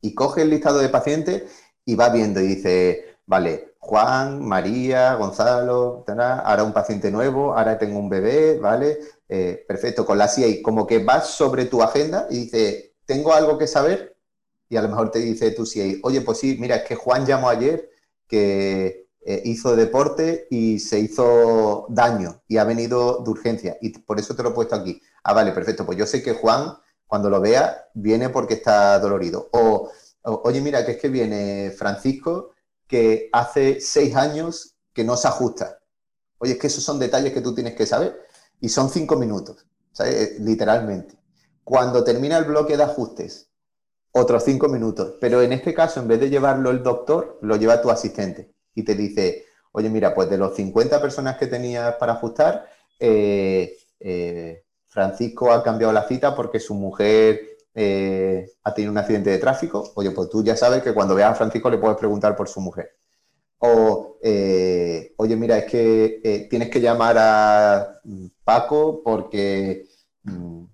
Y 0.00 0.14
coge 0.14 0.42
el 0.42 0.50
listado 0.50 0.78
de 0.78 0.88
pacientes 0.88 1.44
y 1.84 1.94
va 1.94 2.08
viendo 2.08 2.40
y 2.40 2.46
dice, 2.46 3.18
vale, 3.26 3.74
Juan, 3.78 4.42
María, 4.42 5.14
Gonzalo, 5.14 6.04
ahora 6.06 6.64
un 6.64 6.72
paciente 6.72 7.10
nuevo, 7.10 7.54
ahora 7.56 7.78
tengo 7.78 7.98
un 7.98 8.08
bebé, 8.08 8.58
¿vale? 8.58 8.98
Eh, 9.28 9.64
perfecto, 9.68 10.06
con 10.06 10.16
la 10.16 10.28
CIA, 10.28 10.62
como 10.62 10.86
que 10.86 11.04
vas 11.04 11.28
sobre 11.28 11.66
tu 11.66 11.82
agenda 11.82 12.26
y 12.30 12.44
dice, 12.44 12.94
tengo 13.04 13.34
algo 13.34 13.58
que 13.58 13.66
saber, 13.66 14.09
y 14.70 14.76
a 14.76 14.82
lo 14.82 14.88
mejor 14.88 15.10
te 15.10 15.18
dice 15.18 15.50
tu 15.50 15.66
CIA, 15.66 15.96
oye, 16.04 16.20
pues 16.22 16.38
sí, 16.38 16.56
mira, 16.58 16.76
es 16.76 16.84
que 16.84 16.94
Juan 16.94 17.26
llamó 17.26 17.48
ayer 17.48 17.90
que 18.28 19.08
eh, 19.22 19.42
hizo 19.44 19.74
deporte 19.74 20.46
y 20.48 20.78
se 20.78 21.00
hizo 21.00 21.86
daño 21.88 22.40
y 22.46 22.56
ha 22.56 22.64
venido 22.64 23.18
de 23.24 23.30
urgencia. 23.30 23.76
Y 23.80 23.98
por 23.98 24.20
eso 24.20 24.36
te 24.36 24.44
lo 24.44 24.50
he 24.50 24.52
puesto 24.52 24.76
aquí. 24.76 25.02
Ah, 25.24 25.34
vale, 25.34 25.50
perfecto. 25.50 25.84
Pues 25.84 25.98
yo 25.98 26.06
sé 26.06 26.22
que 26.22 26.34
Juan, 26.34 26.72
cuando 27.08 27.28
lo 27.28 27.40
vea, 27.40 27.88
viene 27.94 28.28
porque 28.30 28.54
está 28.54 29.00
dolorido. 29.00 29.48
O, 29.52 29.90
oye, 30.22 30.60
mira, 30.60 30.86
que 30.86 30.92
es 30.92 30.98
que 30.98 31.08
viene 31.08 31.72
Francisco, 31.76 32.52
que 32.86 33.28
hace 33.32 33.80
seis 33.80 34.14
años 34.14 34.76
que 34.92 35.02
no 35.02 35.16
se 35.16 35.26
ajusta. 35.26 35.80
Oye, 36.38 36.52
es 36.52 36.58
que 36.58 36.68
esos 36.68 36.84
son 36.84 37.00
detalles 37.00 37.32
que 37.32 37.40
tú 37.40 37.56
tienes 37.56 37.74
que 37.74 37.86
saber. 37.86 38.20
Y 38.60 38.68
son 38.68 38.88
cinco 38.88 39.16
minutos, 39.16 39.66
¿sabes? 39.90 40.14
Eh, 40.14 40.36
literalmente. 40.38 41.18
Cuando 41.64 42.04
termina 42.04 42.38
el 42.38 42.44
bloque 42.44 42.76
de 42.76 42.84
ajustes, 42.84 43.49
otros 44.12 44.44
cinco 44.44 44.68
minutos. 44.68 45.14
Pero 45.20 45.42
en 45.42 45.52
este 45.52 45.74
caso, 45.74 46.00
en 46.00 46.08
vez 46.08 46.20
de 46.20 46.30
llevarlo 46.30 46.70
el 46.70 46.82
doctor, 46.82 47.38
lo 47.42 47.56
lleva 47.56 47.82
tu 47.82 47.90
asistente 47.90 48.52
y 48.74 48.84
te 48.84 48.94
dice, 48.94 49.46
oye, 49.72 49.88
mira, 49.88 50.14
pues 50.14 50.30
de 50.30 50.38
los 50.38 50.54
50 50.54 51.00
personas 51.00 51.36
que 51.36 51.46
tenías 51.46 51.94
para 51.96 52.14
ajustar, 52.14 52.68
eh, 52.98 53.76
eh, 54.00 54.64
Francisco 54.86 55.52
ha 55.52 55.62
cambiado 55.62 55.92
la 55.92 56.06
cita 56.06 56.34
porque 56.34 56.58
su 56.60 56.74
mujer 56.74 57.40
eh, 57.74 58.50
ha 58.64 58.74
tenido 58.74 58.92
un 58.92 58.98
accidente 58.98 59.30
de 59.30 59.38
tráfico. 59.38 59.92
Oye, 59.94 60.10
pues 60.10 60.28
tú 60.28 60.42
ya 60.42 60.56
sabes 60.56 60.82
que 60.82 60.94
cuando 60.94 61.14
veas 61.14 61.32
a 61.32 61.34
Francisco 61.34 61.70
le 61.70 61.78
puedes 61.78 61.98
preguntar 61.98 62.36
por 62.36 62.48
su 62.48 62.60
mujer. 62.60 62.96
O, 63.58 64.18
oye, 65.16 65.36
mira, 65.36 65.58
es 65.58 65.64
que 65.66 66.46
tienes 66.48 66.70
que 66.70 66.80
llamar 66.80 67.16
a 67.18 68.00
Paco 68.42 69.02
porque 69.04 69.84
mm, 70.22 70.64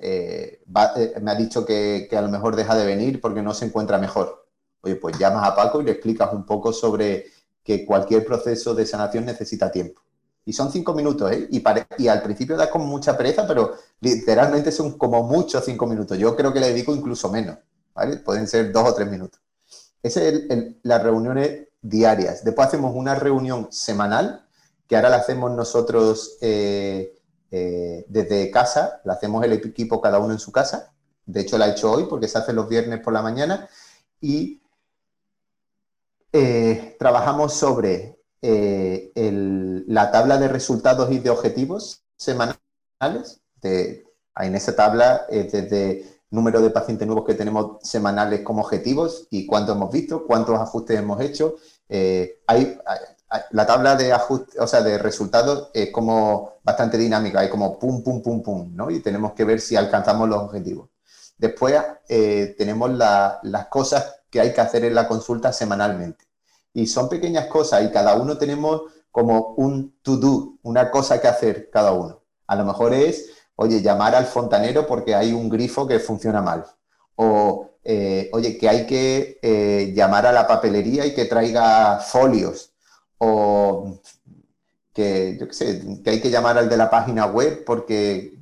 me 0.00 1.30
ha 1.30 1.34
dicho 1.34 1.64
que, 1.66 2.08
a 2.16 2.22
lo 2.22 2.28
mejor 2.28 2.56
deja 2.56 2.74
de 2.76 2.86
venir 2.86 3.20
porque 3.20 3.42
no 3.42 3.54
se 3.54 3.66
encuentra 3.66 3.98
mejor. 3.98 4.46
Oye, 4.82 4.96
pues 4.96 5.18
llamas 5.18 5.46
a 5.46 5.54
Paco 5.54 5.80
y 5.80 5.84
le 5.84 5.92
explicas 5.92 6.32
un 6.32 6.46
poco 6.46 6.72
sobre 6.72 7.26
que 7.62 7.84
cualquier 7.84 8.24
proceso 8.24 8.74
de 8.74 8.86
sanación 8.86 9.26
necesita 9.26 9.70
tiempo. 9.70 10.00
Y 10.44 10.54
son 10.54 10.72
cinco 10.72 10.94
minutos, 10.94 11.30
¿eh? 11.30 11.48
Y, 11.50 12.08
al 12.08 12.22
principio 12.22 12.56
da 12.56 12.70
con 12.70 12.86
mucha 12.86 13.16
pereza, 13.16 13.46
pero 13.46 13.74
literalmente 14.00 14.72
son 14.72 14.96
como 14.96 15.22
muchos 15.22 15.64
cinco 15.64 15.86
minutos. 15.86 16.16
Yo 16.16 16.34
creo 16.34 16.52
que 16.52 16.60
le 16.60 16.68
dedico 16.68 16.94
incluso 16.94 17.30
menos. 17.30 17.58
Pueden 18.24 18.48
ser 18.48 18.72
dos 18.72 18.88
o 18.88 18.94
tres 18.94 19.10
minutos. 19.10 19.40
Esa 20.02 20.22
es 20.22 20.44
las 20.82 21.02
reuniones 21.02 21.68
diarias. 21.82 22.42
Después 22.42 22.68
hacemos 22.68 22.94
una 22.94 23.14
reunión 23.14 23.68
semanal, 23.70 24.46
que 24.86 24.96
ahora 24.96 25.10
la 25.10 25.16
hacemos 25.16 25.50
nosotros 25.52 26.38
eh, 26.40 27.19
eh, 27.50 28.04
desde 28.08 28.50
casa, 28.50 29.00
la 29.04 29.14
hacemos 29.14 29.44
el 29.44 29.52
equipo 29.52 30.00
cada 30.00 30.18
uno 30.18 30.32
en 30.32 30.38
su 30.38 30.52
casa. 30.52 30.92
De 31.26 31.40
hecho, 31.40 31.58
la 31.58 31.68
he 31.68 31.72
hecho 31.72 31.90
hoy 31.90 32.04
porque 32.04 32.28
se 32.28 32.38
hace 32.38 32.52
los 32.52 32.68
viernes 32.68 33.00
por 33.00 33.12
la 33.12 33.22
mañana. 33.22 33.68
Y 34.20 34.62
eh, 36.32 36.96
trabajamos 36.98 37.54
sobre 37.54 38.20
eh, 38.42 39.12
la 39.86 40.10
tabla 40.10 40.38
de 40.38 40.48
resultados 40.48 41.10
y 41.10 41.18
de 41.18 41.30
objetivos 41.30 42.04
semanales. 42.16 43.40
en 43.62 44.54
esa 44.54 44.74
tabla, 44.74 45.26
desde 45.28 46.20
número 46.30 46.62
de 46.62 46.70
pacientes 46.70 47.06
nuevos 47.06 47.26
que 47.26 47.34
tenemos 47.34 47.78
semanales 47.82 48.40
como 48.42 48.62
objetivos 48.62 49.26
y 49.30 49.46
cuánto 49.46 49.72
hemos 49.72 49.90
visto, 49.90 50.24
cuántos 50.26 50.58
ajustes 50.58 50.98
hemos 50.98 51.20
hecho. 51.20 51.56
Hay, 52.46 52.78
la 53.50 53.66
tabla 53.66 53.96
de 53.96 54.12
ajuste, 54.12 54.58
o 54.60 54.66
sea, 54.66 54.82
de 54.82 54.98
resultados 54.98 55.70
es 55.72 55.90
como 55.90 56.54
bastante 56.62 56.98
dinámica, 56.98 57.40
hay 57.40 57.48
como 57.48 57.78
pum, 57.78 58.02
pum, 58.02 58.22
pum, 58.22 58.42
pum, 58.42 58.70
¿no? 58.74 58.90
Y 58.90 59.00
tenemos 59.00 59.32
que 59.32 59.44
ver 59.44 59.60
si 59.60 59.76
alcanzamos 59.76 60.28
los 60.28 60.42
objetivos. 60.42 60.88
Después 61.38 61.74
tenemos 62.06 62.90
las 62.90 63.66
cosas 63.68 64.20
que 64.30 64.40
hay 64.40 64.52
que 64.52 64.60
hacer 64.60 64.84
en 64.84 64.94
la 64.94 65.08
consulta 65.08 65.52
semanalmente. 65.52 66.26
Y 66.72 66.86
son 66.86 67.08
pequeñas 67.08 67.46
cosas 67.46 67.82
y 67.84 67.90
cada 67.90 68.14
uno 68.14 68.38
tenemos 68.38 68.82
como 69.10 69.54
un 69.56 69.98
to-do, 70.02 70.58
una 70.62 70.90
cosa 70.90 71.20
que 71.20 71.28
hacer 71.28 71.70
cada 71.70 71.92
uno. 71.92 72.22
A 72.46 72.56
lo 72.56 72.64
mejor 72.64 72.94
es, 72.94 73.30
oye, 73.56 73.82
llamar 73.82 74.14
al 74.14 74.26
fontanero 74.26 74.86
porque 74.86 75.14
hay 75.14 75.32
un 75.32 75.48
grifo 75.48 75.86
que 75.86 75.98
funciona 75.98 76.40
mal. 76.40 76.64
O, 77.16 77.70
eh, 77.82 78.30
oye, 78.32 78.56
que 78.56 78.68
hay 78.68 78.86
que 78.86 79.38
eh, 79.42 79.92
llamar 79.94 80.26
a 80.26 80.32
la 80.32 80.46
papelería 80.46 81.06
y 81.06 81.14
que 81.14 81.24
traiga 81.24 81.98
folios. 81.98 82.69
O 83.20 84.00
que, 84.94 85.36
yo 85.38 85.46
qué 85.48 85.54
sé, 85.54 86.02
que 86.02 86.10
hay 86.10 86.20
que 86.20 86.30
llamar 86.30 86.58
al 86.58 86.68
de 86.68 86.76
la 86.76 86.90
página 86.90 87.26
web 87.26 87.64
porque 87.64 88.38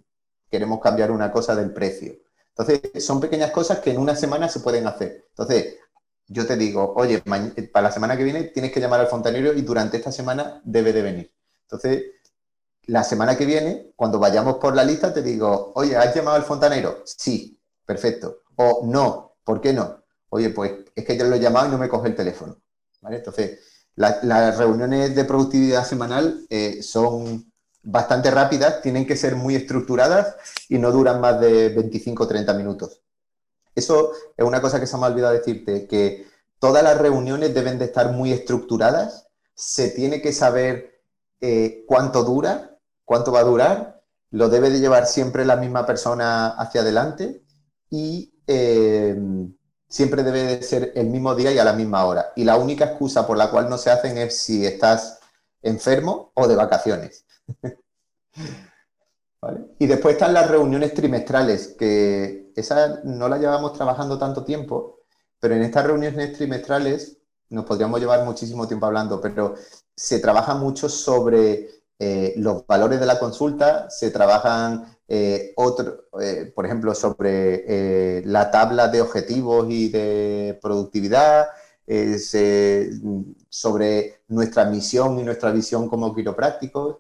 queremos 0.51 0.81
cambiar 0.81 1.11
una 1.11 1.31
cosa 1.31 1.55
del 1.55 1.73
precio. 1.73 2.15
Entonces, 2.57 3.05
son 3.05 3.21
pequeñas 3.21 3.51
cosas 3.51 3.79
que 3.81 3.91
en 3.91 3.99
una 3.99 4.17
semana 4.17 4.49
se 4.49 4.61
pueden 4.61 4.87
hacer. 4.87 5.27
Entonces, 5.31 5.77
yo 6.27 6.47
te 6.47 6.57
digo, 6.57 6.95
oye, 6.97 7.23
para 7.73 7.89
la 7.89 7.93
semana 7.93 8.17
que 8.17 8.25
viene 8.25 8.45
tienes 8.45 8.73
que 8.73 8.81
llamar 8.81 9.01
al 9.01 9.07
fontanero 9.09 9.53
y 9.55 9.63
durante 9.63 9.97
esta 9.97 10.13
semana 10.13 10.61
debe 10.65 10.93
de 10.93 11.03
venir. 11.03 11.33
Entonces, 11.63 12.05
la 12.87 13.05
semana 13.05 13.37
que 13.37 13.47
viene, 13.47 13.93
cuando 13.97 14.19
vayamos 14.19 14.57
por 14.57 14.75
la 14.75 14.85
lista, 14.85 15.13
te 15.13 15.23
digo, 15.23 15.73
oye, 15.75 15.97
¿has 15.97 16.15
llamado 16.15 16.37
al 16.37 16.45
fontanero? 16.45 17.03
Sí, 17.05 17.61
perfecto. 17.85 18.43
O 18.57 18.83
no, 18.85 19.37
¿por 19.45 19.61
qué 19.61 19.73
no? 19.73 20.03
Oye, 20.31 20.51
pues 20.51 20.73
es 20.95 21.05
que 21.05 21.17
yo 21.17 21.25
lo 21.25 21.37
he 21.37 21.41
llamado 21.41 21.69
y 21.69 21.71
no 21.71 21.79
me 21.79 21.89
coge 21.89 22.09
el 22.09 22.17
teléfono. 22.17 22.57
Entonces, 23.09 23.61
las 23.97 24.57
reuniones 24.57 25.15
de 25.15 25.25
productividad 25.25 25.85
semanal 25.85 26.47
eh, 26.51 26.83
son 26.83 27.53
bastante 27.83 28.31
rápidas, 28.31 28.81
tienen 28.83 29.07
que 29.07 29.17
ser 29.17 29.35
muy 29.35 29.55
estructuradas 29.57 30.37
y 30.69 30.79
no 30.79 30.93
duran 30.93 31.21
más 31.21 31.41
de 31.41 31.71
25 31.71 32.23
o 32.23 32.29
30 32.29 32.55
minutos. 32.55 33.03
Eso 33.75 34.13
es 34.37 34.45
una 34.45 34.61
cosa 34.61 34.79
que 34.79 34.87
se 34.87 34.97
me 34.97 35.05
ha 35.05 35.09
olvidado 35.09 35.35
decirte, 35.35 35.87
que 35.87 36.27
todas 36.59 36.83
las 36.83 36.99
reuniones 36.99 37.55
deben 37.55 37.79
de 37.79 37.87
estar 37.87 38.13
muy 38.13 38.33
estructuradas, 38.33 39.29
se 39.55 39.91
tiene 39.91 40.21
que 40.21 40.33
saber 40.33 41.01
eh, 41.41 41.85
cuánto 41.87 42.25
dura, 42.25 42.79
cuánto 43.05 43.33
va 43.33 43.41
a 43.41 43.45
durar, 43.45 44.03
lo 44.31 44.49
debe 44.49 44.71
de 44.71 44.81
llevar 44.81 45.07
siempre 45.07 45.45
la 45.45 45.57
misma 45.57 45.87
persona 45.87 46.49
hacia 46.49 46.83
adelante 46.83 47.43
y 47.91 48.35
eh, 48.47 49.17
siempre 49.89 50.23
debe 50.23 50.43
de 50.43 50.63
ser 50.63 50.93
el 50.95 51.07
mismo 51.09 51.35
día 51.35 51.53
y 51.53 51.59
a 51.59 51.65
la 51.65 51.73
misma 51.73 52.05
hora. 52.05 52.33
Y 52.37 52.45
la 52.45 52.57
única 52.57 52.85
excusa 52.85 53.27
por 53.27 53.37
la 53.37 53.51
cual 53.51 53.69
no 53.71 53.79
se 53.79 53.91
hacen 53.91 54.19
es 54.19 54.39
si 54.39 54.67
estás 54.67 55.21
enfermo 55.63 56.33
o 56.35 56.47
de 56.47 56.57
vacaciones. 56.57 57.25
Y 59.79 59.87
después 59.87 60.15
están 60.15 60.35
las 60.35 60.51
reuniones 60.51 60.95
trimestrales, 60.95 61.77
que 61.79 62.53
esas 62.57 63.05
no 63.05 63.29
las 63.29 63.41
llevamos 63.41 63.73
trabajando 63.73 64.19
tanto 64.19 64.45
tiempo, 64.45 64.99
pero 65.39 65.55
en 65.55 65.63
estas 65.63 65.87
reuniones 65.87 66.33
trimestrales 66.33 67.19
nos 67.51 67.65
podríamos 67.65 68.01
llevar 68.01 68.25
muchísimo 68.25 68.67
tiempo 68.67 68.87
hablando, 68.87 69.21
pero 69.21 69.55
se 69.95 70.19
trabaja 70.19 70.55
mucho 70.55 70.89
sobre 70.89 71.71
eh, 71.99 72.35
los 72.37 72.67
valores 72.67 72.99
de 72.99 73.07
la 73.07 73.19
consulta, 73.19 73.89
se 73.91 74.11
trabajan 74.11 74.98
eh, 75.09 75.53
otro, 75.57 76.05
eh, 76.21 76.53
por 76.55 76.67
ejemplo, 76.67 76.95
sobre 76.95 78.23
la 78.27 78.51
tabla 78.51 78.89
de 78.89 79.01
objetivos 79.01 79.67
y 79.71 79.89
de 79.89 80.59
productividad, 80.63 81.49
sobre 83.49 84.21
nuestra 84.29 84.67
misión 84.67 85.19
y 85.19 85.23
nuestra 85.23 85.51
visión 85.51 85.89
como 85.89 86.15
quiroprácticos. 86.15 86.99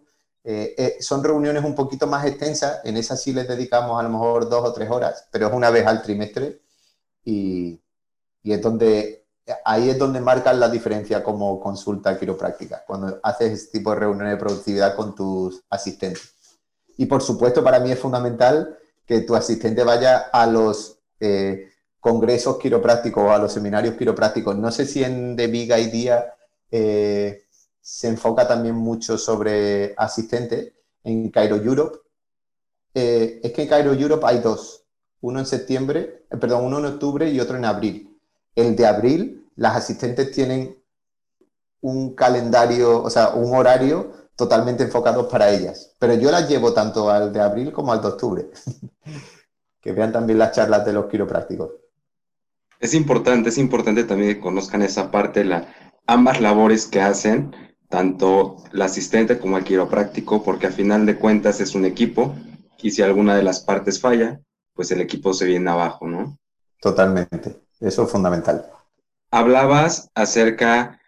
son 1.00 1.22
reuniones 1.22 1.62
un 1.64 1.74
poquito 1.74 2.06
más 2.06 2.24
extensas, 2.26 2.80
en 2.84 2.96
esas 2.96 3.22
sí 3.22 3.32
les 3.32 3.46
dedicamos 3.46 4.00
a 4.00 4.02
lo 4.02 4.08
mejor 4.08 4.48
dos 4.48 4.64
o 4.64 4.72
tres 4.72 4.90
horas, 4.90 5.28
pero 5.30 5.48
es 5.48 5.52
una 5.52 5.70
vez 5.70 5.86
al 5.86 6.02
trimestre 6.02 6.60
y, 7.24 7.80
y 8.42 8.52
es 8.52 8.62
donde 8.62 9.18
ahí 9.64 9.90
es 9.90 9.98
donde 9.98 10.20
marcan 10.20 10.60
la 10.60 10.68
diferencia 10.68 11.22
como 11.22 11.60
consulta 11.60 12.18
quiropráctica, 12.18 12.84
cuando 12.86 13.18
haces 13.22 13.52
este 13.52 13.78
tipo 13.78 13.90
de 13.90 14.00
reuniones 14.00 14.32
de 14.32 14.38
productividad 14.38 14.94
con 14.96 15.14
tus 15.14 15.62
asistentes. 15.70 16.34
Y 16.98 17.06
por 17.06 17.22
supuesto, 17.22 17.64
para 17.64 17.80
mí 17.80 17.90
es 17.90 17.98
fundamental 17.98 18.76
que 19.06 19.22
tu 19.22 19.34
asistente 19.34 19.84
vaya 19.84 20.18
a 20.32 20.46
los 20.46 20.98
eh, 21.20 21.70
congresos 22.00 22.58
quiroprácticos 22.58 23.22
o 23.22 23.30
a 23.30 23.38
los 23.38 23.52
seminarios 23.52 23.94
quiroprácticos. 23.94 24.56
No 24.56 24.70
sé 24.70 24.84
si 24.84 25.02
en 25.04 25.36
Viga 25.36 25.78
y 25.78 25.90
Día 25.90 26.34
eh, 26.70 27.44
se 27.80 28.08
enfoca 28.08 28.46
también 28.46 28.74
mucho 28.74 29.16
sobre 29.16 29.94
asistentes. 29.96 30.72
En 31.04 31.30
Cairo 31.30 31.56
Europe, 31.56 31.98
eh, 32.92 33.40
es 33.42 33.52
que 33.52 33.62
en 33.62 33.68
Cairo 33.68 33.94
Europe 33.94 34.26
hay 34.26 34.40
dos, 34.40 34.84
uno 35.20 35.38
en 35.38 35.46
septiembre, 35.46 36.26
perdón, 36.28 36.64
uno 36.64 36.80
en 36.80 36.86
octubre 36.86 37.30
y 37.30 37.38
otro 37.40 37.56
en 37.56 37.64
abril. 37.64 38.18
El 38.54 38.74
de 38.74 38.84
abril, 38.84 39.48
las 39.54 39.76
asistentes 39.76 40.32
tienen 40.32 40.76
un 41.80 42.14
calendario, 42.14 43.02
o 43.02 43.08
sea, 43.08 43.30
un 43.30 43.54
horario 43.56 44.12
totalmente 44.38 44.84
enfocado 44.84 45.28
para 45.28 45.50
ellas. 45.50 45.96
Pero 45.98 46.14
yo 46.14 46.30
las 46.30 46.48
llevo 46.48 46.72
tanto 46.72 47.10
al 47.10 47.32
de 47.32 47.40
abril 47.40 47.72
como 47.72 47.92
al 47.92 48.00
de 48.00 48.06
octubre. 48.06 48.46
que 49.80 49.92
vean 49.92 50.12
también 50.12 50.38
las 50.38 50.52
charlas 50.52 50.86
de 50.86 50.92
los 50.92 51.06
quiroprácticos. 51.06 51.72
Es 52.78 52.94
importante, 52.94 53.48
es 53.48 53.58
importante 53.58 54.04
también 54.04 54.34
que 54.34 54.40
conozcan 54.40 54.82
esa 54.82 55.10
parte, 55.10 55.44
la, 55.44 55.66
ambas 56.06 56.40
labores 56.40 56.86
que 56.86 57.00
hacen, 57.00 57.54
tanto 57.88 58.56
la 58.70 58.84
asistente 58.84 59.40
como 59.40 59.58
el 59.58 59.64
quiropráctico, 59.64 60.44
porque 60.44 60.68
a 60.68 60.72
final 60.72 61.04
de 61.04 61.18
cuentas 61.18 61.60
es 61.60 61.74
un 61.74 61.84
equipo 61.84 62.36
y 62.80 62.92
si 62.92 63.02
alguna 63.02 63.34
de 63.34 63.42
las 63.42 63.58
partes 63.58 64.00
falla, 64.00 64.40
pues 64.72 64.92
el 64.92 65.00
equipo 65.00 65.34
se 65.34 65.46
viene 65.46 65.68
abajo, 65.68 66.06
¿no? 66.06 66.38
Totalmente. 66.80 67.56
Eso 67.80 68.04
es 68.04 68.10
fundamental. 68.10 68.70
Hablabas 69.32 70.10
acerca 70.14 71.00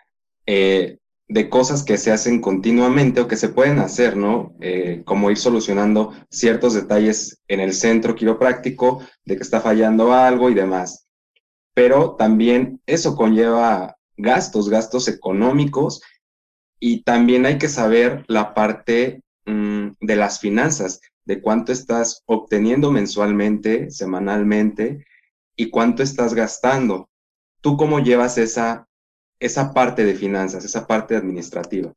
eh, 0.46 0.98
de 1.30 1.48
cosas 1.48 1.84
que 1.84 1.96
se 1.96 2.10
hacen 2.10 2.40
continuamente 2.40 3.20
o 3.20 3.28
que 3.28 3.36
se 3.36 3.50
pueden 3.50 3.78
hacer, 3.78 4.16
¿no? 4.16 4.52
Eh, 4.60 5.02
como 5.04 5.30
ir 5.30 5.36
solucionando 5.36 6.12
ciertos 6.28 6.74
detalles 6.74 7.40
en 7.46 7.60
el 7.60 7.72
centro 7.72 8.16
quiropráctico, 8.16 9.00
de 9.24 9.36
que 9.36 9.42
está 9.42 9.60
fallando 9.60 10.12
algo 10.12 10.50
y 10.50 10.54
demás. 10.54 11.06
Pero 11.72 12.16
también 12.16 12.80
eso 12.84 13.14
conlleva 13.14 13.96
gastos, 14.16 14.68
gastos 14.68 15.06
económicos 15.06 16.02
y 16.80 17.04
también 17.04 17.46
hay 17.46 17.58
que 17.58 17.68
saber 17.68 18.24
la 18.26 18.52
parte 18.52 19.22
mm, 19.46 19.90
de 20.00 20.16
las 20.16 20.40
finanzas, 20.40 21.00
de 21.26 21.40
cuánto 21.40 21.70
estás 21.70 22.24
obteniendo 22.26 22.90
mensualmente, 22.90 23.88
semanalmente 23.92 25.06
y 25.54 25.70
cuánto 25.70 26.02
estás 26.02 26.34
gastando. 26.34 27.08
¿Tú 27.60 27.76
cómo 27.76 28.00
llevas 28.00 28.36
esa, 28.36 28.88
esa 29.40 29.72
parte 29.72 30.04
de 30.04 30.14
finanzas, 30.14 30.64
esa 30.64 30.86
parte 30.86 31.16
administrativa? 31.16 31.92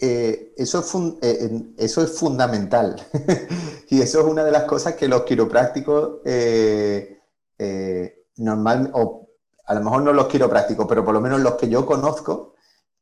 Eh, 0.00 0.52
eso, 0.56 0.80
es 0.80 0.94
eh, 1.22 1.62
eso 1.78 2.02
es 2.02 2.18
fundamental 2.18 2.96
y 3.88 4.02
eso 4.02 4.20
es 4.20 4.26
una 4.26 4.42
de 4.42 4.50
las 4.50 4.64
cosas 4.64 4.94
que 4.94 5.06
los 5.06 5.22
quiroprácticos 5.22 6.18
eh, 6.24 7.20
normal, 8.36 8.90
o 8.92 9.28
a 9.66 9.74
lo 9.74 9.80
mejor 9.82 10.02
no 10.02 10.12
los 10.12 10.26
quiroprácticos, 10.26 10.86
pero 10.88 11.04
por 11.04 11.14
lo 11.14 11.20
menos 11.20 11.40
los 11.40 11.54
que 11.54 11.68
yo 11.68 11.86
conozco, 11.86 12.54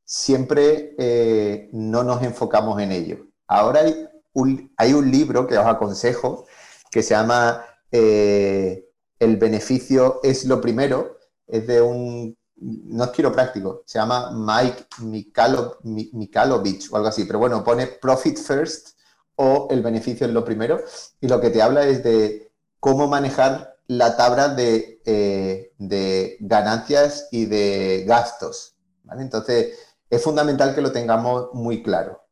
siempre 0.05 1.71
no 1.73 2.05
nos 2.05 2.23
enfocamos 2.23 2.81
en 2.81 2.93
ello. 2.93 3.27
Ahora 3.47 3.81
hay 3.81 4.07
un, 4.35 4.73
hay 4.77 4.93
un 4.93 5.11
libro 5.11 5.47
que 5.47 5.57
os 5.57 5.67
aconsejo 5.67 6.47
que 6.91 7.03
se 7.03 7.15
llama 7.15 7.65
el 7.91 9.37
beneficio 9.39 10.21
es 10.23 10.45
lo 10.45 10.61
primero, 10.61 11.19
es 11.47 11.67
de 11.67 11.81
un, 11.81 12.37
no 12.63 13.05
es 13.05 13.11
quiropráctico, 13.11 13.83
se 13.85 13.99
llama 13.99 14.31
Mike 14.33 14.87
Mikalo, 15.01 15.79
Mikalovich 15.83 16.93
o 16.93 16.97
algo 16.97 17.09
así, 17.09 17.25
pero 17.25 17.39
bueno, 17.39 17.65
pone 17.65 17.87
Profit 17.87 18.39
First 18.39 18.97
o 19.37 19.69
el 19.71 19.83
beneficio 19.83 20.27
es 20.27 20.33
lo 20.33 20.45
primero, 20.45 20.81
y 21.21 21.29
lo 21.29 21.41
que 21.41 21.51
te 21.51 21.63
habla 21.63 21.87
es 21.87 22.03
de 22.05 22.53
cómo 22.79 23.09
manejar 23.09 23.77
la 23.89 24.17
tabla 24.17 24.49
de, 24.49 25.01
eh, 25.05 25.73
de 25.79 26.37
ganancias 26.41 27.29
y 27.31 27.47
de 27.47 28.05
gastos. 28.07 28.77
Entonces, 29.19 29.79
es 30.09 30.23
fundamental 30.23 30.75
que 30.75 30.81
lo 30.81 30.93
tengamos 30.93 31.49
muy 31.53 31.83
claro. 31.83 32.23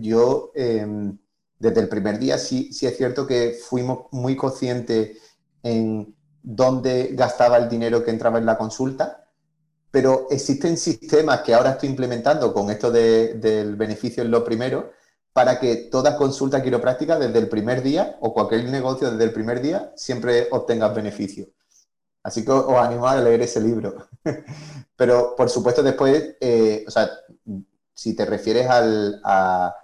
Yo, 0.00 0.50
em, 0.54 1.18
desde 1.58 1.80
el 1.80 1.88
primer 1.88 2.18
día, 2.18 2.38
sí, 2.38 2.72
sí 2.72 2.86
es 2.86 2.96
cierto 2.96 3.26
que 3.26 3.58
fuimos 3.68 4.06
muy 4.10 4.36
conscientes 4.36 5.18
en 5.62 6.14
dónde 6.42 7.10
gastaba 7.12 7.56
el 7.58 7.68
dinero 7.68 8.02
que 8.04 8.10
entraba 8.10 8.38
en 8.38 8.46
la 8.46 8.58
consulta, 8.58 9.29
pero 9.90 10.28
existen 10.30 10.76
sistemas 10.76 11.42
que 11.42 11.54
ahora 11.54 11.70
estoy 11.72 11.88
implementando 11.88 12.52
con 12.52 12.70
esto 12.70 12.90
del 12.90 13.76
beneficio 13.76 14.22
en 14.22 14.30
lo 14.30 14.44
primero, 14.44 14.92
para 15.32 15.60
que 15.60 15.76
toda 15.90 16.16
consulta 16.16 16.62
quiropráctica 16.62 17.18
desde 17.18 17.38
el 17.38 17.48
primer 17.48 17.82
día 17.82 18.16
o 18.20 18.32
cualquier 18.32 18.64
negocio 18.64 19.10
desde 19.10 19.24
el 19.24 19.32
primer 19.32 19.60
día 19.60 19.92
siempre 19.96 20.48
obtengas 20.50 20.94
beneficio. 20.94 21.48
Así 22.22 22.44
que 22.44 22.50
os 22.50 22.76
animo 22.76 23.06
a 23.06 23.16
leer 23.16 23.40
ese 23.42 23.60
libro. 23.60 24.08
Pero 24.96 25.34
por 25.36 25.48
supuesto 25.48 25.82
después, 25.82 26.36
eh, 26.40 26.84
o 26.86 26.90
sea, 26.90 27.10
si 27.94 28.14
te 28.14 28.26
refieres 28.26 28.66
a, 28.68 29.74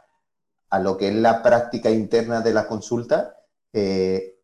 lo 0.80 0.96
que 0.96 1.08
es 1.08 1.14
la 1.14 1.42
práctica 1.42 1.90
interna 1.90 2.40
de 2.40 2.52
la 2.52 2.66
consulta, 2.66 3.36
eh, 3.72 4.38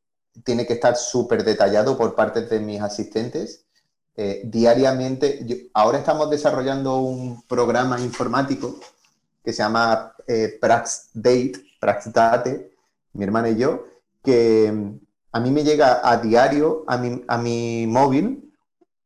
tiene 0.44 0.66
que 0.66 0.74
estar 0.74 0.96
súper 0.96 1.44
detallado 1.44 1.96
por 1.98 2.14
parte 2.14 2.42
de 2.42 2.60
mis 2.60 2.80
asistentes. 2.80 3.66
Eh, 4.14 4.42
diariamente, 4.44 5.70
ahora 5.72 5.98
estamos 5.98 6.28
desarrollando 6.28 6.98
un 6.98 7.42
programa 7.46 7.98
informático 7.98 8.78
que 9.42 9.52
se 9.52 9.62
llama 9.62 10.14
eh, 10.26 10.58
PraxDate, 10.60 11.52
PraxDate, 11.80 12.76
mi 13.14 13.24
hermana 13.24 13.48
y 13.48 13.56
yo, 13.56 13.84
que 14.22 14.70
mm, 14.70 15.00
a 15.32 15.40
mí 15.40 15.50
me 15.50 15.64
llega 15.64 16.06
a 16.08 16.18
diario 16.18 16.84
a 16.86 16.98
mi, 16.98 17.24
a 17.26 17.38
mi 17.38 17.86
móvil, 17.86 18.52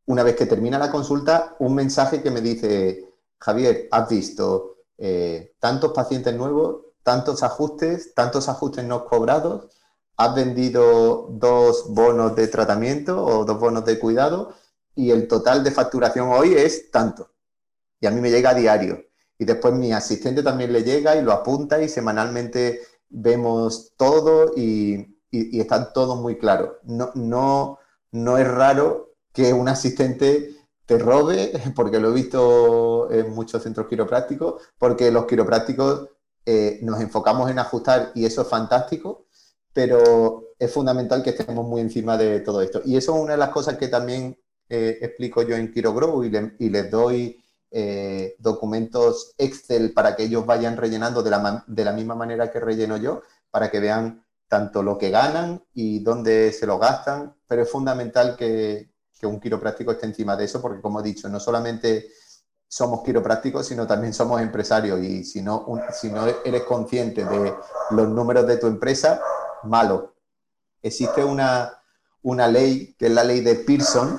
una 0.07 0.24
vez 0.24 0.34
que 0.36 0.46
termina 0.46 0.78
la 0.78 0.90
consulta, 0.90 1.54
un 1.61 1.74
mensaje 1.74 2.20
que 2.22 2.30
me 2.32 2.40
dice, 2.40 3.09
Javier, 3.38 3.88
has 3.92 4.09
visto 4.09 4.76
eh, 4.98 5.54
tantos 5.61 5.92
pacientes 5.92 6.34
nuevos, 6.34 6.78
tantos 7.04 7.44
ajustes, 7.44 8.12
tantos 8.12 8.48
ajustes 8.48 8.84
no 8.84 9.04
cobrados, 9.04 9.68
has 10.16 10.34
vendido 10.34 11.28
dos 11.30 11.84
bonos 11.88 12.34
de 12.34 12.48
tratamiento 12.48 13.24
o 13.24 13.44
dos 13.44 13.61
bonos 13.61 13.84
de 13.84 13.98
cuidado 14.00 14.54
y 14.97 15.11
el 15.11 15.28
total 15.28 15.62
de 15.62 15.70
facturación 15.70 16.30
hoy 16.30 16.55
es 16.55 16.90
tanto. 16.90 17.30
Y 18.01 18.07
a 18.07 18.11
mí 18.11 18.20
me 18.20 18.30
llega 18.30 18.51
a 18.51 18.55
diario. 18.55 19.05
Y 19.38 19.44
después 19.44 19.74
mi 19.74 19.92
asistente 19.92 20.42
también 20.42 20.72
le 20.72 20.82
llega 20.82 21.14
y 21.14 21.22
lo 21.22 21.32
apunta 21.32 21.80
y 21.80 21.88
semanalmente 21.88 22.80
vemos 23.09 23.92
todo 23.97 24.53
y, 24.57 25.14
están 25.30 25.92
todos 25.92 26.18
muy 26.18 26.38
claros. 26.38 26.76
No, 26.84 27.11
no, 27.14 27.78
no 28.11 28.38
es 28.38 28.49
raro 28.49 29.12
que 29.34 29.53
un 29.53 29.68
asistente 29.68 30.57
te 30.86 30.99
robe, 30.99 31.53
porque 31.76 32.01
lo 32.01 32.11
he 32.11 32.14
visto 32.14 33.12
en 33.12 33.34
muchos 33.34 33.62
centros 33.62 33.86
quiroprácticos, 33.86 34.62
porque 34.78 35.11
los 35.11 35.26
quiroprácticos 35.26 36.09
eh, 36.47 36.78
nos 36.82 37.01
enfocamos 37.03 37.51
en 37.51 37.59
ajustar 37.59 38.12
y 38.14 38.24
eso 38.24 38.42
es 38.42 38.49
fantástico, 38.49 39.26
pero 39.74 40.55
es 40.59 40.72
fundamental 40.72 41.22
que 41.22 41.30
estemos 41.30 41.66
muy 41.66 41.82
encima 41.82 42.16
de 42.16 42.40
todo 42.40 42.62
esto. 42.62 42.80
Y 42.82 42.97
eso 42.97 43.14
es 43.14 43.22
una 43.22 43.32
de 43.32 43.38
las 43.38 43.51
cosas 43.51 43.76
que 43.76 43.88
también 43.88 44.38
eh, 44.69 44.99
explico 45.01 45.43
yo 45.43 45.57
en 45.57 45.73
KiroGrow 45.73 46.25
y, 46.25 46.33
y 46.59 46.69
les 46.71 46.91
doy 46.91 47.43
eh, 47.71 48.37
documentos 48.39 49.35
Excel 49.39 49.93
para 49.93 50.17
que 50.17 50.25
ellos 50.25 50.47
vayan 50.47 50.77
rellenando 50.77 51.23
de 51.23 51.31
la, 51.31 51.64
de 51.67 51.85
la, 51.85 51.93
misma 51.93 52.14
manera 52.14 52.51
que 52.51 52.61
relleno 52.61 52.97
yo, 52.97 53.23
para 53.51 53.71
que 53.71 53.81
vean 53.81 54.25
tanto 54.49 54.83
lo 54.83 54.97
que 54.97 55.11
ganan 55.11 55.62
y 55.75 56.01
dónde 56.01 56.53
se 56.53 56.67
lo 56.67 56.79
gastan, 56.79 57.35
pero 57.47 57.62
es 57.62 57.71
fundamental 57.71 58.37
que, 58.37 58.93
que 59.19 59.27
un 59.27 59.41
quiropráctico 59.41 59.93
esté 59.93 60.07
encima 60.07 60.37
de 60.37 60.45
eso, 60.45 60.62
porque 60.62 60.81
como 60.81 61.01
he 61.01 61.03
dicho, 61.03 61.29
no 61.29 61.41
solamente 61.41 62.09
somos 62.69 63.03
quiroprácticos, 63.03 63.67
sino 63.67 63.87
también 63.87 64.12
somos 64.12 64.41
empresarios 64.41 65.01
y 65.01 65.25
si 65.25 65.43
no, 65.43 65.67
si 65.93 66.11
no 66.11 66.27
eres 66.45 66.62
consciente 66.62 67.25
de 67.25 67.55
los 67.91 68.09
números 68.09 68.47
de 68.47 68.57
tu 68.59 68.67
empresa, 68.67 69.21
malo. 69.64 70.14
Existe 70.83 71.25
una, 71.25 71.73
una 72.23 72.49
ley, 72.49 72.95
que 72.99 73.07
es 73.07 73.12
la 73.12 73.25
ley 73.25 73.41
de 73.41 73.57
Pearson, 73.57 74.19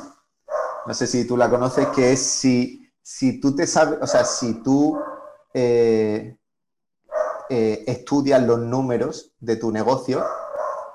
no 0.87 0.93
sé 0.93 1.07
si 1.07 1.25
tú 1.25 1.37
la 1.37 1.49
conoces, 1.49 1.87
que 1.87 2.13
es 2.13 2.21
si, 2.21 2.91
si 3.01 3.39
tú 3.39 3.55
te 3.55 3.67
sabes, 3.67 3.99
o 4.01 4.07
sea, 4.07 4.23
si 4.23 4.63
tú 4.63 4.97
eh, 5.53 6.37
eh, 7.49 7.83
estudias 7.87 8.41
los 8.41 8.59
números 8.59 9.33
de 9.39 9.57
tu 9.57 9.71
negocio, 9.71 10.25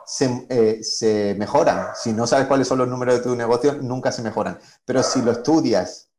se, 0.07 0.47
eh, 0.49 0.83
se, 0.83 1.35
mejoran. 1.39 1.89
Si 1.95 2.13
no 2.13 2.27
sabes 2.27 2.47
cuáles 2.47 2.67
son 2.67 2.79
los 2.79 2.89
números 2.89 3.17
de 3.17 3.23
tu 3.23 3.37
negocio, 3.37 3.75
nunca 3.75 4.11
se 4.11 4.23
mejoran. 4.23 4.59
Pero 4.85 5.03
si 5.03 5.23
lo 5.23 5.33
estudias 5.33 6.13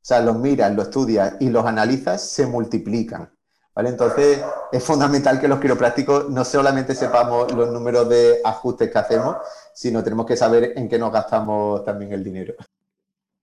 o 0.00 0.06
sea, 0.08 0.20
los 0.20 0.36
miras, 0.36 0.74
los 0.74 0.86
estudias 0.86 1.34
y 1.38 1.50
los 1.50 1.66
analizas, 1.66 2.22
se 2.22 2.46
multiplican. 2.46 3.30
¿Vale? 3.74 3.90
Entonces, 3.90 4.40
es 4.72 4.82
fundamental 4.82 5.38
que 5.38 5.48
los 5.48 5.60
quiroprácticos 5.60 6.30
no 6.30 6.46
solamente 6.46 6.94
sepamos 6.94 7.52
los 7.52 7.70
números 7.70 8.08
de 8.08 8.40
ajustes 8.42 8.90
que 8.90 8.98
hacemos, 8.98 9.36
sino 9.74 10.02
tenemos 10.02 10.24
que 10.24 10.36
saber 10.36 10.72
en 10.76 10.88
qué 10.88 10.98
nos 10.98 11.12
gastamos 11.12 11.84
también 11.84 12.12
el 12.12 12.24
dinero. 12.24 12.54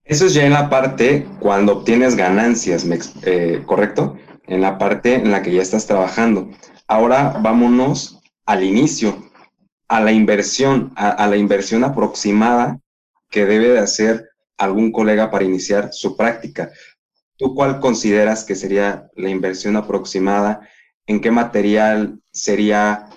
Eso 0.06 0.28
es 0.28 0.36
ya 0.36 0.45
en 0.45 0.53
la 0.53 0.70
parte 0.70 1.28
cuando 1.39 1.80
obtienes 1.80 2.16
ganancias, 2.16 2.86
eh, 3.24 3.64
¿correcto? 3.66 4.16
En 4.45 4.62
la 4.62 4.78
parte 4.78 5.16
en 5.16 5.32
la 5.32 5.41
que 5.41 5.51
ya 5.51 5.64
estás 5.64 5.88
trabajando. 5.88 6.51
Ahora 6.88 7.39
vámonos 7.41 8.22
al 8.45 8.64
inicio, 8.64 9.32
a 9.88 9.99
la 10.01 10.12
inversión, 10.12 10.93
a, 10.95 11.26
la 11.26 11.38
inversión 11.38 11.84
aproximada 11.84 12.80
que 13.32 13.47
debe 13.47 13.70
de 13.70 13.80
hacer 13.80 14.30
algún 14.58 14.91
colega 14.91 15.32
para 15.32 15.43
iniciar 15.43 15.89
su 15.91 16.16
práctica. 16.16 16.72
¿Tú 17.36 17.56
cuál 17.56 17.80
consideras 17.80 18.43
que 18.43 18.53
sería 18.53 19.10
la 19.16 19.30
inversión 19.30 19.76
aproximada? 19.76 20.70
¿En 21.08 21.20
qué 21.20 21.32
material 21.32 22.20
sería 22.32 23.10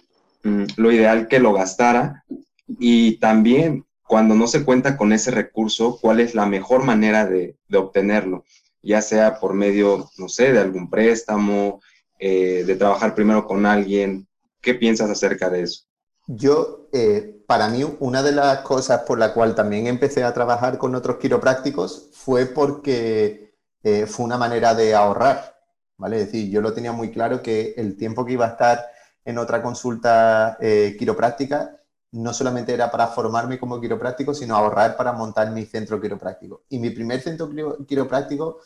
mm, 0.43 0.65
lo 0.77 0.91
ideal 0.91 1.29
que 1.29 1.39
lo 1.39 1.53
gastara? 1.53 2.25
Y 2.67 3.19
también, 3.19 3.85
cuando 4.09 4.35
no 4.35 4.47
se 4.47 4.65
cuenta 4.65 4.97
con 4.97 5.13
ese 5.13 5.31
recurso, 5.31 5.99
¿cuál 6.01 6.21
es 6.21 6.35
la 6.35 6.47
mejor 6.47 6.83
manera 6.83 7.27
de, 7.27 7.57
obtenerlo? 7.77 8.45
Ya 8.83 9.03
sea 9.03 9.39
por 9.39 9.53
medio, 9.53 10.11
no 10.17 10.29
sé, 10.29 10.53
de 10.53 10.61
algún 10.61 10.89
préstamo, 10.89 11.81
eh, 12.19 12.65
de 12.67 12.75
trabajar 12.75 13.15
primero 13.15 13.47
con 13.47 13.67
alguien. 13.67 14.27
¿Qué 14.63 14.75
piensas 14.75 15.11
acerca 15.11 15.51
de 15.51 15.63
eso? 15.63 15.85
Yo, 16.27 16.89
eh, 16.93 17.43
para 17.47 17.69
mí, 17.69 17.85
una 18.01 18.23
de 18.23 18.33
las 18.33 18.61
cosas 18.61 19.03
por 19.03 19.19
la 19.19 19.35
cual 19.35 19.55
también 19.55 19.87
empecé 19.87 20.25
a 20.25 20.33
trabajar 20.33 20.79
con 20.79 20.95
otros 20.95 21.19
quiroprácticos 21.19 22.09
fue 22.13 22.47
porque 22.47 23.55
eh, 23.83 24.07
fue 24.07 24.25
una 24.25 24.39
manera 24.39 24.75
de 24.75 24.95
ahorrar, 24.95 25.55
¿vale? 25.99 26.21
Es 26.21 26.27
decir, 26.27 26.51
yo 26.51 26.63
lo 26.63 26.73
tenía 26.73 26.93
muy 26.93 27.11
claro 27.11 27.43
que 27.43 27.75
el 27.77 27.97
tiempo 27.97 28.25
que 28.25 28.33
iba 28.33 28.47
a 28.47 28.51
estar 28.51 28.87
en 29.25 29.37
otra 29.37 29.63
consulta 29.63 30.57
eh, 30.61 30.97
quiropráctica 30.99 31.78
no 32.13 32.33
solamente 32.33 32.73
era 32.73 32.91
para 32.91 33.09
formarme 33.09 33.59
como 33.59 33.81
quiropráctico, 33.81 34.35
sino 34.35 34.57
ahorrar 34.57 34.97
para 34.97 35.13
montar 35.13 35.51
mi 35.51 35.65
centro 35.67 36.01
quiropráctico. 36.01 36.63
Y 36.69 36.79
mi 36.79 36.91
primer 36.91 37.21
centro 37.21 37.51
quiropráctico 37.87 38.59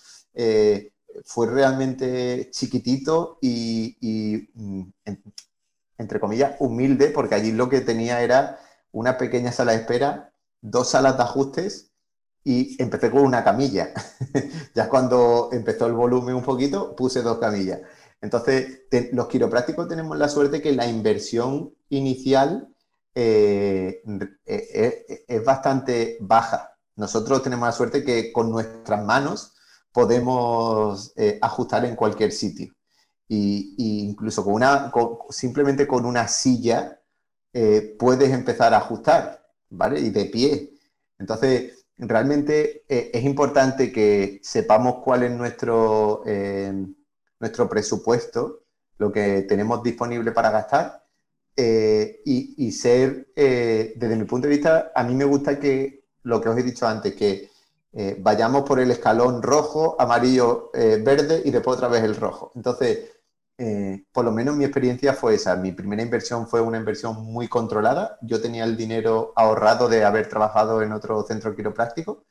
fue 1.24 1.47
realmente 1.47 2.49
chiquitito 2.51 3.38
y, 3.40 4.49
mm, 4.55 4.82
entre 5.99 6.20
comillas, 6.20 6.57
humilde, 6.61 7.09
porque 7.11 7.34
allí 7.34 7.53
lo 7.53 7.68
que 7.68 7.80
tenía 7.80 8.22
era 8.22 8.59
una 8.93 9.18
pequeña 9.18 9.53
sala 9.53 9.72
de 9.72 9.78
espera, 9.78 10.32
dos 10.61 10.90
salas 10.90 11.16
de 11.16 11.22
ajustes 11.22 11.93
y 12.45 12.80
empecé 12.82 13.11
con 13.11 13.22
una 13.22 13.45
camilla. 13.45 13.93
ya 14.74 14.88
cuando 14.88 15.51
empezó 15.53 15.86
el 15.86 15.93
volumen 15.93 16.34
un 16.34 16.43
poquito, 16.43 16.97
puse 16.97 17.22
dos 17.22 17.38
camillas. 17.38 17.80
Entonces, 18.20 18.82
los 19.12 19.26
quiroprácticos 19.28 19.88
tenemos 19.88 20.16
la 20.16 20.28
suerte 20.28 20.62
que 20.62 20.72
la 20.72 20.86
inversión 20.86 21.74
inicial 21.88 22.72
eh, 23.15 24.03
eh, 24.07 25.05
eh, 25.07 25.25
es 25.29 25.45
bastante 25.45 26.17
baja. 26.21 26.79
Nosotros 26.97 27.43
tenemos 27.43 27.67
la 27.67 27.73
suerte 27.73 28.05
que 28.05 28.33
con 28.33 28.51
nuestras 28.51 29.05
manos 29.05 29.55
podemos 29.93 31.13
ajustar 31.43 31.85
en 31.85 31.97
cualquier 31.97 32.33
sitio 32.33 32.73
y, 33.29 33.75
incluso 34.09 34.45
con 34.45 34.55
una, 34.55 34.91
simplemente 35.31 35.87
con 35.87 36.07
una 36.07 36.29
silla 36.29 37.01
puedes 37.99 38.31
empezar 38.31 38.73
a 38.73 38.79
ajustar, 38.79 39.47
¿vale? 39.69 40.01
Y 40.01 40.11
de 40.11 40.25
pie. 40.27 40.73
Entonces, 41.19 41.87
realmente 41.99 42.85
es 42.89 43.25
importante 43.25 43.93
que 43.93 44.41
sepamos 44.43 45.03
cuál 45.05 45.25
es 45.25 45.33
nuestro, 45.33 46.23
nuestro 47.39 47.69
presupuesto, 47.69 48.65
lo 48.99 49.13
que 49.13 49.43
tenemos 49.43 49.83
disponible 49.83 50.33
para 50.33 50.51
gastar 50.51 51.01
y, 51.57 52.55
y, 52.57 52.72
ser, 52.72 53.28
desde 53.34 54.16
mi 54.16 54.24
punto 54.24 54.48
de 54.48 54.55
vista, 54.55 54.92
a 54.94 55.05
mí 55.05 55.14
me 55.14 55.24
gusta 55.24 55.59
que, 55.59 56.05
lo 56.22 56.40
que 56.40 56.48
os 56.48 56.59
he 56.59 56.62
dicho 56.62 56.86
antes, 56.86 57.14
que 57.14 57.50
vayamos 58.18 58.62
por 58.62 58.80
el 58.80 58.90
escalón 58.90 59.42
rojo, 59.42 59.96
amarillo, 59.98 60.70
verde 60.72 61.42
y 61.44 61.50
después 61.50 61.76
otra 61.76 61.88
vez 61.88 62.03
el 62.03 62.16
rojo. 62.16 62.53
Entonces, 62.55 63.00
eh, 63.64 64.07
por 64.12 64.24
lo 64.24 64.32
menos 64.32 64.57
mi 64.57 64.64
experiencia 64.64 65.12
fue 65.14 65.34
esa. 65.34 65.55
Mi 65.57 65.72
primera 65.72 66.03
inversión 66.03 66.48
fue 66.48 66.61
una 66.61 66.78
inversión 66.78 67.22
muy 67.24 67.48
controlada. 67.48 68.18
Yo 68.22 68.40
tenía 68.40 68.64
el 68.64 68.76
dinero 68.76 69.32
ahorrado 69.36 69.88
de 69.88 70.05
haber 70.05 70.28
trabajado 70.28 70.82
en 70.82 70.92
otro 70.92 71.22
centro 71.22 71.55
quiropráctico. 71.55 72.24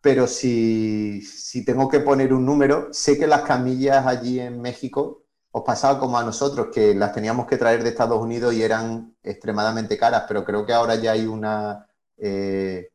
Pero 0.00 0.26
si, 0.28 1.22
si 1.22 1.64
tengo 1.64 1.88
que 1.88 2.00
poner 2.00 2.32
un 2.32 2.46
número, 2.46 2.92
sé 2.92 3.18
que 3.18 3.26
las 3.26 3.42
camillas 3.42 4.06
allí 4.06 4.38
en 4.40 4.60
México 4.60 5.23
os 5.56 5.62
pasaba 5.62 6.00
como 6.00 6.18
a 6.18 6.24
nosotros, 6.24 6.68
que 6.74 6.94
las 6.96 7.12
teníamos 7.12 7.46
que 7.46 7.56
traer 7.56 7.84
de 7.84 7.90
Estados 7.90 8.20
Unidos 8.20 8.52
y 8.54 8.62
eran 8.64 9.14
extremadamente 9.22 9.96
caras, 9.96 10.24
pero 10.26 10.44
creo 10.44 10.66
que 10.66 10.72
ahora 10.72 10.96
ya 10.96 11.12
hay 11.12 11.26
una, 11.26 11.86
eh, 12.16 12.90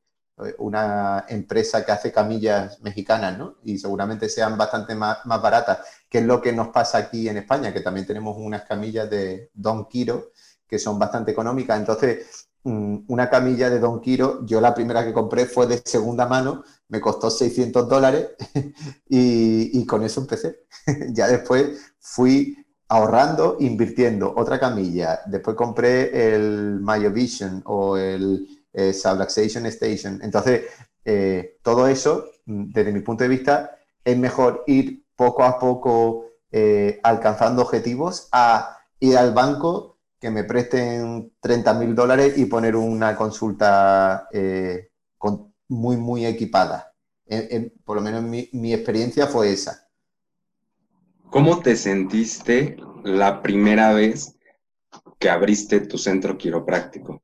una 0.58 1.24
empresa 1.30 1.86
que 1.86 1.94
hace 1.94 2.12
camillas 2.12 2.82
mexicanas, 2.82 3.38
¿no? 3.38 3.56
Y 3.64 3.78
seguramente 3.78 4.28
sean 4.28 4.58
bastante 4.58 4.94
más, 4.94 5.26
más, 5.26 5.42
baratas, 5.42 5.80
que 6.10 6.18
es 6.18 6.26
lo 6.26 6.42
que 6.42 6.52
nos 6.52 6.68
pasa 6.68 6.98
aquí 6.98 7.30
en 7.30 7.38
España, 7.38 7.72
que 7.72 7.80
también 7.80 8.06
tenemos 8.06 8.36
unas 8.38 8.64
camillas 8.64 9.10
de 9.10 9.52
Don 9.54 9.88
Quiro 9.88 10.32
que 10.68 10.80
son 10.80 11.00
bastante 11.00 11.32
económicas. 11.32 11.80
Entonces, 11.80 12.50
mm, 12.64 13.06
una 13.08 13.30
camilla 13.30 13.70
de 13.70 13.80
Don 13.80 14.02
Quiro, 14.02 14.46
yo 14.46 14.60
la 14.60 14.74
primera 14.74 15.06
que 15.06 15.14
compré 15.14 15.46
fue 15.46 15.66
de 15.66 15.82
segunda 15.84 16.26
mano, 16.28 16.64
me 16.90 17.00
costó 17.00 17.30
600 17.30 17.88
dólares 17.88 18.32
y, 19.10 19.80
y 19.80 19.86
con 19.86 20.04
eso 20.04 20.22
empecé. 20.22 20.66
ya 21.14 21.28
después 21.28 21.89
fui 22.00 22.56
ahorrando, 22.90 23.58
invirtiendo 23.60 24.34
otra 24.36 24.60
camilla. 24.60 25.22
Después 25.28 25.56
compré 25.56 26.34
el 26.34 26.80
Vision 27.14 27.62
o 27.66 27.98
el 27.98 28.48
eh, 28.74 28.94
Subluxation 28.94 29.66
Station. 29.68 30.20
Entonces, 30.22 30.64
eh, 31.06 31.58
todo 31.64 31.88
eso, 31.88 32.26
mm, 32.46 32.72
desde 32.72 32.92
mi 32.92 33.02
punto 33.02 33.24
de 33.24 33.30
vista, 33.30 33.72
es 34.04 34.18
mejor 34.18 34.64
ir 34.68 35.06
poco 35.16 35.44
a 35.44 35.60
poco 35.60 36.26
eh, 36.52 37.00
alcanzando 37.04 37.62
objetivos 37.62 38.28
a 38.32 38.78
ir 39.00 39.18
al 39.18 39.34
banco 39.34 40.00
que 40.20 40.32
me 40.32 40.44
presten 40.44 41.34
30 41.40 41.74
mil 41.76 41.96
dólares 41.96 42.38
y 42.38 42.46
poner 42.46 42.76
una 42.76 43.16
consulta 43.16 44.28
con, 45.18 45.54
muy, 45.70 45.96
muy 45.98 46.26
equipada. 46.26 46.94
por 47.86 47.96
lo 47.98 48.02
menos 48.02 48.24
mi, 48.24 48.50
mi 48.54 48.74
experiencia 48.74 49.28
fue 49.28 49.54
esa. 49.54 49.89
¿Cómo 51.30 51.60
te 51.60 51.76
sentiste 51.76 52.78
la 53.04 53.44
primera 53.44 53.94
vez 53.94 54.36
que 55.20 55.30
abriste 55.30 55.80
tu 55.82 56.00
centro 56.00 56.40
quiropráctico? 56.40 57.22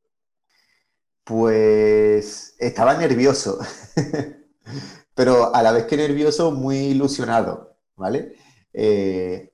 Pues 1.23 2.55
estaba 2.59 2.95
nervioso, 2.97 3.57
pero 5.15 5.55
a 5.55 5.63
la 5.63 5.71
vez 5.71 5.85
que 5.85 5.97
nervioso, 5.97 6.51
muy 6.51 6.77
ilusionado, 6.77 7.79
¿vale? 7.95 8.35
Eh, 8.73 9.51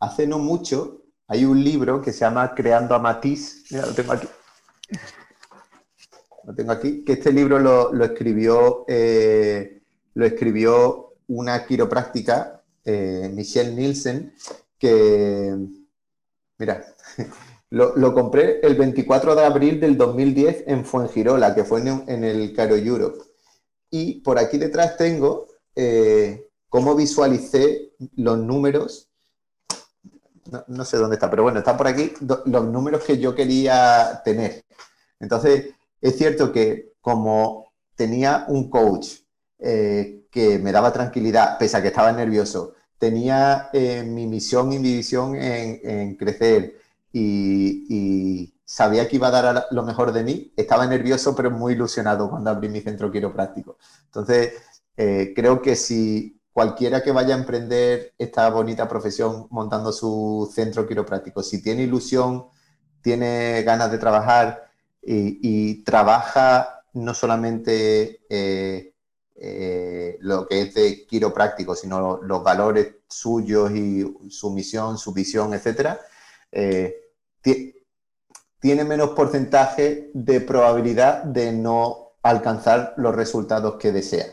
hace 0.00 0.26
no 0.26 0.38
mucho 0.38 1.04
hay 1.26 1.46
un 1.46 1.64
libro 1.64 2.02
que 2.02 2.12
se 2.12 2.20
llama 2.20 2.54
Creando 2.54 2.94
a 2.94 2.98
Matisse, 2.98 3.64
mira, 3.70 3.86
lo 3.86 3.94
tengo 3.94 4.12
aquí, 4.12 4.28
lo 6.44 6.54
tengo 6.54 6.72
aquí, 6.72 7.04
que 7.04 7.14
este 7.14 7.32
libro 7.32 7.58
lo, 7.58 8.04
escribió, 8.04 8.84
eh, 8.86 9.80
lo 10.12 10.26
escribió 10.26 11.14
una 11.26 11.64
quiropráctica, 11.64 12.63
eh, 12.84 13.30
Michelle 13.32 13.74
Nielsen, 13.74 14.34
que, 14.78 15.56
mira, 16.58 16.84
lo, 17.70 18.14
compré 18.14 18.60
el 18.60 18.74
24 18.74 19.34
de 19.34 19.44
abril 19.44 19.80
del 19.80 19.96
2010 19.96 20.64
en 20.66 20.84
Fuengirola, 20.84 21.54
que 21.54 21.64
fue 21.64 21.80
en, 21.80 22.24
el 22.24 22.54
Caro 22.54 22.76
Europe. 22.76 23.18
Y 23.90 24.20
por 24.20 24.38
aquí 24.38 24.58
detrás 24.58 24.96
tengo 24.96 25.46
eh, 25.74 26.48
cómo 26.68 26.94
visualicé 26.94 27.92
los 28.16 28.38
números. 28.38 29.08
no, 30.66 30.84
sé 30.84 30.96
dónde 30.98 31.16
está, 31.16 31.30
pero 31.30 31.44
bueno, 31.44 31.58
está 31.58 31.76
por 31.76 31.86
aquí 31.86 32.12
los 32.20 32.64
números 32.66 33.04
que 33.04 33.18
yo 33.18 33.34
quería 33.34 34.20
tener. 34.24 34.64
Entonces, 35.20 35.74
es 36.00 36.18
cierto 36.18 36.52
que 36.52 36.92
como 37.00 37.72
tenía 37.94 38.44
un 38.48 38.68
coach 38.68 39.23
eh, 39.66 40.26
que 40.30 40.58
me 40.58 40.72
daba 40.72 40.92
tranquilidad, 40.92 41.56
pese 41.58 41.78
a 41.78 41.80
que 41.80 41.88
estaba 41.88 42.12
nervioso, 42.12 42.74
tenía 42.98 43.70
eh, 43.72 44.02
mi 44.02 44.26
misión 44.26 44.70
y 44.74 44.78
mi 44.78 44.92
visión 44.92 45.34
en, 45.36 46.16
crecer. 46.16 46.74
Y, 47.12 48.52
sabía 48.66 49.08
que 49.08 49.16
iba 49.16 49.28
a 49.28 49.30
dar 49.30 49.66
lo 49.70 49.82
mejor 49.84 50.12
de 50.12 50.22
mí, 50.24 50.52
estaba 50.56 50.86
nervioso 50.86 51.34
pero 51.36 51.50
muy 51.50 51.74
ilusionado 51.74 52.28
cuando 52.28 52.50
abrí 52.50 52.68
mi 52.68 52.80
centro 52.82 53.10
quiropráctico. 53.10 53.78
Entonces, 54.06 54.52
eh, 54.96 55.32
creo 55.34 55.62
que 55.62 55.76
si 55.76 56.40
cualquiera 56.52 57.02
que 57.02 57.12
vaya 57.12 57.34
a 57.34 57.38
emprender 57.38 58.12
esta 58.18 58.50
bonita 58.50 58.86
profesión 58.88 59.46
montando 59.50 59.92
su 59.92 60.50
centro 60.54 60.86
quiropráctico, 60.86 61.42
si 61.42 61.62
tiene 61.62 61.84
ilusión, 61.84 62.48
tiene 63.00 63.62
ganas 63.62 63.90
de 63.90 63.98
trabajar 63.98 64.64
y, 65.02 65.82
trabaja 65.84 66.82
no 66.92 67.14
solamente 67.14 68.20
eh, 69.36 70.16
lo 70.20 70.46
que 70.46 70.62
es 70.62 70.74
de 70.74 71.06
quiropráctico, 71.06 71.74
sino 71.74 72.20
los 72.22 72.42
valores 72.42 72.94
suyos 73.08 73.70
y 73.72 74.04
su 74.30 74.50
misión, 74.50 74.96
su 74.98 75.12
visión, 75.12 75.54
etcétera, 75.54 76.00
eh, 76.52 76.96
tiene 78.60 78.84
menos 78.84 79.10
porcentaje 79.10 80.10
de 80.14 80.40
probabilidad 80.40 81.24
de 81.24 81.52
no 81.52 82.12
alcanzar 82.22 82.94
los 82.96 83.14
resultados 83.14 83.76
que 83.76 83.92
desea, 83.92 84.26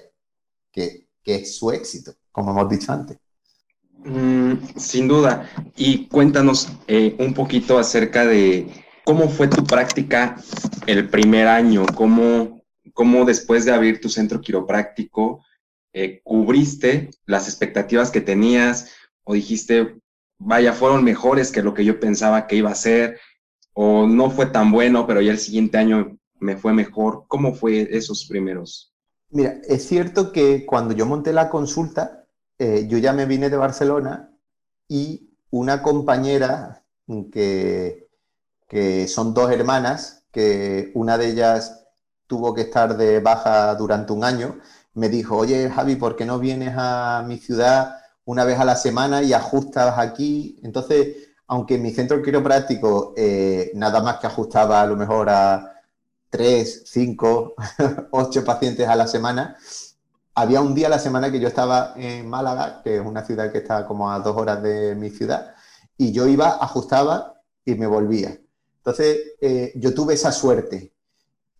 que, 0.71 1.09
es 1.25 1.55
su 1.57 1.71
éxito, 1.71 2.13
como 2.31 2.51
hemos 2.51 2.69
dicho 2.69 2.93
antes. 2.93 3.17
Mm, 4.05 4.53
sin 4.77 5.07
duda. 5.07 5.49
Y 5.75 6.07
cuéntanos 6.07 6.69
eh, 6.87 7.15
un 7.19 7.33
poquito 7.33 7.77
acerca 7.77 8.25
de 8.25 8.71
cómo 9.03 9.27
fue 9.29 9.47
tu 9.47 9.63
práctica 9.65 10.37
el 10.87 11.09
primer 11.09 11.47
año, 11.47 11.85
cómo, 11.93 12.60
cómo 12.93 13.25
después 13.25 13.65
de 13.65 13.71
abrir 13.71 14.01
tu 14.01 14.09
centro 14.09 14.41
quiropráctico 14.41 15.43
eh, 15.93 16.21
cubriste 16.23 17.09
las 17.25 17.47
expectativas 17.47 18.11
que 18.11 18.21
tenías 18.21 18.91
o 19.23 19.33
dijiste, 19.33 19.97
vaya, 20.37 20.73
fueron 20.73 21.03
mejores 21.03 21.51
que 21.51 21.61
lo 21.61 21.73
que 21.73 21.85
yo 21.85 21.99
pensaba 21.99 22.47
que 22.47 22.55
iba 22.55 22.71
a 22.71 22.75
ser, 22.75 23.19
o 23.73 24.07
no 24.07 24.29
fue 24.31 24.47
tan 24.47 24.71
bueno, 24.71 25.05
pero 25.05 25.21
ya 25.21 25.31
el 25.31 25.37
siguiente 25.37 25.77
año 25.77 26.17
me 26.39 26.57
fue 26.57 26.73
mejor. 26.73 27.25
¿Cómo 27.27 27.53
fue 27.53 27.87
esos 27.95 28.25
primeros? 28.25 28.93
Mira, 29.29 29.61
es 29.67 29.85
cierto 29.85 30.31
que 30.31 30.65
cuando 30.65 30.93
yo 30.93 31.05
monté 31.05 31.31
la 31.31 31.49
consulta, 31.49 32.25
eh, 32.57 32.85
yo 32.87 32.97
ya 32.97 33.13
me 33.13 33.25
vine 33.25 33.49
de 33.49 33.57
Barcelona 33.57 34.33
y 34.87 35.29
una 35.51 35.81
compañera 35.83 36.83
que, 37.31 38.07
que 38.67 39.07
son 39.07 39.33
dos 39.33 39.51
hermanas, 39.51 40.25
que 40.31 40.91
una 40.95 41.17
de 41.17 41.29
ellas 41.29 41.80
tuvo 42.31 42.53
que 42.53 42.61
estar 42.61 42.95
de 42.95 43.19
baja 43.19 43.75
durante 43.75 44.13
un 44.13 44.23
año, 44.23 44.57
me 44.93 45.09
dijo, 45.09 45.35
oye 45.35 45.69
Javi, 45.69 45.97
¿por 45.97 46.15
qué 46.15 46.25
no 46.25 46.39
vienes 46.39 46.73
a 46.77 47.25
mi 47.27 47.37
ciudad 47.37 47.97
una 48.23 48.45
vez 48.45 48.57
a 48.57 48.63
la 48.63 48.77
semana 48.77 49.21
y 49.21 49.33
ajustas 49.33 49.99
aquí? 49.99 50.57
Entonces, 50.63 51.07
aunque 51.47 51.77
mi 51.77 51.91
centro 51.91 52.21
quiropráctico 52.21 53.13
eh, 53.17 53.71
nada 53.75 54.01
más 54.01 54.19
que 54.19 54.27
ajustaba 54.27 54.81
a 54.81 54.85
lo 54.85 54.95
mejor 54.95 55.29
a 55.29 55.73
tres, 56.29 56.83
cinco, 56.85 57.53
ocho 58.11 58.45
pacientes 58.45 58.87
a 58.87 58.95
la 58.95 59.07
semana, 59.07 59.57
había 60.33 60.61
un 60.61 60.73
día 60.73 60.87
a 60.87 60.91
la 60.91 60.99
semana 60.99 61.29
que 61.33 61.41
yo 61.41 61.49
estaba 61.49 61.93
en 61.97 62.29
Málaga, 62.29 62.81
que 62.81 62.95
es 62.95 63.05
una 63.05 63.25
ciudad 63.25 63.51
que 63.51 63.57
está 63.57 63.85
como 63.85 64.09
a 64.09 64.19
dos 64.19 64.37
horas 64.37 64.63
de 64.63 64.95
mi 64.95 65.09
ciudad, 65.09 65.53
y 65.97 66.13
yo 66.13 66.27
iba, 66.27 66.47
ajustaba 66.63 67.41
y 67.65 67.75
me 67.75 67.87
volvía. 67.87 68.39
Entonces, 68.77 69.17
eh, 69.41 69.73
yo 69.75 69.93
tuve 69.93 70.13
esa 70.13 70.31
suerte 70.31 70.93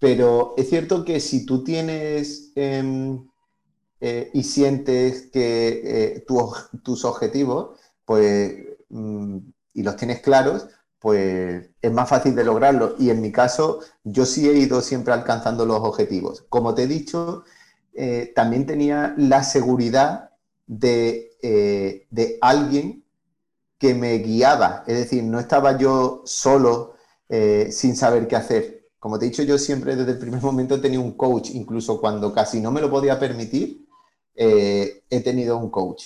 pero 0.02 0.56
es 0.58 0.68
cierto 0.68 1.06
que 1.06 1.20
si 1.20 1.46
tú 1.46 1.64
tienes 1.64 2.52
em, 2.56 3.30
eh, 4.00 4.32
y 4.34 4.42
sientes 4.44 5.30
que 5.32 6.16
eh, 6.16 6.26
tus 6.84 7.06
objetivos, 7.06 7.80
pues, 8.04 8.56
mm, 8.90 9.38
y 9.76 9.84
los 9.84 9.96
tienes 9.98 10.22
claros, 10.22 10.68
pues 10.98 11.70
es 11.84 11.92
más 11.92 12.10
fácil 12.10 12.34
de 12.34 12.44
lograrlo. 12.44 12.96
Y 12.98 13.12
en 13.12 13.22
mi 13.22 13.32
caso, 13.32 13.82
yo 14.04 14.26
sí 14.26 14.50
he 14.50 14.54
ido 14.54 14.82
siempre 14.82 15.14
alcanzando 15.14 15.68
los 15.68 15.82
objetivos. 15.82 16.46
Como 16.50 16.74
te 16.74 16.84
he 16.84 16.88
dicho, 16.88 17.44
eh, 17.94 18.34
también 18.36 18.66
tenía 18.66 19.14
la 19.18 19.44
seguridad 19.44 20.32
de, 20.66 21.38
de, 22.10 22.40
alguien 22.42 23.06
que 23.78 23.94
me 23.94 24.18
guiaba. 24.18 24.84
Es 24.88 24.98
decir, 24.98 25.24
no 25.24 25.40
estaba 25.40 25.78
yo 25.78 26.24
solo 26.26 26.96
sin 27.70 27.96
saber 27.96 28.28
qué 28.28 28.36
hacer. 28.36 28.81
Como 29.02 29.18
te 29.18 29.26
he 29.26 29.30
dicho, 29.30 29.42
yo 29.42 29.58
siempre 29.58 29.96
desde 29.96 30.12
el 30.12 30.20
primer 30.20 30.42
momento 30.44 30.76
he 30.76 30.78
tenido 30.78 31.02
un 31.02 31.14
coach, 31.14 31.50
incluso 31.50 32.00
cuando 32.00 32.32
casi 32.32 32.62
no 32.62 32.72
me 32.72 32.82
lo 32.82 32.90
podía 32.92 33.20
permitir, 33.20 33.88
eh, 34.36 35.04
he 35.10 35.22
tenido 35.22 35.58
un 35.58 35.72
coach. 35.72 36.04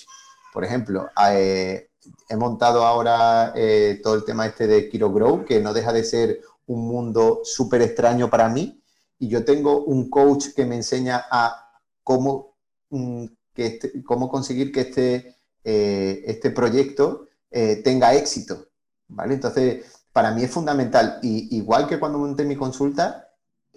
Por 0.50 0.64
ejemplo, 0.64 1.10
eh, 1.30 1.90
he 2.26 2.36
montado 2.36 2.86
ahora 2.86 3.52
eh, 3.54 4.00
todo 4.02 4.14
el 4.14 4.24
tema 4.24 4.46
este 4.46 4.66
de 4.66 4.88
Kiro 4.88 5.12
Grow, 5.12 5.44
que 5.44 5.60
no 5.60 5.74
deja 5.74 5.92
de 5.92 6.04
ser 6.04 6.40
un 6.64 6.88
mundo 6.88 7.42
súper 7.44 7.82
extraño 7.82 8.30
para 8.30 8.48
mí, 8.48 8.82
y 9.18 9.28
yo 9.28 9.44
tengo 9.44 9.84
un 9.84 10.08
coach 10.08 10.46
que 10.56 10.64
me 10.64 10.76
enseña 10.76 11.26
a 11.30 11.70
cómo, 12.02 12.56
mm, 12.88 13.26
que 13.52 13.66
este, 13.66 14.02
cómo 14.04 14.30
conseguir 14.30 14.72
que 14.72 14.80
este, 14.80 15.36
este 15.62 16.50
proyecto 16.50 17.26
tenga 17.50 18.14
éxito. 18.14 18.68
¿vale? 19.08 19.34
Entonces, 19.34 19.84
para 20.16 20.30
mí 20.30 20.42
es 20.42 20.50
fundamental. 20.50 21.18
Y 21.20 21.54
igual 21.58 21.86
que 21.86 22.00
cuando 22.00 22.16
monté 22.18 22.46
mi 22.46 22.56
consulta, 22.56 23.34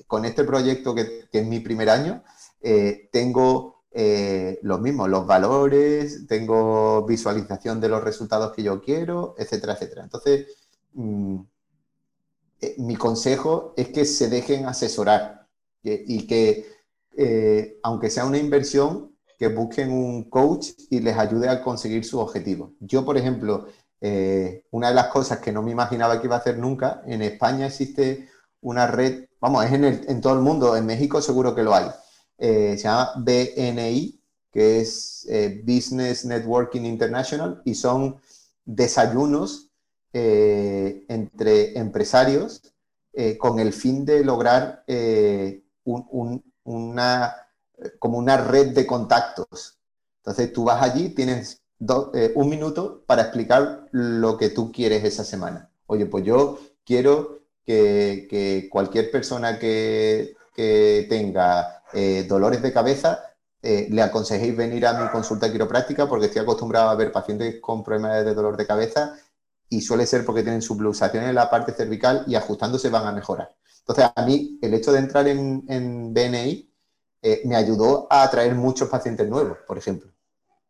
con 0.07 0.23
este 0.23 0.45
proyecto 0.45 0.95
que, 0.95 1.27
es 1.29 1.45
mi 1.45 1.59
primer 1.59 1.89
año, 1.89 2.23
eh, 2.61 3.09
tengo 3.11 3.83
eh, 3.91 4.57
los 4.61 4.79
mismos, 4.79 5.09
los 5.09 5.27
valores, 5.27 6.27
tengo 6.27 7.05
visualización 7.05 7.81
de 7.81 7.89
los 7.89 8.01
resultados 8.01 8.53
que 8.53 8.63
yo 8.63 8.81
quiero, 8.81 9.35
etcétera, 9.37 9.73
etcétera. 9.73 10.03
Entonces, 10.03 10.47
mm, 10.93 11.39
eh, 12.61 12.75
mi 12.77 12.95
consejo 12.95 13.73
es 13.75 13.89
que 13.89 14.05
se 14.05 14.29
dejen 14.29 14.65
asesorar 14.65 15.45
y 15.83 16.25
que, 16.25 16.67
aunque 17.83 18.09
sea 18.09 18.23
una 18.23 18.37
inversión, 18.37 19.13
que 19.37 19.49
busquen 19.49 19.91
un 19.91 20.29
coach 20.29 20.69
y 20.89 21.01
les 21.01 21.17
ayude 21.17 21.49
a 21.49 21.61
conseguir 21.61 22.05
su 22.05 22.17
objetivo. 22.17 22.75
Yo, 22.79 23.03
por 23.03 23.17
ejemplo, 23.17 23.67
eh, 24.01 24.65
una 24.71 24.89
de 24.89 24.95
las 24.95 25.07
cosas 25.07 25.39
que 25.39 25.51
no 25.51 25.61
me 25.61 25.71
imaginaba 25.71 26.19
que 26.19 26.27
iba 26.27 26.37
a 26.37 26.39
hacer 26.39 26.57
nunca, 26.57 27.01
en 27.05 27.21
España 27.21 27.67
existe 27.67 28.29
una 28.61 28.87
red, 28.87 29.27
vamos, 29.41 29.65
es 29.65 29.73
en, 29.73 30.21
todo 30.21 30.33
el 30.33 30.39
mundo, 30.39 30.75
en 30.75 30.85
México 30.85 31.21
seguro 31.21 31.53
que 31.53 31.63
lo 31.63 31.75
hay, 31.75 31.87
eh, 32.37 32.75
se 32.77 32.83
llama 32.83 33.11
BNI, 33.17 34.21
que 34.51 34.79
es 34.81 35.27
eh, 35.29 35.61
Business 35.65 36.25
Networking 36.25 36.81
International, 36.81 37.61
y 37.65 37.75
son 37.75 38.19
desayunos 38.65 39.67
entre 40.11 41.77
empresarios 41.77 42.63
con 43.37 43.59
el 43.59 43.73
fin 43.73 44.05
de 44.05 44.23
lograr 44.23 44.83
una, 46.63 47.35
como 47.99 48.17
una 48.17 48.37
red 48.37 48.73
de 48.73 48.87
contactos. 48.87 49.77
Entonces 50.17 50.51
tú 50.51 50.63
vas 50.63 50.81
allí, 50.81 51.09
tienes 51.09 51.58
eh, 52.13 52.33
un 52.35 52.49
minuto 52.49 53.03
para 53.05 53.21
explicar 53.23 53.87
lo 53.91 54.37
que 54.37 54.49
tú 54.49 54.71
quieres 54.71 55.03
esa 55.05 55.23
semana. 55.23 55.69
Oye, 55.85 56.05
pues 56.05 56.25
yo 56.25 56.59
quiero 56.85 57.39
que, 57.65 58.67
cualquier 58.71 59.11
persona 59.11 59.59
que, 59.59 60.35
tenga 61.09 61.83
eh, 61.93 62.25
dolores 62.27 62.61
de 62.61 62.73
cabeza 62.73 63.23
eh, 63.61 63.87
le 63.89 64.01
aconsejéis 64.01 64.57
venir 64.57 64.85
a 64.85 65.01
mi 65.01 65.09
consulta 65.09 65.49
quiropráctica 65.49 66.05
porque 66.05 66.25
estoy 66.25 66.41
acostumbrado 66.41 66.89
a 66.89 66.95
ver 66.95 67.13
pacientes 67.13 67.61
con 67.61 67.81
problemas 67.81 68.25
de 68.25 68.33
dolor 68.33 68.57
de 68.57 68.67
cabeza 68.67 69.15
y 69.69 69.79
suele 69.79 70.05
ser 70.05 70.25
porque 70.25 70.43
tienen 70.43 70.61
subluxación 70.61 71.23
en 71.23 71.35
la 71.35 71.49
parte 71.49 71.71
cervical 71.71 72.25
y 72.27 72.35
ajustándose 72.35 72.89
van 72.89 73.07
a 73.07 73.13
mejorar. 73.13 73.55
Entonces, 73.79 74.11
a 74.13 74.25
mí 74.25 74.59
el 74.61 74.73
hecho 74.73 74.91
de 74.91 74.99
entrar 74.99 75.29
en, 75.29 75.63
en 75.69 76.13
BNI 76.13 76.69
me 77.45 77.55
ayudó 77.55 78.07
a 78.09 78.23
atraer 78.23 78.55
muchos 78.55 78.89
pacientes 78.89 79.29
nuevos, 79.29 79.59
por 79.65 79.77
ejemplo 79.77 80.11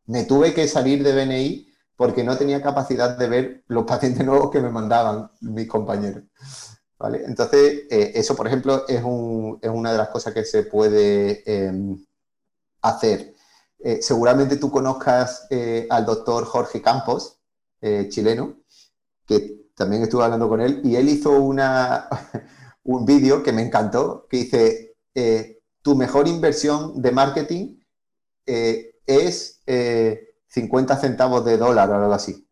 me 0.09 0.23
tuve 0.23 0.55
que 0.55 0.67
salir 0.67 1.03
de 1.03 1.13
BNI 1.13 1.67
porque 1.95 2.23
no 2.23 2.35
tenía 2.35 2.63
capacidad 2.63 3.15
de 3.15 3.27
ver 3.27 3.63
los 3.67 3.85
pacientes 3.85 4.25
nuevos 4.25 4.49
que 4.49 4.59
me 4.59 4.69
mandaban 4.69 5.31
mis 5.41 5.67
compañeros. 5.67 6.23
¿Vale? 6.97 7.23
Entonces, 7.25 7.83
eh, 7.89 8.11
eso, 8.15 8.35
por 8.35 8.47
ejemplo, 8.47 8.85
es, 8.87 9.01
una 9.03 9.91
de 9.91 9.97
las 9.97 10.09
cosas 10.09 10.33
que 10.33 10.43
se 10.43 10.63
puede 10.63 11.43
em, 11.45 12.03
hacer. 12.81 13.35
Eh, 13.77 13.99
seguramente 14.01 14.57
tú 14.57 14.69
conozcas 14.69 15.45
eh, 15.49 15.87
al 15.89 16.05
doctor 16.05 16.43
Jorge 16.45 16.81
Campos, 16.81 17.37
chileno, 18.09 18.57
que 19.25 19.69
también 19.73 20.03
estuve 20.03 20.25
hablando 20.25 20.49
con 20.49 20.59
él, 20.59 20.81
y 20.83 20.97
él 20.97 21.07
hizo 21.07 21.31
una, 21.31 22.09
un 22.83 23.05
vídeo 23.05 23.41
que 23.41 23.53
me 23.53 23.61
encantó, 23.61 24.27
que 24.29 24.37
dice, 24.37 24.97
tu 25.81 25.95
mejor 25.95 26.27
inversión 26.27 27.01
de 27.01 27.11
marketing 27.11 27.77
es 29.09 29.61
50 30.47 30.93
eh, 30.93 30.97
centavos 30.97 31.43
de 31.43 31.57
dólar 31.57 31.89
o 31.89 31.95
algo 31.95 32.13
así. 32.13 32.47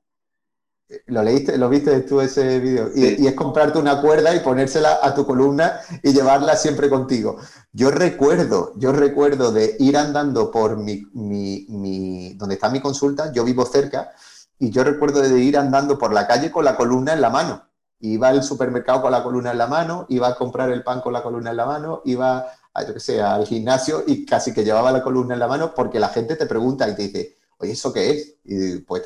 lo 1.06 1.22
leíste, 1.22 1.58
lo 1.58 1.70
viste 1.70 2.02
tú 2.02 2.20
ese 2.22 2.60
vídeo. 2.60 2.90
Y, 2.96 3.24
y, 3.24 3.28
es 3.28 3.36
comprarte 3.36 3.78
una 3.78 4.02
cuerda 4.02 4.34
y 4.36 4.40
ponérsela 4.40 5.00
a 5.02 5.14
tu 5.14 5.26
columna 5.26 5.80
y 6.02 6.14
llevarla 6.14 6.56
siempre 6.56 6.90
contigo. 6.90 7.38
Yo 7.72 7.92
recuerdo, 7.92 8.74
yo 8.78 8.92
recuerdo 8.92 9.52
de 9.52 9.76
ir 9.80 9.98
andando 9.98 10.50
por 10.50 10.78
mi, 10.78 11.06
mi, 11.14 11.68
mi, 11.70 12.34
donde 12.34 12.56
está 12.56 12.70
mi 12.70 12.82
consulta, 12.82 13.32
yo 13.32 13.44
vivo 13.44 13.66
cerca, 13.66 14.12
y 14.60 14.72
yo 14.72 14.84
recuerdo 14.84 15.22
de 15.22 15.40
ir 15.40 15.58
andando 15.58 15.98
por 15.98 16.14
la 16.14 16.26
calle 16.26 16.52
con 16.52 16.66
la 16.66 16.76
columna 16.76 17.14
en 17.14 17.22
la 17.22 17.30
mano. 17.30 17.64
Iba 18.00 18.30
al 18.30 18.44
supermercado 18.44 19.02
con 19.02 19.12
la 19.12 19.24
columna 19.24 19.52
en 19.52 19.58
la 19.58 19.68
mano, 19.68 20.06
iba 20.10 20.28
a 20.28 20.36
comprar 20.36 20.70
el 20.72 20.84
pan 20.84 21.02
con 21.02 21.14
la 21.14 21.24
columna 21.24 21.52
en 21.52 21.58
la 21.58 21.66
mano, 21.66 22.02
iba 22.06 22.48
a, 22.78 22.86
yo 22.86 22.94
que 22.94 23.00
sé, 23.00 23.22
al 23.22 23.46
gimnasio 23.46 24.04
y 24.06 24.26
casi 24.26 24.54
que 24.54 24.64
llevaba 24.64 24.92
la 24.92 25.04
columna 25.04 25.34
en 25.34 25.40
la 25.40 25.48
mano 25.48 25.74
porque 25.74 26.00
la 26.00 26.10
gente 26.10 26.36
te 26.36 26.46
pregunta 26.46 26.88
y 26.88 26.96
te 26.96 27.02
dice, 27.04 27.36
oye, 27.58 27.72
¿eso 27.72 27.92
qué 27.92 28.12
es? 28.12 28.36
Y 28.44 28.78
pues 28.80 29.04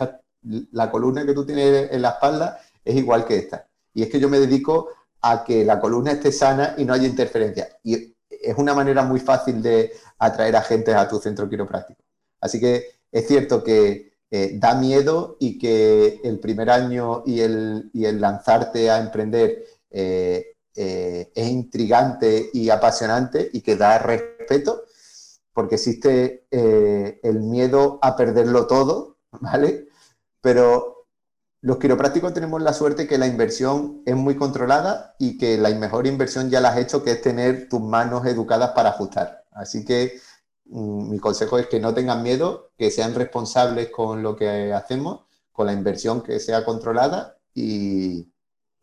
la 0.71 0.91
columna 0.91 1.25
que 1.25 1.33
tú 1.33 1.45
tienes 1.45 1.91
en 1.91 2.01
la 2.01 2.09
espalda 2.09 2.59
es 2.83 2.95
igual 2.95 3.25
que 3.25 3.37
esta. 3.37 3.67
Y 3.93 4.03
es 4.03 4.09
que 4.09 4.19
yo 4.19 4.29
me 4.29 4.39
dedico 4.39 4.89
a 5.21 5.43
que 5.43 5.63
la 5.63 5.79
columna 5.79 6.11
esté 6.11 6.31
sana 6.31 6.75
y 6.77 6.85
no 6.85 6.93
haya 6.93 7.07
interferencia. 7.07 7.69
Y 7.83 8.15
es 8.29 8.57
una 8.57 8.73
manera 8.73 9.03
muy 9.03 9.19
fácil 9.19 9.61
de 9.61 9.93
atraer 10.19 10.55
a 10.55 10.61
gente 10.61 10.93
a 10.93 11.07
tu 11.07 11.19
centro 11.19 11.47
quiropráctico. 11.47 12.01
Así 12.39 12.59
que 12.59 12.99
es 13.11 13.27
cierto 13.27 13.63
que 13.63 14.11
eh, 14.31 14.51
da 14.55 14.75
miedo 14.75 15.37
y 15.39 15.57
que 15.57 16.19
el 16.23 16.39
primer 16.39 16.69
año 16.69 17.23
y 17.25 17.41
el, 17.41 17.89
y 17.93 18.05
el 18.05 18.19
lanzarte 18.19 18.89
a 18.89 18.99
emprender 18.99 19.63
eh, 19.91 20.50
eh, 20.75 21.31
es 21.35 21.47
intrigante 21.49 22.49
y 22.53 22.69
apasionante 22.69 23.49
y 23.53 23.61
que 23.61 23.75
da 23.75 23.97
respeto, 23.99 24.83
porque 25.53 25.75
existe 25.75 26.47
el 26.51 27.39
miedo 27.41 27.99
a 28.01 28.15
perderlo 28.15 28.67
todo, 28.67 29.17
¿vale? 29.41 29.87
Pero 30.41 31.01
los 31.63 31.77
quiroprácticos 31.77 32.33
tenemos 32.33 32.59
la 32.63 32.73
suerte 32.73 33.07
que 33.07 33.19
la 33.19 33.27
inversión 33.27 34.01
es 34.07 34.15
muy 34.15 34.35
controlada 34.35 35.15
y 35.19 35.37
que 35.37 35.59
la 35.59 35.69
mejor 35.69 36.07
inversión 36.07 36.49
ya 36.49 36.59
la 36.59 36.69
has 36.69 36.77
hecho, 36.77 37.03
que 37.03 37.11
es 37.11 37.21
tener 37.21 37.69
tus 37.69 37.79
manos 37.79 38.25
educadas 38.25 38.71
para 38.71 38.89
ajustar. 38.89 39.45
Así 39.51 39.85
que 39.85 40.19
mm, 40.65 41.09
mi 41.11 41.19
consejo 41.19 41.59
es 41.59 41.67
que 41.67 41.79
no 41.79 41.93
tengan 41.93 42.23
miedo, 42.23 42.71
que 42.77 42.89
sean 42.89 43.13
responsables 43.13 43.89
con 43.91 44.23
lo 44.23 44.35
que 44.35 44.73
hacemos, 44.73 45.25
con 45.51 45.67
la 45.67 45.73
inversión 45.73 46.21
que 46.23 46.39
sea 46.39 46.65
controlada 46.65 47.37
y, 47.53 48.27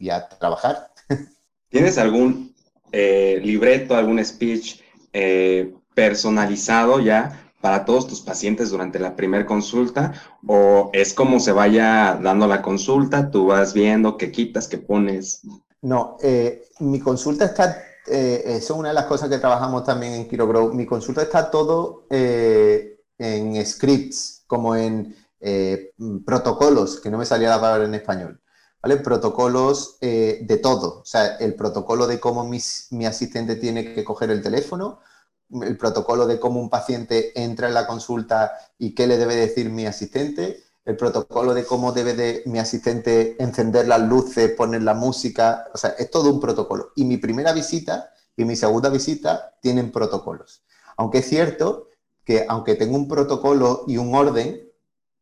a 0.09 0.28
trabajar. 0.28 0.93
¿Tienes 1.69 1.99
algún 1.99 2.55
eh, 2.93 3.41
libreto, 3.43 3.95
algún 3.95 4.25
speech 4.25 4.81
eh, 5.12 5.75
personalizado 5.95 7.01
ya 7.01 7.49
para 7.61 7.85
todos 7.85 8.07
tus 8.07 8.21
pacientes 8.21 8.71
durante 8.71 8.99
la 8.99 9.16
primera 9.16 9.45
consulta 9.45 10.12
o 10.47 10.91
es 10.93 11.12
como 11.12 11.41
se 11.41 11.53
vaya 11.53 12.19
dando 12.23 12.47
la 12.47 12.62
consulta, 12.62 13.31
tú 13.31 13.47
vas 13.47 13.75
viendo 13.75 14.16
qué 14.16 14.31
quitas, 14.31 14.69
qué 14.69 14.79
pones? 14.79 15.43
No, 15.83 16.16
eh, 16.23 16.64
mi 16.81 17.01
consulta 17.01 17.47
está, 17.47 17.83
eh, 18.07 18.43
eso 18.45 18.75
es 18.75 18.79
una 18.79 18.89
de 18.89 18.95
las 18.95 19.07
cosas 19.07 19.29
que 19.29 19.39
trabajamos 19.39 19.85
también 19.85 20.14
en 20.14 20.29
KiroGrow, 20.29 20.73
mi 20.73 20.87
consulta 20.87 21.23
está 21.23 21.51
todo 21.51 22.07
eh, 22.11 23.01
en 23.19 23.64
scripts, 23.66 24.45
como 24.47 24.77
en 24.77 25.14
protocolos, 26.25 27.01
que 27.01 27.11
no 27.11 27.19
me 27.19 27.25
salía 27.25 27.51
la 27.51 27.61
palabra 27.61 27.85
en 27.85 27.95
español. 27.95 28.41
¿Vale? 28.83 28.99
Protocolos 28.99 29.99
de 30.01 30.61
todo, 30.62 31.01
o 31.01 31.05
sea, 31.05 31.37
el 31.37 31.55
protocolo 31.55 32.07
de 32.07 32.20
cómo 32.20 32.45
mi 32.45 33.07
asistente 33.07 33.57
tiene 33.57 33.95
que 33.95 34.05
coger 34.05 34.31
el 34.31 34.43
teléfono, 34.43 35.01
el 35.51 35.76
protocolo 35.76 36.26
de 36.26 36.39
cómo 36.39 36.61
un 36.61 36.70
paciente 36.70 37.33
entra 37.43 37.68
en 37.68 37.74
la 37.74 37.87
consulta 37.87 38.53
y 38.79 38.95
qué 38.95 39.07
le 39.07 39.16
debe 39.16 39.35
decir 39.35 39.70
mi 39.70 39.87
asistente, 39.87 40.62
el 40.85 40.97
protocolo 40.97 41.55
de 41.55 41.64
cómo 41.64 41.93
debe 41.93 42.14
de 42.14 42.43
mi 42.47 42.59
asistente 42.59 43.37
encender 43.43 43.89
las 43.89 44.01
luces, 44.01 44.53
poner 44.53 44.83
la 44.83 44.95
música, 44.95 45.66
o 45.74 45.79
sea, 45.79 45.91
es 45.91 46.11
todo 46.11 46.31
un 46.31 46.41
protocolo. 46.41 46.93
Y 46.97 47.05
mi 47.05 47.16
primera 47.18 47.53
visita 47.53 48.11
y 48.37 48.45
mi 48.45 48.57
segunda 48.57 48.89
visita 48.89 49.55
tienen 49.61 49.91
protocolos. 49.93 50.62
Aunque 50.97 51.18
es 51.18 51.29
cierto 51.29 51.89
que 52.24 52.47
aunque 52.49 52.74
tengo 52.74 52.97
un 52.97 53.09
protocolo 53.09 53.85
y 53.87 53.97
un 53.97 54.14
orden, 54.14 54.70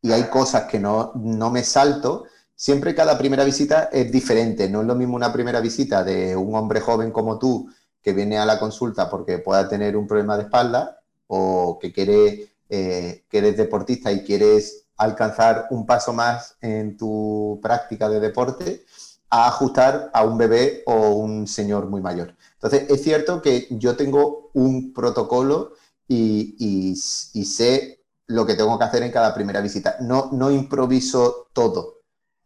y 0.03 0.13
hay 0.13 0.25
cosas 0.25 0.65
que 0.65 0.79
no, 0.79 1.13
no 1.17 1.51
me 1.51 1.65
salto, 1.65 2.25
siempre 2.57 2.95
cada 2.95 3.17
primera 3.17 3.45
visita 3.45 3.91
es 3.93 4.11
diferente. 4.11 4.69
No 4.69 4.81
es 4.81 4.87
lo 4.87 4.97
mismo 4.97 5.15
una 5.15 5.33
primera 5.33 5.61
visita 5.61 6.03
de 6.03 6.35
un 6.35 6.55
hombre 6.57 6.81
joven 6.81 7.13
como 7.13 7.39
tú 7.39 7.69
que 8.03 8.13
viene 8.13 8.39
a 8.39 8.47
la 8.47 8.59
consulta 8.59 9.09
porque 9.09 9.39
pueda 9.39 9.69
tener 9.69 9.97
un 9.97 10.07
problema 10.07 10.37
de 10.37 10.45
espalda 10.45 11.01
o 11.27 11.79
que 11.81 11.93
quiere, 11.93 12.49
eh, 12.69 13.25
que 13.29 13.39
eres 13.39 13.57
deportista 13.57 14.11
y 14.11 14.25
quieres 14.25 14.87
alcanzar 14.97 15.67
un 15.71 15.87
paso 15.87 16.13
más 16.13 16.57
en 16.61 16.97
tu 16.97 17.61
práctica 17.63 18.09
de 18.09 18.21
deporte, 18.21 18.85
a 19.29 19.49
ajustar 19.49 20.11
a 20.15 20.25
un 20.25 20.39
bebé 20.39 20.83
o 20.87 21.11
un 21.11 21.47
señor 21.47 21.87
muy 21.87 22.01
mayor. 22.01 22.35
Entonces, 22.55 22.89
es 22.89 23.03
cierto 23.03 23.43
que 23.43 23.67
yo 23.71 23.97
tengo 23.97 24.51
un 24.55 24.93
protocolo 24.95 25.73
y, 26.09 26.95
sé 26.97 28.05
lo 28.27 28.47
que 28.47 28.55
tengo 28.55 28.79
que 28.79 28.85
hacer 28.85 29.03
en 29.03 29.13
cada 29.13 29.35
primera 29.35 29.61
visita. 29.61 29.97
No, 30.01 30.31
no 30.33 30.51
improviso 30.51 31.49
todo, 31.53 31.96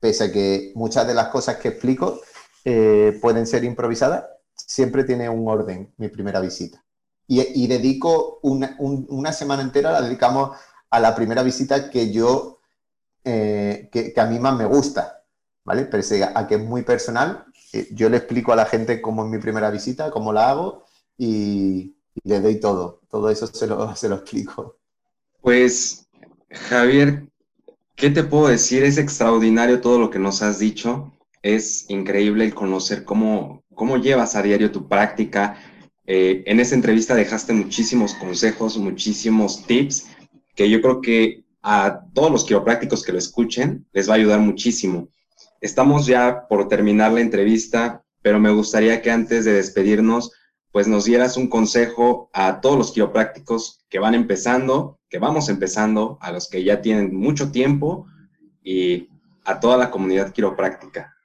pese 0.01 0.24
a 0.24 0.32
que 0.32 0.72
muchas 0.74 1.07
de 1.07 1.14
las 1.14 1.28
cosas 1.28 1.57
que 1.57 1.68
explico 1.68 2.20
eh, 2.64 3.18
pueden 3.20 3.46
ser 3.46 3.64
improvisadas, 3.64 4.24
siempre 4.55 5.05
tiene 5.05 5.28
un 5.28 5.48
orden 5.48 5.92
mi 5.98 6.09
primera 6.09 6.40
visita. 6.40 6.82
Y, 7.32 7.68
dedico 7.68 8.40
una, 8.42 9.32
semana 9.32 9.62
entera, 9.62 9.92
la 9.92 10.03
dedicamos 10.03 10.59
a 10.90 10.98
la 10.98 11.14
primera 11.14 11.44
visita 11.44 11.88
que 11.88 12.11
yo, 12.11 12.59
eh, 13.22 13.88
que, 13.92 14.12
a 14.16 14.26
mí 14.26 14.40
más 14.40 14.57
me 14.57 14.64
gusta, 14.64 15.22
¿vale? 15.64 15.84
Pero 15.84 16.03
a 16.34 16.48
que 16.48 16.57
es 16.57 16.61
muy 16.61 16.82
personal, 16.82 17.44
eh, 17.72 17.86
yo 17.92 18.09
le 18.09 18.16
explico 18.16 18.53
a 18.53 18.57
la 18.57 18.66
gente 18.66 19.01
cómo 19.01 19.22
es 19.22 19.30
mi 19.30 19.38
primera 19.38 19.70
visita, 19.70 20.11
cómo 20.11 20.32
la 20.32 20.51
hago 20.51 20.86
y, 21.16 21.94
le 22.24 22.40
doy 22.40 22.59
todo. 22.59 23.01
Todo 23.09 23.30
eso 23.30 23.46
se 23.46 23.68
lo, 23.68 23.94
se 23.94 24.09
lo 24.09 24.16
explico. 24.16 24.78
Pues, 25.40 26.09
Javier, 26.51 27.30
¿qué 28.01 28.09
te 28.09 28.24
puedo 28.24 28.48
decir? 28.48 28.82
Es 28.82 28.96
extraordinario 28.96 29.82
todo 29.82 29.98
lo 29.98 30.09
que 30.09 30.18
nos 30.18 30.40
has 30.40 30.59
dicho. 30.59 31.12
Es 31.42 31.84
increíble 31.90 32.46
el 32.46 32.55
conocer 32.55 33.05
cómo, 33.05 33.62
cómo 33.74 33.98
llevas 33.98 34.34
a 34.36 34.42
diario 34.42 34.72
tu 34.72 34.88
práctica. 34.88 35.59
Eh, 36.07 36.42
en 36.46 36.61
esa 36.61 36.74
entrevista 36.74 37.14
dejaste 37.14 37.53
muchísimos 37.53 38.14
consejos, 38.14 38.78
muchísimos 38.78 39.66
tips 39.66 40.09
que 40.57 40.70
yo 40.70 40.80
creo 40.80 41.03
que 41.03 41.44
a 41.62 42.01
todos 42.14 42.30
los 42.30 42.44
quiroprácticos 42.44 43.05
que 43.05 43.12
lo 43.12 43.18
escuchen 43.18 43.86
les 43.92 44.09
va 44.09 44.14
a 44.14 44.16
ayudar 44.16 44.40
muchísimo. 44.40 45.09
Estamos 45.61 46.07
ya 46.07 46.48
por 46.48 46.68
terminar 46.68 47.12
la 47.12 47.20
entrevista, 47.20 48.03
pero 48.22 48.40
me 48.40 48.51
gustaría 48.51 49.03
que 49.03 49.11
antes 49.11 49.44
de 49.44 49.53
despedirnos, 49.53 50.32
pues 50.72 50.88
nos 50.88 51.05
dieras 51.05 51.36
un 51.36 51.48
consejo 51.48 52.30
a 52.32 52.62
todos 52.62 52.78
los 52.78 52.92
quiroprácticos 52.92 53.84
que 53.90 53.98
van 53.98 54.14
empezando, 54.14 54.99
que 55.11 55.18
vamos 55.18 55.48
empezando, 55.48 56.18
a 56.20 56.30
los 56.30 56.48
que 56.48 56.62
ya 56.62 56.80
tienen 56.80 57.14
mucho 57.14 57.50
tiempo 57.50 58.06
y 58.62 59.08
a 59.44 59.58
toda 59.58 59.76
la 59.76 59.90
comunidad 59.90 60.32
quiropráctica. 60.32 61.16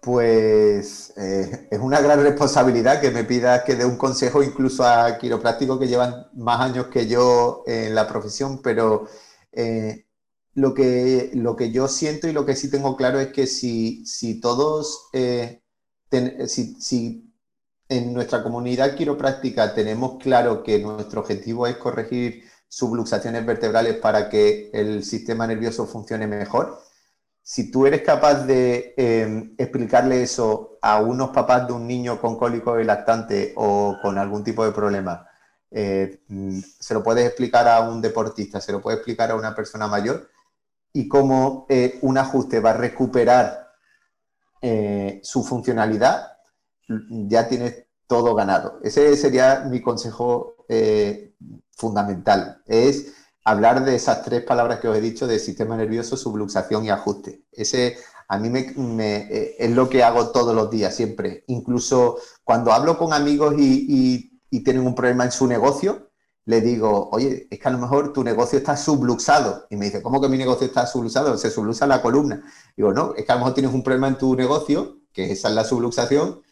Pues 0.00 1.12
eh, 1.16 1.68
es 1.70 1.78
una 1.78 2.00
gran 2.00 2.22
responsabilidad 2.22 3.00
que 3.00 3.10
me 3.10 3.24
pidas 3.24 3.62
que 3.62 3.76
dé 3.76 3.84
un 3.84 3.96
consejo 3.96 4.42
incluso 4.42 4.84
a 4.84 5.18
quiroprácticos 5.18 5.78
que 5.78 5.86
llevan 5.86 6.26
más 6.34 6.60
años 6.60 6.86
que 6.86 7.06
yo 7.06 7.62
en 7.66 7.94
la 7.94 8.08
profesión, 8.08 8.62
pero 8.62 9.06
eh, 9.52 10.06
lo, 10.54 10.74
que, 10.74 11.30
lo 11.34 11.54
que 11.54 11.70
yo 11.70 11.86
siento 11.86 12.26
y 12.26 12.32
lo 12.32 12.46
que 12.46 12.56
sí 12.56 12.70
tengo 12.70 12.96
claro 12.96 13.20
es 13.20 13.28
que 13.28 13.46
si, 13.46 14.04
si 14.06 14.40
todos, 14.40 15.08
eh, 15.12 15.62
si, 16.46 16.74
si 16.80 17.32
en 17.88 18.14
nuestra 18.14 18.42
comunidad 18.42 18.96
quiropráctica 18.96 19.74
tenemos 19.74 20.18
claro 20.18 20.62
que 20.62 20.78
nuestro 20.78 21.20
objetivo 21.20 21.66
es 21.66 21.76
corregir 21.76 22.50
subluxaciones 22.72 23.44
vertebrales 23.44 23.96
para 23.96 24.30
que 24.30 24.70
el 24.72 25.04
sistema 25.04 25.46
nervioso 25.46 25.86
funcione 25.86 26.26
mejor, 26.26 26.80
si 27.42 27.70
tú 27.70 27.86
eres 27.86 28.00
capaz 28.00 28.46
de 28.46 28.94
em, 28.96 29.54
explicarle 29.58 30.22
eso 30.22 30.78
a 30.80 31.02
unos 31.02 31.30
papás 31.30 31.66
de 31.66 31.74
un 31.74 31.86
niño 31.86 32.18
con 32.18 32.38
cólico 32.38 32.80
y 32.80 32.84
lactante 32.84 33.52
o 33.56 33.98
con 34.00 34.16
algún 34.16 34.42
tipo 34.42 34.64
de 34.64 34.72
problema, 34.72 35.28
eh, 35.70 36.22
mm, 36.28 36.60
se 36.80 36.94
lo 36.94 37.02
puedes 37.02 37.26
explicar 37.26 37.68
a 37.68 37.82
un 37.82 38.00
deportista, 38.00 38.58
se 38.58 38.72
lo 38.72 38.80
puedes 38.80 39.00
explicar 39.00 39.30
a 39.30 39.36
una 39.36 39.54
persona 39.54 39.86
mayor 39.86 40.30
y 40.94 41.08
cómo 41.08 41.66
eh, 41.68 41.98
un 42.00 42.16
ajuste 42.16 42.58
va 42.60 42.70
a 42.70 42.78
recuperar 42.78 43.70
eh, 44.62 45.20
su 45.22 45.44
funcionalidad, 45.44 46.38
ya 46.88 47.48
tienes 47.48 47.84
todo 48.06 48.34
ganado. 48.34 48.80
Ese 48.82 49.14
sería 49.18 49.60
mi 49.68 49.82
consejo 49.82 50.56
fundamental. 51.82 52.62
Es 52.66 53.12
hablar 53.44 53.84
de 53.84 53.96
esas 53.96 54.22
tres 54.22 54.42
palabras 54.44 54.78
que 54.78 54.88
os 54.88 54.96
he 54.96 55.00
dicho 55.00 55.26
de 55.26 55.40
sistema 55.40 55.76
nervioso, 55.76 56.16
subluxación 56.16 56.84
y 56.84 56.90
ajuste. 56.90 57.42
Ese 57.50 57.96
a 58.28 58.38
mí 58.38 58.48
me, 58.48 58.60
eh, 59.06 59.56
es 59.58 59.70
lo 59.72 59.90
que 59.90 60.04
hago 60.04 60.30
todos 60.30 60.54
los 60.54 60.70
días, 60.70 60.94
siempre. 60.94 61.44
Incluso 61.48 62.18
cuando 62.44 62.72
hablo 62.72 62.96
con 62.96 63.12
amigos 63.12 63.54
y, 63.58 64.30
tienen 64.64 64.86
un 64.86 64.94
problema 64.94 65.24
en 65.24 65.32
su 65.32 65.46
negocio, 65.46 66.10
le 66.44 66.60
digo, 66.60 67.08
oye, 67.10 67.48
es 67.50 67.58
que 67.58 67.68
a 67.68 67.72
lo 67.72 67.78
mejor 67.78 68.12
tu 68.12 68.22
negocio 68.22 68.58
está 68.58 68.76
subluxado. 68.76 69.66
Y 69.70 69.76
me 69.76 69.86
dice, 69.86 70.02
¿cómo 70.02 70.20
que 70.20 70.28
mi 70.28 70.38
negocio 70.38 70.66
está 70.66 70.86
subluxado? 70.86 71.36
Se 71.36 71.50
subluxa 71.50 71.86
la 71.86 72.00
columna. 72.00 72.42
Digo, 72.76 72.92
no, 72.92 73.14
es 73.16 73.24
que 73.24 73.32
a 73.32 73.34
lo 73.34 73.40
mejor 73.40 73.54
tienes 73.54 73.74
un 73.74 73.82
problema 73.82 74.08
en 74.08 74.18
tu 74.18 74.36
negocio, 74.36 74.98
que 75.12 75.32
esa 75.32 75.48
es 75.48 75.54
la 75.54 75.64
subluxación, 75.64 76.42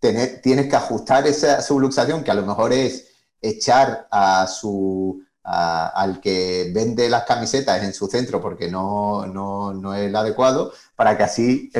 tienes 0.00 0.68
que 0.68 0.76
ajustar 0.76 1.26
esa 1.26 1.60
subluxación, 1.60 2.24
que 2.24 2.30
a 2.30 2.34
lo 2.34 2.46
mejor 2.46 2.72
es 2.72 3.07
echar 3.40 4.08
a 4.10 4.46
su, 4.46 5.22
al 5.50 6.20
que 6.20 6.70
vende 6.74 7.08
las 7.08 7.24
camisetas 7.24 7.82
en 7.82 7.94
su 7.94 8.06
centro 8.06 8.40
porque 8.40 8.70
no, 8.70 9.26
no, 9.26 9.94
es 9.94 10.08
el 10.08 10.16
adecuado, 10.16 10.72
para 10.94 11.16
que 11.16 11.22
así 11.22 11.72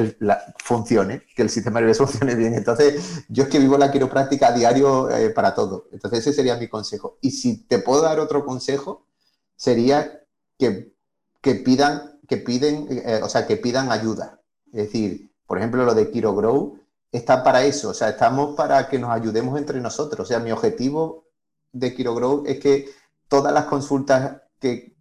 funcione, 0.56 1.22
que 1.36 1.42
el 1.42 1.50
sistema 1.50 1.80
nervioso 1.80 2.06
funcione 2.06 2.34
bien. 2.34 2.54
Entonces, 2.54 3.24
yo 3.28 3.44
es 3.44 3.48
que 3.50 3.58
vivo 3.58 3.76
la 3.76 3.92
quiropráctica 3.92 4.48
a 4.48 4.52
diario 4.52 5.10
eh, 5.10 5.30
para 5.30 5.54
todo. 5.54 5.86
Entonces, 5.92 6.20
ese 6.20 6.32
sería 6.32 6.56
mi 6.56 6.68
consejo. 6.68 7.18
Y 7.20 7.32
si 7.32 7.66
te 7.66 7.78
puedo 7.78 8.02
dar 8.02 8.20
otro 8.20 8.44
consejo, 8.44 9.06
sería 9.54 10.22
que, 10.58 10.94
que 11.42 11.54
pidan, 11.56 12.20
que 12.26 12.38
piden, 12.38 12.86
eh, 12.90 13.20
o 13.22 13.28
sea, 13.28 13.46
que 13.46 13.56
pidan 13.56 13.92
ayuda. 13.92 14.40
Es 14.72 14.84
decir, 14.86 15.30
por 15.46 15.58
ejemplo, 15.58 15.84
lo 15.84 15.94
de 15.94 16.10
Kiro 16.10 16.34
Grow 16.34 16.78
está 17.12 17.42
para 17.42 17.64
eso, 17.64 17.90
o 17.90 17.94
sea, 17.94 18.10
estamos 18.10 18.54
para 18.54 18.88
que 18.88 18.98
nos 18.98 19.10
ayudemos 19.10 19.58
entre 19.58 19.80
nosotros. 19.80 20.26
O 20.26 20.28
sea, 20.28 20.38
mi 20.38 20.52
objetivo 20.52 21.27
de 21.72 21.94
Kiro 21.94 22.14
Grow 22.14 22.44
es 22.46 22.58
que 22.58 22.88
todas 23.28 23.52
las 23.52 23.66
consultas 23.66 24.42
que, 24.60 24.96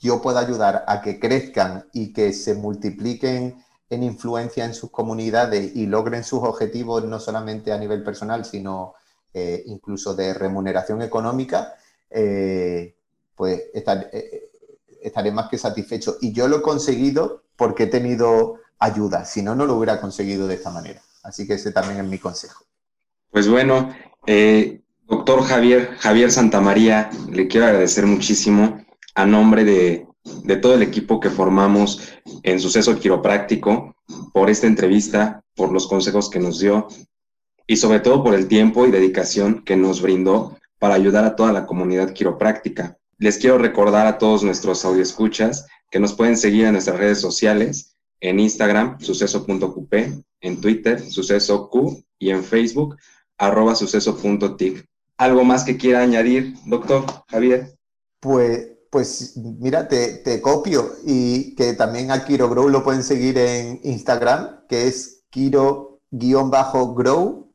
yo 0.00 0.20
pueda 0.20 0.40
ayudar 0.40 0.84
a 0.88 1.00
que 1.00 1.20
crezcan 1.20 1.86
y 1.92 2.12
que 2.12 2.32
se 2.32 2.54
multipliquen 2.54 3.62
en 3.88 4.02
influencia 4.02 4.64
en 4.64 4.74
sus 4.74 4.90
comunidades 4.90 5.76
y 5.76 5.86
logren 5.86 6.24
sus 6.24 6.40
objetivos 6.42 7.04
no 7.04 7.20
solamente 7.20 7.72
a 7.72 7.78
nivel 7.78 8.02
personal, 8.02 8.44
sino 8.44 8.94
eh, 9.32 9.62
incluso 9.66 10.16
de 10.16 10.34
remuneración 10.34 11.00
económica, 11.02 11.76
eh, 12.10 12.96
pues 13.36 13.62
eh, 13.72 14.50
estaré 15.00 15.30
más 15.30 15.48
que 15.48 15.58
satisfecho. 15.58 16.16
Y 16.20 16.32
yo 16.32 16.48
lo 16.48 16.56
he 16.56 16.62
conseguido 16.62 17.44
porque 17.54 17.84
he 17.84 17.88
tenido 17.88 18.58
ayuda, 18.80 19.24
si 19.24 19.42
no, 19.42 19.54
no 19.54 19.64
lo 19.64 19.76
hubiera 19.76 20.00
conseguido 20.00 20.48
de 20.48 20.56
esta 20.56 20.70
manera. 20.70 21.00
Así 21.22 21.46
que 21.46 21.54
ese 21.54 21.70
también 21.70 22.00
es 22.00 22.06
mi 22.06 22.18
consejo. 22.18 22.64
Pues 23.30 23.48
bueno, 23.48 23.94
Doctor 25.08 25.44
Javier, 25.44 25.94
Javier 25.98 26.32
Santamaría, 26.32 27.10
le 27.30 27.46
quiero 27.46 27.66
agradecer 27.66 28.06
muchísimo 28.06 28.84
a 29.14 29.24
nombre 29.24 29.64
de, 29.64 30.06
todo 30.60 30.74
el 30.74 30.82
equipo 30.82 31.20
que 31.20 31.30
formamos 31.30 32.12
en 32.42 32.58
Suceso 32.58 32.98
Quiropráctico 32.98 33.94
por 34.32 34.50
esta 34.50 34.66
entrevista, 34.66 35.44
por 35.54 35.70
los 35.70 35.86
consejos 35.86 36.28
que 36.28 36.40
nos 36.40 36.58
dio 36.58 36.88
y 37.68 37.76
sobre 37.76 38.00
todo 38.00 38.24
por 38.24 38.34
el 38.34 38.48
tiempo 38.48 38.84
y 38.84 38.90
dedicación 38.90 39.62
que 39.64 39.76
nos 39.76 40.02
brindó 40.02 40.58
para 40.80 40.94
ayudar 40.94 41.24
a 41.24 41.36
toda 41.36 41.52
la 41.52 41.66
comunidad 41.66 42.12
quiropráctica. 42.12 42.98
Les 43.18 43.38
quiero 43.38 43.58
recordar 43.58 44.08
a 44.08 44.18
todos 44.18 44.42
nuestros 44.42 44.84
audioescuchas 44.84 45.68
que 45.88 46.00
nos 46.00 46.14
pueden 46.14 46.36
seguir 46.36 46.64
en 46.64 46.72
nuestras 46.72 46.98
redes 46.98 47.20
sociales, 47.20 47.96
en 48.20 48.40
Instagram, 48.40 48.98
suceso.qp, 49.00 50.24
en 50.40 50.60
Twitter, 50.60 51.00
sucesoq 51.00 52.02
y 52.18 52.30
en 52.30 52.42
Facebook, 52.42 52.96
arroba 53.38 53.76
suceso.tic. 53.76 54.84
¿Algo 55.18 55.44
más 55.44 55.64
que 55.64 55.78
quiera 55.78 56.00
añadir, 56.00 56.56
doctor 56.66 57.04
Javier? 57.28 57.78
Pues, 58.20 58.72
pues 58.90 59.36
mira, 59.36 59.86
te, 59.88 60.40
copio 60.42 60.90
y 61.04 61.54
que 61.54 61.74
también 61.74 62.10
a 62.10 62.24
Kiro 62.24 62.48
Grow 62.50 62.68
lo 62.68 62.82
pueden 62.84 63.02
seguir 63.02 63.38
en 63.38 63.80
Instagram, 63.82 64.66
que 64.68 64.86
es 64.86 65.24
Kiro-Grow 65.30 66.02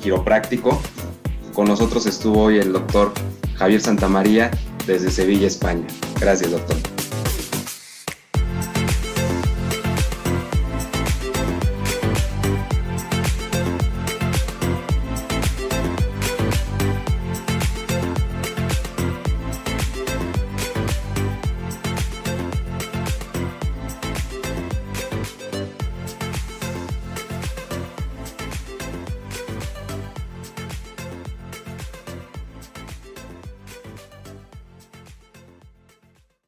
quiropráctico. 0.03 0.81
Con 1.55 1.67
nosotros 1.67 2.07
estuvo 2.07 2.43
hoy 2.45 2.59
el 2.59 2.73
doctor 2.73 3.13
Javier 3.57 3.81
Santamaría 3.81 4.51
desde 4.87 5.11
Sevilla, 5.11 5.47
España. 5.47 5.87
Gracias, 6.21 6.51
doctor. 6.51 6.94